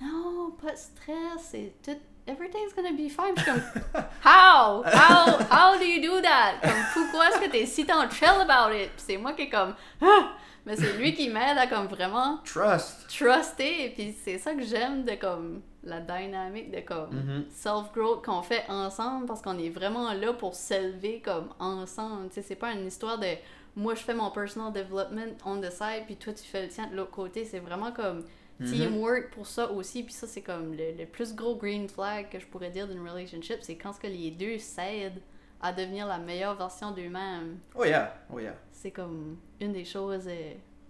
non, 0.01 0.51
pas 0.61 0.71
de 0.71 0.77
stress, 0.77 1.49
c'est 1.51 1.73
tout 1.83 1.97
everything's 2.27 2.73
gonna 2.73 2.91
be 2.91 3.09
fine. 3.09 3.33
Je 3.37 3.43
suis 3.43 3.51
comme 3.51 3.61
How? 4.23 4.83
How? 4.83 5.37
How 5.49 5.77
do 5.77 5.85
you 5.85 6.01
do 6.01 6.21
that? 6.21 6.59
Comme, 6.61 6.83
pourquoi 6.93 7.29
est-ce 7.29 7.39
que 7.39 7.49
t'es 7.49 7.65
si 7.65 7.85
tant 7.85 8.09
chill 8.09 8.41
about 8.41 8.73
it? 8.73 8.91
Puis 8.91 9.05
c'est 9.07 9.17
moi 9.17 9.33
qui 9.33 9.43
est 9.43 9.49
comme, 9.49 9.73
ah! 10.01 10.33
Mais 10.66 10.76
c'est 10.76 10.93
lui 10.97 11.13
qui 11.13 11.30
m'aide 11.30 11.57
à 11.57 11.68
comme 11.68 11.86
vraiment 11.88 12.39
Trust. 12.43 13.07
truster. 13.07 13.91
Puis 13.95 14.16
c'est 14.24 14.38
ça 14.39 14.53
que 14.53 14.63
j'aime 14.63 15.03
de 15.05 15.13
comme 15.16 15.61
la 15.84 15.99
dynamique 16.01 16.72
de 16.72 16.80
comme 16.82 17.11
Mhm. 17.13 17.45
self-growth 17.51 18.26
qu'on 18.26 18.41
fait 18.41 18.63
ensemble 18.70 19.28
parce 19.28 19.41
qu'on 19.41 19.57
est 19.59 19.70
vraiment 19.70 20.11
là 20.13 20.34
pour 20.34 20.55
s'élever 20.55 21.22
comme 21.24 21.49
ensemble. 21.59 22.30
Tu 22.30 22.36
sais, 22.36 22.41
c'est 22.41 22.55
pas 22.55 22.72
une 22.72 22.88
histoire 22.88 23.20
de 23.20 23.28
moi 23.76 23.93
je 23.93 24.01
fais 24.01 24.13
mon 24.16 24.32
personal 24.32 24.72
development 24.74 25.36
on 25.45 25.59
the 25.61 25.70
side 25.70 26.05
puis 26.07 26.16
toi 26.16 26.34
tu 26.34 26.43
fais 26.43 26.63
le 26.63 26.70
tien 26.70 26.88
de 26.88 26.95
l'autre 26.95 27.11
côté. 27.11 27.45
C'est 27.45 27.59
vraiment 27.59 27.91
comme 27.91 28.24
Mhm. 28.59 28.72
teamwork 28.72 29.30
pour 29.32 29.45
ça 29.45 29.70
aussi. 29.72 30.01
Puis 30.03 30.13
ça, 30.13 30.26
c'est 30.28 30.41
comme 30.41 30.72
le, 30.74 30.93
le 30.97 31.05
plus 31.05 31.36
gros 31.36 31.55
green 31.57 31.89
flag 31.89 32.30
que 32.32 32.39
je 32.39 32.45
pourrais 32.47 32.70
dire 32.70 32.88
d'une 32.88 33.05
relationship. 33.07 33.57
C'est 33.61 33.76
quand 33.76 33.91
ce 33.93 33.99
que 33.99 34.07
les 34.07 34.32
deux 34.32 34.57
s'aident 34.59 35.22
à 35.62 35.74
devenir 35.74 36.08
la 36.08 36.18
meilleure 36.18 36.56
version 36.56 36.91
d'eux-mêmes. 36.91 37.60
Oh 37.76 37.84
yeah, 37.86 38.14
oh 38.34 38.39
yeah. 38.39 38.56
C'est 38.72 38.91
comme 38.91 39.38
une 39.60 39.74
des 39.74 39.86
choses, 39.86 40.28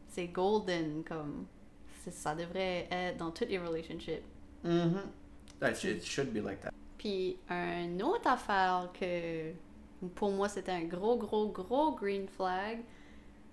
c'est 0.09 0.27
golden. 0.27 1.03
Comme 1.03 1.45
ça 2.09 2.35
devrait 2.35 2.87
être 2.91 3.17
dans 3.17 3.31
toutes 3.31 3.49
les 3.49 3.59
relationships. 3.59 4.23
That 5.59 5.73
sh- 5.75 5.85
it 5.85 6.03
should 6.03 6.33
be 6.33 6.43
like 6.43 6.59
that. 6.61 6.71
Puis, 6.97 7.37
une 7.49 8.01
autre 8.03 8.27
affaire 8.27 8.89
que 8.99 9.51
pour 10.15 10.31
moi 10.31 10.49
c'était 10.49 10.71
un 10.71 10.83
gros, 10.83 11.17
gros, 11.17 11.49
gros 11.49 11.95
green 11.95 12.27
flag, 12.27 12.79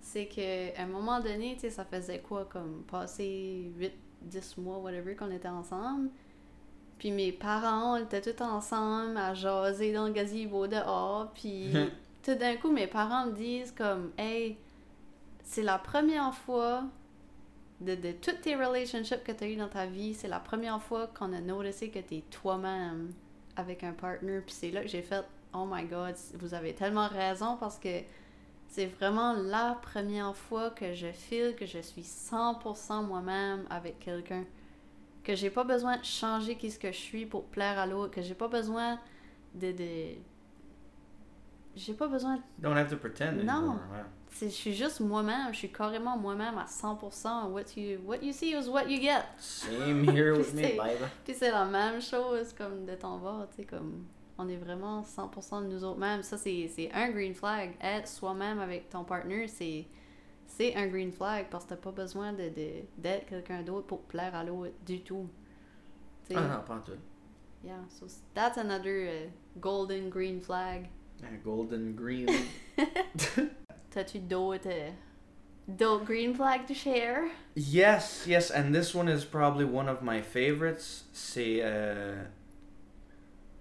c'est 0.01 0.27
que 0.27 0.77
à 0.77 0.83
un 0.83 0.87
moment 0.87 1.19
donné, 1.19 1.53
tu 1.55 1.61
sais, 1.61 1.69
ça 1.69 1.85
faisait 1.85 2.19
quoi, 2.19 2.45
comme 2.45 2.83
passer 2.83 3.71
8, 3.77 3.93
10 4.23 4.57
mois, 4.57 4.77
whatever, 4.79 5.15
qu'on 5.15 5.31
était 5.31 5.47
ensemble. 5.47 6.09
Puis 7.03 7.11
mes 7.11 7.33
parents, 7.33 7.95
on 7.95 7.97
était 7.97 8.21
tous 8.21 8.41
ensemble 8.41 9.17
à 9.17 9.33
jaser 9.33 9.91
dans 9.91 10.07
le 10.07 10.13
gazebo 10.13 10.67
dehors. 10.67 11.29
Puis 11.33 11.73
tout 12.23 12.35
d'un 12.35 12.55
coup, 12.55 12.71
mes 12.71 12.87
parents 12.87 13.25
me 13.25 13.33
disent 13.33 13.73
comme, 13.73 14.13
hey, 14.17 14.55
c'est 15.43 15.63
la 15.63 15.77
première 15.79 16.33
fois 16.33 16.85
de, 17.81 17.95
de 17.95 18.13
toutes 18.13 18.39
tes 18.39 18.55
relationships 18.55 19.21
que 19.21 19.33
tu 19.33 19.43
as 19.43 19.47
eues 19.49 19.57
dans 19.57 19.67
ta 19.67 19.85
vie, 19.85 20.13
c'est 20.13 20.29
la 20.29 20.39
première 20.39 20.81
fois 20.81 21.07
qu'on 21.07 21.33
a 21.33 21.41
noticé 21.41 21.89
que 21.89 21.99
tu 21.99 22.15
es 22.15 22.21
toi-même 22.31 23.11
avec 23.57 23.83
un 23.83 23.91
partner. 23.91 24.39
Puis 24.39 24.55
c'est 24.57 24.71
là 24.71 24.81
que 24.81 24.87
j'ai 24.87 25.01
fait, 25.01 25.25
oh 25.53 25.67
my 25.69 25.83
god, 25.83 26.15
vous 26.35 26.53
avez 26.53 26.73
tellement 26.73 27.09
raison 27.09 27.57
parce 27.59 27.79
que 27.79 27.99
c'est 28.69 28.85
vraiment 28.85 29.33
la 29.33 29.77
première 29.81 30.37
fois 30.37 30.69
que 30.69 30.93
je 30.93 31.11
feel 31.11 31.53
que 31.57 31.65
je 31.65 31.79
suis 31.79 32.03
100% 32.03 33.05
moi-même 33.05 33.65
avec 33.69 33.99
quelqu'un. 33.99 34.45
Que 35.23 35.35
j'ai 35.35 35.49
pas 35.49 35.63
besoin 35.63 35.97
de 35.97 36.03
changer 36.03 36.55
qui 36.57 36.69
ce 36.69 36.77
que 36.77 36.91
je 36.91 36.97
suis 36.97 37.25
pour 37.25 37.45
plaire 37.45 37.79
à 37.79 37.85
l'autre. 37.85 38.13
Que 38.13 38.21
j'ai 38.21 38.35
pas 38.35 38.47
besoin 38.49 38.99
de. 39.55 39.71
de... 39.71 40.15
J'ai 41.75 41.93
pas 41.93 42.07
besoin 42.07 42.39
Don't 42.59 42.77
have 42.77 42.89
to 42.89 42.97
pretend 42.97 43.31
No. 43.43 43.51
anymore. 43.51 43.75
ouais. 43.91 44.03
c'est- 44.29 44.49
je 44.49 44.53
suis 44.55 44.73
juste 44.75 44.99
moi-même, 44.99 45.51
je 45.53 45.57
suis 45.57 45.71
carrément 45.71 46.15
moi-même 46.17 46.57
à 46.57 46.65
100%. 46.67 47.47
What 47.51 47.63
you, 47.77 47.99
what 48.05 48.17
you 48.21 48.31
see 48.31 48.51
is 48.51 48.67
what 48.69 48.83
you 48.87 48.99
get. 49.01 49.23
Same 49.37 50.03
here 50.09 50.33
with 50.37 50.53
me, 50.55 50.61
baby. 50.61 51.03
Puis 51.25 51.33
c'est 51.33 51.49
la 51.51 51.65
même 51.65 51.99
chose 52.01 52.53
comme 52.53 52.85
de 52.85 52.93
ton 52.95 53.17
bord, 53.17 53.47
tu 53.49 53.57
sais, 53.57 53.63
comme 53.65 54.05
on 54.37 54.47
est 54.49 54.57
vraiment 54.57 55.01
100% 55.03 55.61
de 55.63 55.67
nous 55.67 55.83
autres 55.83 55.99
mêmes. 55.99 56.21
Ça, 56.21 56.37
c'est 56.37 56.67
c'est 56.75 56.91
un 56.93 57.09
green 57.09 57.33
flag. 57.33 57.75
Être 57.81 58.07
soi-même 58.07 58.59
avec 58.59 58.89
ton 58.89 59.03
partner, 59.03 59.47
c'est 59.47 59.85
c'est 60.57 60.75
un 60.75 60.87
green 60.87 61.11
flag 61.11 61.47
parce 61.49 61.65
que 61.65 61.69
t'as 61.69 61.75
pas 61.77 61.91
besoin 61.91 62.33
de, 62.33 62.49
de- 62.49 62.83
d'être 62.97 63.25
quelqu'un 63.27 63.61
d'autre 63.63 63.87
pour 63.87 64.01
plaire 64.03 64.35
à 64.35 64.43
l'autre 64.43 64.73
du 64.85 65.01
tout. 65.01 65.27
Ah 66.35 66.41
non, 66.41 66.63
pas 66.65 66.75
en 66.75 66.79
tout. 66.81 66.91
yeah, 67.63 67.75
so 67.89 68.05
that's 68.33 68.57
another 68.57 69.07
uh, 69.07 69.29
golden 69.59 70.09
green 70.09 70.39
flag. 70.41 70.87
Un 71.23 71.37
golden 71.43 71.95
green. 71.95 72.27
T'as-tu 73.91 74.19
d'autres, 74.19 74.67
euh, 74.67 74.89
d'autres 75.67 76.05
green 76.05 76.33
flags 76.33 76.65
to 76.67 76.73
share? 76.73 77.29
yes, 77.55 78.25
yes, 78.27 78.49
and 78.51 78.73
this 78.73 78.93
one 78.95 79.07
is 79.07 79.23
probably 79.25 79.65
one 79.65 79.87
of 79.87 80.01
my 80.01 80.21
favorites. 80.21 81.03
C'est. 81.13 81.61
Uh, 81.61 82.25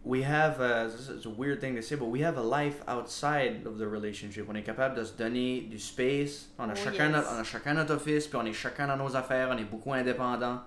we 0.04 0.22
have. 0.22 0.60
A, 0.60 0.88
this 0.90 1.08
is 1.08 1.26
a 1.26 1.30
weird 1.30 1.60
thing 1.60 1.74
to 1.76 1.82
say, 1.82 1.96
but 1.96 2.06
we 2.10 2.20
have 2.20 2.36
a 2.36 2.42
life 2.42 2.82
outside 2.88 3.66
of 3.66 3.78
the 3.78 3.86
relationship. 3.86 4.46
On 4.48 4.54
est 4.56 4.62
capable 4.64 4.96
de 4.96 5.04
se 5.04 5.12
donner 5.16 5.60
du 5.70 5.78
space. 5.78 6.48
On 6.58 6.68
a, 6.68 6.72
Oh, 6.72 6.76
chacun, 6.76 7.06
yes. 7.08 7.12
notre, 7.12 7.32
on 7.32 7.40
a 7.40 7.44
chacun 7.44 7.74
notre 7.74 7.94
office, 7.94 8.26
puis 8.26 8.38
on 8.38 8.46
est 8.46 8.52
chacun 8.52 8.86
dans 8.88 8.96
nos 8.96 9.14
affaires, 9.16 9.48
on 9.52 9.58
est 9.58 9.64
beaucoup 9.70 9.92
indépendants. 9.92 10.60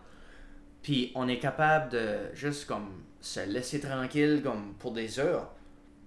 Puis 0.82 1.12
on 1.16 1.28
est 1.28 1.40
capable 1.40 1.92
de 1.92 2.18
juste 2.34 2.66
comme 2.68 3.04
se 3.20 3.40
laisser 3.48 3.80
tranquille 3.80 4.42
comme 4.44 4.76
pour 4.80 4.92
des 4.94 5.20
heures, 5.20 5.50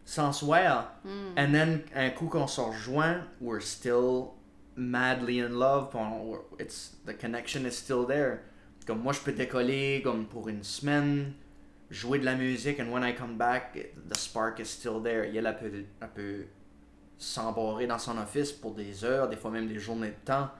sans 0.04 0.32
se 0.32 0.44
voir. 0.44 0.94
Hmm. 1.04 1.32
And 1.36 1.52
then, 1.52 1.82
un 1.94 2.10
coup 2.10 2.28
qu'on 2.28 2.46
se 2.46 2.60
rejoint, 2.60 3.24
we're 3.40 3.60
still 3.60 4.34
madly 4.76 5.40
in 5.40 5.48
love. 5.58 5.88
on- 5.94 6.38
it's, 6.60 6.96
the 7.06 7.12
connection 7.12 7.66
is 7.66 7.72
still 7.72 8.06
there. 8.06 8.38
Comme 8.86 9.00
moi, 9.02 9.12
je 9.12 9.20
peux 9.20 9.32
décoller 9.32 10.00
comme 10.02 10.26
pour 10.26 10.48
une 10.48 10.62
semaine, 10.62 11.34
jouer 11.90 12.18
de 12.18 12.24
la 12.24 12.34
musique, 12.34 12.80
and 12.80 12.90
when 12.92 13.02
I 13.02 13.14
come 13.14 13.36
back, 13.36 13.74
the 14.08 14.16
spark 14.16 14.60
is 14.60 14.66
still 14.66 15.00
there. 15.02 15.24
Peut, 15.54 15.84
elle 16.00 16.10
peut 16.14 16.46
s'embarrer 17.16 17.86
dans 17.86 17.98
son 17.98 18.18
office 18.18 18.52
pour 18.52 18.74
des 18.74 19.04
heures, 19.04 19.28
des 19.28 19.36
fois 19.36 19.50
même 19.50 19.68
des 19.68 19.78
journées 19.78 20.10
de 20.10 20.24
temps. 20.24 20.50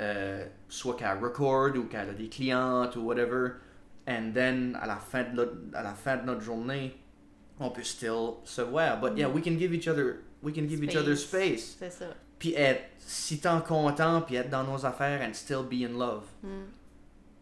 euh, 0.00 0.46
soit 0.68 0.96
qu'elle 0.96 1.18
record 1.18 1.76
ou 1.76 1.84
qu'elle 1.84 2.10
a 2.10 2.14
des 2.14 2.28
clientes 2.28 2.96
ou 2.96 3.02
whatever. 3.02 3.52
And 4.06 4.32
then, 4.34 4.76
à 4.80 4.86
la 4.86 4.96
fin 4.96 5.24
de 5.24 5.30
notre, 5.30 5.56
à 5.72 5.82
la 5.82 5.94
fin 5.94 6.16
de 6.16 6.24
notre 6.24 6.42
journée, 6.42 6.94
on 7.58 7.70
peut 7.70 7.84
still 7.84 8.34
se 8.44 8.60
voir. 8.60 9.00
But 9.00 9.16
yeah, 9.16 9.28
we 9.28 9.42
can 9.42 9.56
give 9.56 9.72
each 9.72 9.88
other, 9.88 10.22
we 10.42 10.52
can 10.52 10.68
give 10.68 10.82
each 10.82 10.96
other 10.96 11.16
space. 11.16 11.76
C'est 11.78 11.90
ça. 11.90 12.06
Puis 12.38 12.52
être 12.54 12.82
si 12.98 13.38
tant 13.38 13.60
content, 13.60 14.20
puis 14.22 14.36
être 14.36 14.50
dans 14.50 14.64
nos 14.64 14.84
affaires 14.84 15.22
and 15.22 15.32
still 15.32 15.62
be 15.62 15.84
in 15.84 15.96
love. 15.96 16.24
Hmm. 16.42 16.64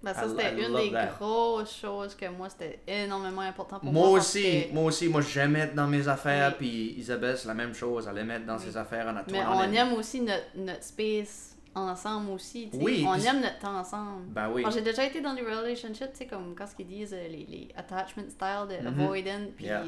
Ben, 0.03 0.13
ça, 0.15 0.29
c'était 0.29 0.51
une 0.67 0.75
des 0.75 0.91
that. 0.91 1.07
grosses 1.19 1.77
choses 1.81 2.15
que 2.17 2.27
moi, 2.29 2.49
c'était 2.49 2.81
énormément 2.87 3.43
important 3.43 3.79
pour 3.79 3.93
Moi 3.93 4.09
moi. 4.09 4.19
aussi, 4.19 4.67
que- 4.69 4.75
moi 4.75 4.85
aussi, 4.85 5.09
moi 5.09 5.21
j'aime 5.21 5.55
être 5.57 5.75
dans 5.75 5.87
mes 5.87 6.09
affaires, 6.09 6.57
puis 6.57 6.95
Isabelle 6.99 7.37
c'est 7.39 7.47
la 7.49 7.55
même 7.55 7.73
chose, 7.75 8.09
elle 8.11 8.19
aime 8.19 8.31
être 8.33 8.45
dans 8.47 8.57
Oui. 8.57 8.63
ses 8.65 8.77
affaires 8.77 9.07
en 9.07 9.31
Mais 9.31 9.41
on 9.47 9.63
aime 9.73 9.93
aussi 9.95 10.21
notre, 10.21 10.45
notre 10.57 10.83
space 10.83 11.57
ensemble 11.75 12.31
aussi. 12.33 12.69
tu 12.71 12.77
sais. 12.79 12.83
Oui, 12.85 13.05
On 13.09 13.15
aime 13.15 13.41
notre 13.41 13.59
temps 13.61 13.77
ensemble. 13.79 14.25
Ben 14.29 14.51
oui. 14.53 14.63
Alors, 14.63 14.73
J'ai 14.73 14.83
déjà 14.83 15.05
été 15.05 15.21
dans 15.21 15.35
des 15.35 15.43
relationships, 15.43 16.11
tu 16.13 16.19
sais, 16.19 16.27
comme 16.27 16.55
quand 16.57 16.67
ce 16.67 16.75
qu'ils 16.75 16.87
disent, 16.89 17.15
euh, 17.15 17.29
les, 17.29 17.47
les 17.49 17.69
attachment 17.77 18.29
style 18.29 18.67
de 18.69 18.81
Mhm. 18.91 19.01
avoidant, 19.01 19.41
puis 19.57 19.65
Yeah. 19.67 19.85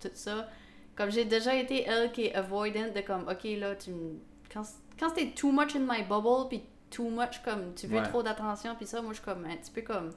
tout 0.00 0.08
ça. 0.14 0.48
Comme 0.94 1.10
j'ai 1.10 1.24
déjà 1.26 1.54
été 1.54 1.84
elle 1.84 2.10
qui 2.12 2.26
est 2.26 2.34
avoidant, 2.34 2.86
de 2.94 3.00
comme, 3.00 3.26
ok, 3.28 3.44
là, 3.58 3.74
tu 3.74 3.90
me. 3.90 4.12
Quand, 4.50 4.62
quand 4.98 5.08
c'était 5.10 5.32
too 5.34 5.52
much 5.52 5.76
in 5.76 5.80
my 5.80 6.04
bubble, 6.08 6.48
puis 6.48 6.62
too 6.96 7.10
much, 7.10 7.42
comme, 7.44 7.74
tu 7.74 7.86
veux 7.86 7.98
Ouais. 7.98 8.02
trop 8.08 8.22
d'attention, 8.22 8.74
puis 8.76 8.86
ça, 8.86 9.02
moi, 9.02 9.12
je 9.12 9.16
suis 9.18 9.24
comme 9.24 9.44
un 9.44 9.56
petit 9.56 9.70
peu 9.70 9.82
comme, 9.82 10.10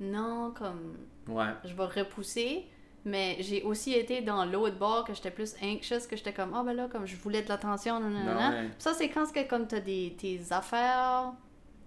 non, 0.00 0.52
comme, 0.56 0.96
Ouais. 1.28 1.52
je 1.64 1.74
vais 1.74 1.84
repousser. 2.02 2.66
Mais 3.08 3.36
j'ai 3.38 3.62
aussi 3.62 3.92
été 3.94 4.20
dans 4.20 4.44
l'autre 4.44 4.76
bord 4.78 5.04
que 5.04 5.14
j'étais 5.14 5.30
plus 5.30 5.54
anxious, 5.62 6.08
que 6.10 6.16
j'étais 6.16 6.32
comme, 6.32 6.52
ah 6.56 6.64
ben 6.64 6.72
là, 6.72 6.88
comme 6.90 7.06
je 7.06 7.14
voulais 7.14 7.40
de 7.40 7.48
l'attention. 7.48 8.00
Non, 8.00 8.08
ouais. 8.10 8.70
Ça, 8.78 8.94
c'est 8.94 9.08
quand 9.10 9.32
que, 9.32 9.48
comme 9.48 9.68
t'as 9.68 9.78
des, 9.78 10.16
tes 10.18 10.40
affaires 10.50 11.32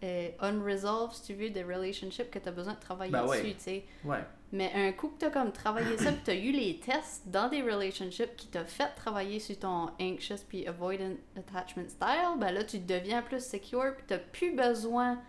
euh, 0.01 0.29
unresolved, 0.39 1.11
si 1.13 1.23
tu 1.23 1.33
veux, 1.33 1.49
des 1.49 1.61
relationships 1.63 2.29
que 2.31 2.39
t'as 2.39 2.51
besoin 2.51 2.73
de 2.73 2.79
travailler 2.79 3.11
Ben 3.11 3.25
dessus, 3.25 3.53
tu 3.55 3.59
sais. 3.59 3.85
Ouais. 4.05 4.23
Mais 4.51 4.71
un 4.73 4.91
coup 4.91 5.09
que 5.09 5.19
t'as 5.19 5.29
comme 5.29 5.51
travaillé 5.51 5.97
ça, 5.97 6.11
puis 6.11 6.21
t'as 6.23 6.35
eu 6.35 6.51
les 6.51 6.79
tests 6.79 7.27
dans 7.27 7.49
des 7.49 7.61
relationships 7.61 8.35
qui 8.35 8.47
t'a 8.47 8.65
fait 8.65 8.89
travailler 8.95 9.39
sur 9.39 9.59
ton 9.59 9.89
anxious 10.01 10.43
puis 10.47 10.65
avoidant 10.67 11.11
attachment 11.37 11.87
style, 11.87 12.37
ben 12.39 12.51
là, 12.51 12.63
tu 12.63 12.79
deviens 12.79 13.21
plus 13.21 13.45
secure, 13.47 13.93
puis 13.95 14.05
t'as 14.07 14.17
plus 14.17 14.55
besoin 14.55 15.19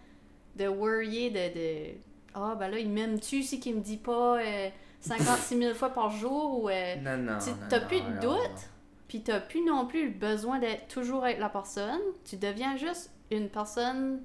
de 0.57 0.67
worryer 0.69 1.31
de... 1.31 1.55
de 1.55 1.95
ah, 2.35 2.55
ben 2.59 2.69
là, 2.69 2.79
il 2.79 2.89
m'aime-tu 2.89 3.43
si 3.43 3.61
qu'il 3.61 3.77
me 3.77 3.81
dit 3.81 3.99
pas 3.99 4.39
euh, 4.39 4.69
56 5.01 5.59
000 5.59 5.75
fois 5.75 5.91
par 5.91 6.11
jour, 6.11 6.63
ou... 6.65 6.69
euh, 6.71 6.97
Non, 6.97 7.19
non. 7.19 7.39
tu 7.39 7.51
t'as 7.69 7.81
non, 7.81 7.87
plus 7.89 8.01
de 8.01 8.21
doute, 8.21 8.71
puis 9.07 9.23
t'as 9.23 9.41
plus 9.41 9.63
non 9.65 9.87
plus 9.87 10.07
le 10.07 10.15
besoin 10.15 10.59
d'être 10.59 10.89
toujours 10.89 11.25
avec 11.25 11.39
la 11.39 11.49
personne. 11.51 12.01
Tu 12.25 12.37
deviens 12.37 12.77
juste 12.77 13.11
une 13.31 13.49
personne 13.51 14.23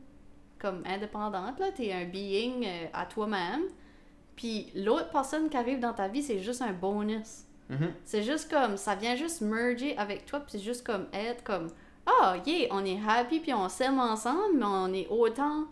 comme 0.57 0.83
indépendante, 0.85 1.59
là. 1.59 1.71
T'es 1.75 1.91
un 1.91 2.05
being 2.05 2.63
euh, 2.65 2.85
à 2.93 3.05
toi-même. 3.05 3.63
Puis 4.35 4.71
l'autre 4.75 5.09
personne 5.09 5.49
qui 5.49 5.57
arrive 5.57 5.79
dans 5.79 5.93
ta 5.93 6.07
vie, 6.07 6.21
c'est 6.21 6.39
juste 6.39 6.61
un 6.61 6.73
bonus. 6.73 7.43
Mhm. 7.69 7.93
C'est 8.03 8.23
juste 8.23 8.49
comme, 8.51 8.77
ça 8.77 8.95
vient 8.95 9.15
juste 9.15 9.41
merger 9.41 9.97
avec 9.97 10.25
toi, 10.25 10.39
puis 10.39 10.51
c'est 10.51 10.63
juste 10.63 10.85
comme 10.85 11.07
être 11.13 11.43
comme, 11.43 11.69
ah, 12.05 12.35
yeah, 12.45 12.67
on 12.71 12.85
est 12.85 12.99
happy, 13.07 13.39
puis 13.39 13.53
on 13.53 13.67
s'aime 13.69 13.99
ensemble, 13.99 14.57
mais 14.57 14.65
on 14.65 14.93
est 14.93 15.07
autant 15.09 15.65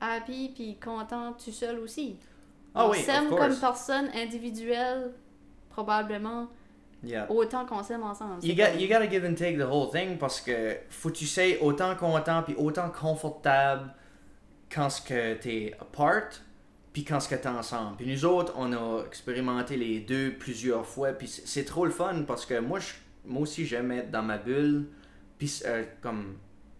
happy, 0.00 0.50
puis 0.54 0.76
content 0.76 1.32
tout 1.32 1.50
seul 1.52 1.78
aussi. 1.78 2.16
Ah 2.74 2.86
on 2.86 2.90
oui, 2.90 2.98
s'aime 2.98 3.30
comme 3.30 3.56
personne 3.58 4.10
individuelle, 4.14 5.12
probablement, 5.70 6.48
Yeah. 7.04 7.30
autant 7.30 7.64
qu'on 7.64 7.84
s'aime 7.84 8.02
ensemble. 8.02 8.44
You, 8.44 8.56
got, 8.56 8.76
you 8.76 8.88
gotta 8.88 9.06
give 9.08 9.24
and 9.24 9.36
take 9.36 9.56
the 9.56 9.62
whole 9.70 9.88
thing 9.88 10.18
parce 10.18 10.40
que 10.40 10.76
faut 10.90 11.10
que 11.10 11.14
tu 11.14 11.26
sais 11.26 11.56
autant 11.60 11.94
content 11.94 12.42
puis 12.42 12.56
autant 12.56 12.90
confortable 12.90 13.94
quand 14.68 14.90
ce 14.90 15.00
que 15.02 15.34
t'es 15.34 15.76
apart 15.80 16.30
puis 16.98 17.04
quand 17.04 17.20
ce 17.20 17.28
que 17.28 17.36
t'es 17.36 17.48
ensemble. 17.48 17.96
Puis 17.96 18.12
nous 18.12 18.24
autres, 18.24 18.52
on 18.56 18.72
a 18.72 19.04
expérimenté 19.06 19.76
les 19.76 20.00
deux 20.00 20.32
plusieurs 20.32 20.84
fois 20.84 21.12
puis 21.12 21.28
c'est 21.28 21.64
trop 21.64 21.84
le 21.84 21.92
fun 21.92 22.24
parce 22.26 22.44
que 22.44 22.58
moi, 22.58 22.80
je, 22.80 22.94
moi 23.24 23.42
aussi 23.42 23.66
j'aime 23.66 23.92
être 23.92 24.10
dans 24.10 24.24
ma 24.24 24.36
bulle 24.36 24.88
puis 25.38 25.62
euh, 25.64 25.84
comme 26.00 26.38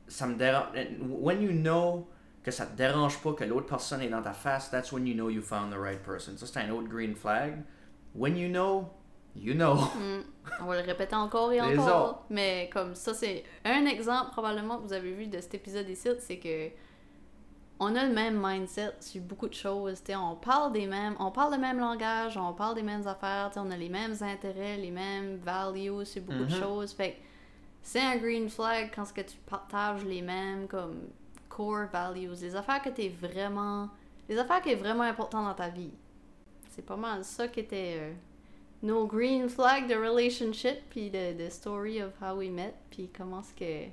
ça 0.09 0.27
me 0.27 0.35
dérange. 0.35 0.66
When 1.09 1.41
you 1.41 1.53
know 1.53 2.09
que 2.43 2.51
ça 2.51 2.66
te 2.66 2.77
dérange 2.77 3.23
pas 3.23 3.33
que 3.35 3.45
l'autre 3.45 3.66
personne 3.66 4.03
est 4.03 4.09
dans 4.09 4.21
ta 4.21 4.33
face, 4.33 4.69
that's 4.73 4.91
when 4.91 5.07
you 5.07 5.14
know 5.14 5.31
you 5.31 5.41
found 5.41 5.73
the 5.73 5.79
right 5.79 6.03
person. 6.03 6.37
Ça 6.37 6.47
c'est 6.47 6.59
un 6.59 6.71
autre 6.71 6.89
green 6.89 7.14
flag. 7.14 7.62
When 8.12 8.37
you 8.37 8.49
know, 8.49 8.91
you 9.37 9.55
know. 9.55 9.77
Mm. 9.77 10.25
On 10.62 10.64
va 10.64 10.81
le 10.81 10.85
répéter 10.85 11.14
encore 11.14 11.53
et 11.53 11.61
encore. 11.61 12.25
Mais 12.29 12.69
comme 12.73 12.97
ça, 12.97 13.14
c'est 13.14 13.45
un 13.64 13.87
exemple 13.87 14.33
probablement 14.33 14.79
que 14.79 14.83
vous 14.83 14.93
avez 14.93 15.12
vu 15.12 15.29
de 15.29 15.41
cet 15.41 15.55
épisode 15.55 15.89
ici, 15.89 16.09
c'est 16.19 16.39
que 16.39 16.71
on 17.81 17.95
a 17.95 18.05
le 18.07 18.12
même 18.12 18.41
mindset 18.45 18.95
sur 19.01 19.20
beaucoup 19.22 19.49
de 19.49 19.55
choses. 19.55 20.03
t'sais, 20.03 20.16
on 20.16 20.35
parle 20.37 20.72
des 20.72 20.87
mêmes, 20.87 21.14
on 21.20 21.31
parle 21.31 21.53
le 21.55 21.61
même 21.61 21.79
langage, 21.79 22.37
on 22.37 22.53
parle 22.53 22.74
des 22.74 22.83
mêmes 22.83 23.07
affaires, 23.07 23.51
on 23.57 23.70
a 23.70 23.76
les 23.76 23.89
mêmes 23.89 24.16
intérêts, 24.20 24.76
les 24.76 24.91
mêmes 24.91 25.37
values 25.37 26.05
sur 26.05 26.22
beaucoup 26.22 26.45
de 26.45 26.55
Mhm. 26.55 26.61
choses. 26.61 26.93
Fait 26.93 27.16
c'est 27.83 28.01
un 28.01 28.16
green 28.16 28.49
flag 28.51 28.91
quand 28.95 29.05
ce 29.05 29.12
que 29.12 29.20
tu 29.20 29.37
partages 29.47 30.05
les 30.05 30.22
mêmes 30.22 30.66
comme 30.66 31.09
core 31.49 31.87
values, 31.93 32.31
les 32.41 32.55
affaires 32.57 32.83
que 32.83 32.91
t'es 32.91 33.09
vraiment, 33.09 33.89
les 34.29 34.37
affaires 34.39 34.61
qui 34.61 34.70
est 34.70 34.74
vraiment 34.76 35.05
important 35.05 35.43
dans 35.45 35.55
ta 35.55 35.68
vie. 35.68 35.93
C'est 36.70 36.85
pas 36.85 36.97
mal 36.97 37.24
ça 37.24 37.49
qui 37.49 37.61
était 37.61 37.97
euh, 37.99 38.12
nos 38.83 39.07
green 39.07 39.49
flags 39.49 39.89
de 39.89 39.95
relationship 39.95 40.79
puis 40.91 41.11
de, 41.11 41.33
de 41.45 41.49
story 41.51 42.03
of 42.03 42.12
how 42.20 42.35
we 42.37 42.51
met 42.51 42.74
puis 42.91 43.09
comment 43.16 43.41
est-ce 43.41 43.55
que 43.55 43.91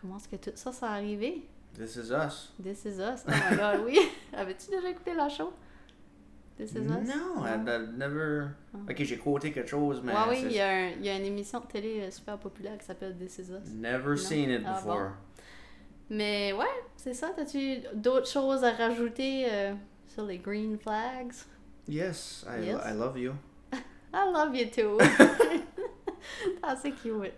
comment 0.00 0.16
est-ce 0.18 0.28
que 0.28 0.36
tout 0.36 0.52
ça 0.56 0.72
s'est 0.72 0.86
arrivé. 0.86 1.46
This 1.80 1.96
is 1.96 2.10
us. 2.12 2.48
This 2.58 2.84
is 2.84 3.00
us. 3.00 3.24
Oh 3.26 3.30
my 3.30 3.56
god, 3.56 3.80
oui. 3.86 3.98
Avais-tu 4.34 4.70
déjà 4.70 4.90
écouté 4.90 5.14
la 5.14 5.28
show? 5.30 5.52
This 6.58 6.72
is 6.72 6.76
us? 6.90 7.08
No, 7.08 7.42
I've, 7.42 7.64
never. 7.96 8.54
Ah. 8.74 8.78
Ok, 8.90 9.02
j'ai 9.02 9.16
quoté 9.16 9.50
quelque 9.50 9.70
chose, 9.70 10.02
mais. 10.04 10.12
Ouais, 10.12 10.18
oui, 10.28 10.42
il 10.44 10.52
y, 10.52 10.60
a 10.60 10.68
un- 10.68 10.88
il 10.90 11.06
y 11.06 11.08
a 11.08 11.16
une 11.16 11.24
émission 11.24 11.60
de 11.60 11.66
télé 11.66 12.02
euh, 12.02 12.10
super 12.10 12.36
populaire 12.36 12.76
qui 12.76 12.84
s'appelle 12.84 13.16
This 13.16 13.38
is 13.38 13.50
us. 13.50 13.72
Never 13.74 14.18
seen 14.18 14.50
it 14.50 14.62
Ah, 14.66 14.74
before. 14.74 15.12
Mais 16.10 16.52
ouais, 16.52 16.66
c'est 16.96 17.14
ça. 17.14 17.30
T'as-tu 17.34 17.78
d'autres 17.94 18.28
choses 18.28 18.62
à 18.62 18.72
rajouter 18.72 19.46
euh, 19.50 19.72
sur 20.06 20.24
les 20.26 20.36
green 20.36 20.76
flags? 20.78 21.32
Yes, 21.88 22.44
I, 22.46 22.66
Yes? 22.66 22.80
I 22.84 22.92
love 22.92 23.16
you. 23.16 23.32
I 24.12 24.30
love 24.30 24.54
you 24.54 24.66
too. 24.66 24.98
That's 26.62 26.82
so 26.82 26.90
cute. 26.92 27.32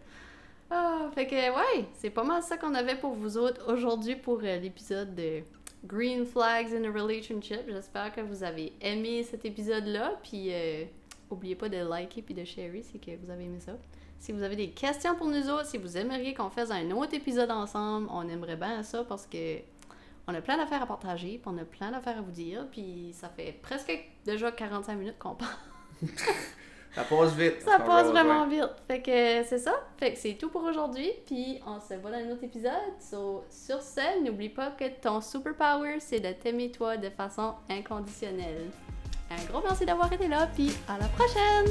Ah, 0.75 1.11
fait 1.15 1.27
que, 1.27 1.35
ouais, 1.35 1.85
c'est 1.93 2.09
pas 2.09 2.25
mal 2.25 2.43
ça 2.43 2.57
qu'on 2.57 2.75
avait 2.75 2.95
pour 2.95 3.13
vous 3.13 3.37
autres 3.37 3.71
aujourd'hui 3.71 4.17
pour 4.17 4.41
euh, 4.43 4.57
l'épisode 4.57 5.15
de 5.15 5.43
Green 5.85 6.25
Flags 6.25 6.73
in 6.73 6.85
a 6.85 6.91
Relationship. 6.91 7.65
J'espère 7.69 8.11
que 8.11 8.23
vous 8.23 8.43
avez 8.43 8.73
aimé 8.81 9.23
cet 9.23 9.45
épisode-là. 9.45 10.15
Puis, 10.23 10.47
euh, 10.51 10.85
oubliez 11.29 11.57
pas 11.57 11.69
de 11.69 11.77
liker 11.77 12.23
puis 12.23 12.33
de 12.33 12.45
sharer 12.45 12.83
si 12.83 12.99
vous 13.23 13.31
avez 13.31 13.45
aimé 13.45 13.61
ça. 13.61 13.73
Si 14.19 14.33
vous 14.33 14.43
avez 14.43 14.57
des 14.57 14.71
questions 14.71 15.15
pour 15.15 15.27
nous 15.27 15.51
autres, 15.51 15.67
si 15.67 15.77
vous 15.77 15.99
aimeriez 15.99 16.33
qu'on 16.33 16.49
fasse 16.49 16.71
un 16.71 16.91
autre 16.93 17.13
épisode 17.13 17.51
ensemble, 17.51 18.09
on 18.11 18.27
aimerait 18.27 18.57
bien 18.57 18.83
ça 18.83 19.05
parce 19.05 19.27
que 19.27 19.59
on 20.27 20.35
a 20.35 20.41
plein 20.41 20.57
d'affaires 20.57 20.81
à 20.81 20.87
partager, 20.87 21.39
puis 21.43 21.55
on 21.55 21.59
a 21.59 21.65
plein 21.65 21.91
d'affaires 21.91 22.17
à 22.17 22.23
vous 22.23 22.31
dire, 22.31 22.67
puis 22.71 23.11
ça 23.13 23.29
fait 23.29 23.59
presque 23.61 23.93
déjà 24.25 24.51
45 24.51 24.95
minutes 24.95 25.19
qu'on 25.19 25.35
parle. 25.35 25.51
Ça 26.95 27.05
passe 27.05 27.33
vite. 27.35 27.63
Ça 27.63 27.79
passe 27.79 28.09
vraiment 28.09 28.47
vite. 28.47 28.69
Fait 28.87 29.01
que 29.01 29.43
c'est 29.45 29.59
ça. 29.59 29.73
Fait 29.99 30.13
que 30.13 30.19
c'est 30.19 30.35
tout 30.35 30.51
pour 30.51 30.63
aujourd'hui. 30.65 31.11
Puis 31.27 31.59
on 31.67 31.81
se 31.81 31.95
voit 31.95 32.11
dans 32.11 32.19
un 32.19 32.31
autre 32.31 32.45
épisode. 32.45 32.73
So, 33.01 33.45
sur 33.49 33.81
ce, 33.81 34.23
n'oublie 34.23 34.51
pas 34.51 34.73
que 34.73 34.85
ton 35.01 35.21
superpower, 35.21 36.01
c'est 36.01 36.21
de 36.21 36.33
t'aimer 36.33 36.71
toi 36.71 36.99
de 36.99 37.09
façon 37.09 37.55
inconditionnelle. 37.71 38.71
Un 39.31 39.45
gros 39.51 39.63
merci 39.63 39.87
d'avoir 39.87 40.13
été 40.13 40.29
là. 40.29 40.49
Puis 40.55 40.77
à 40.87 40.99
la 40.99 41.09
prochaine. 41.09 41.67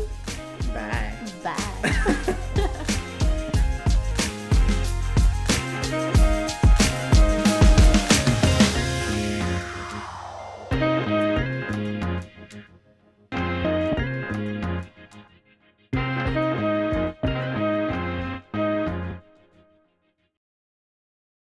Bye. 0.74 1.14
Bye. 1.44 2.96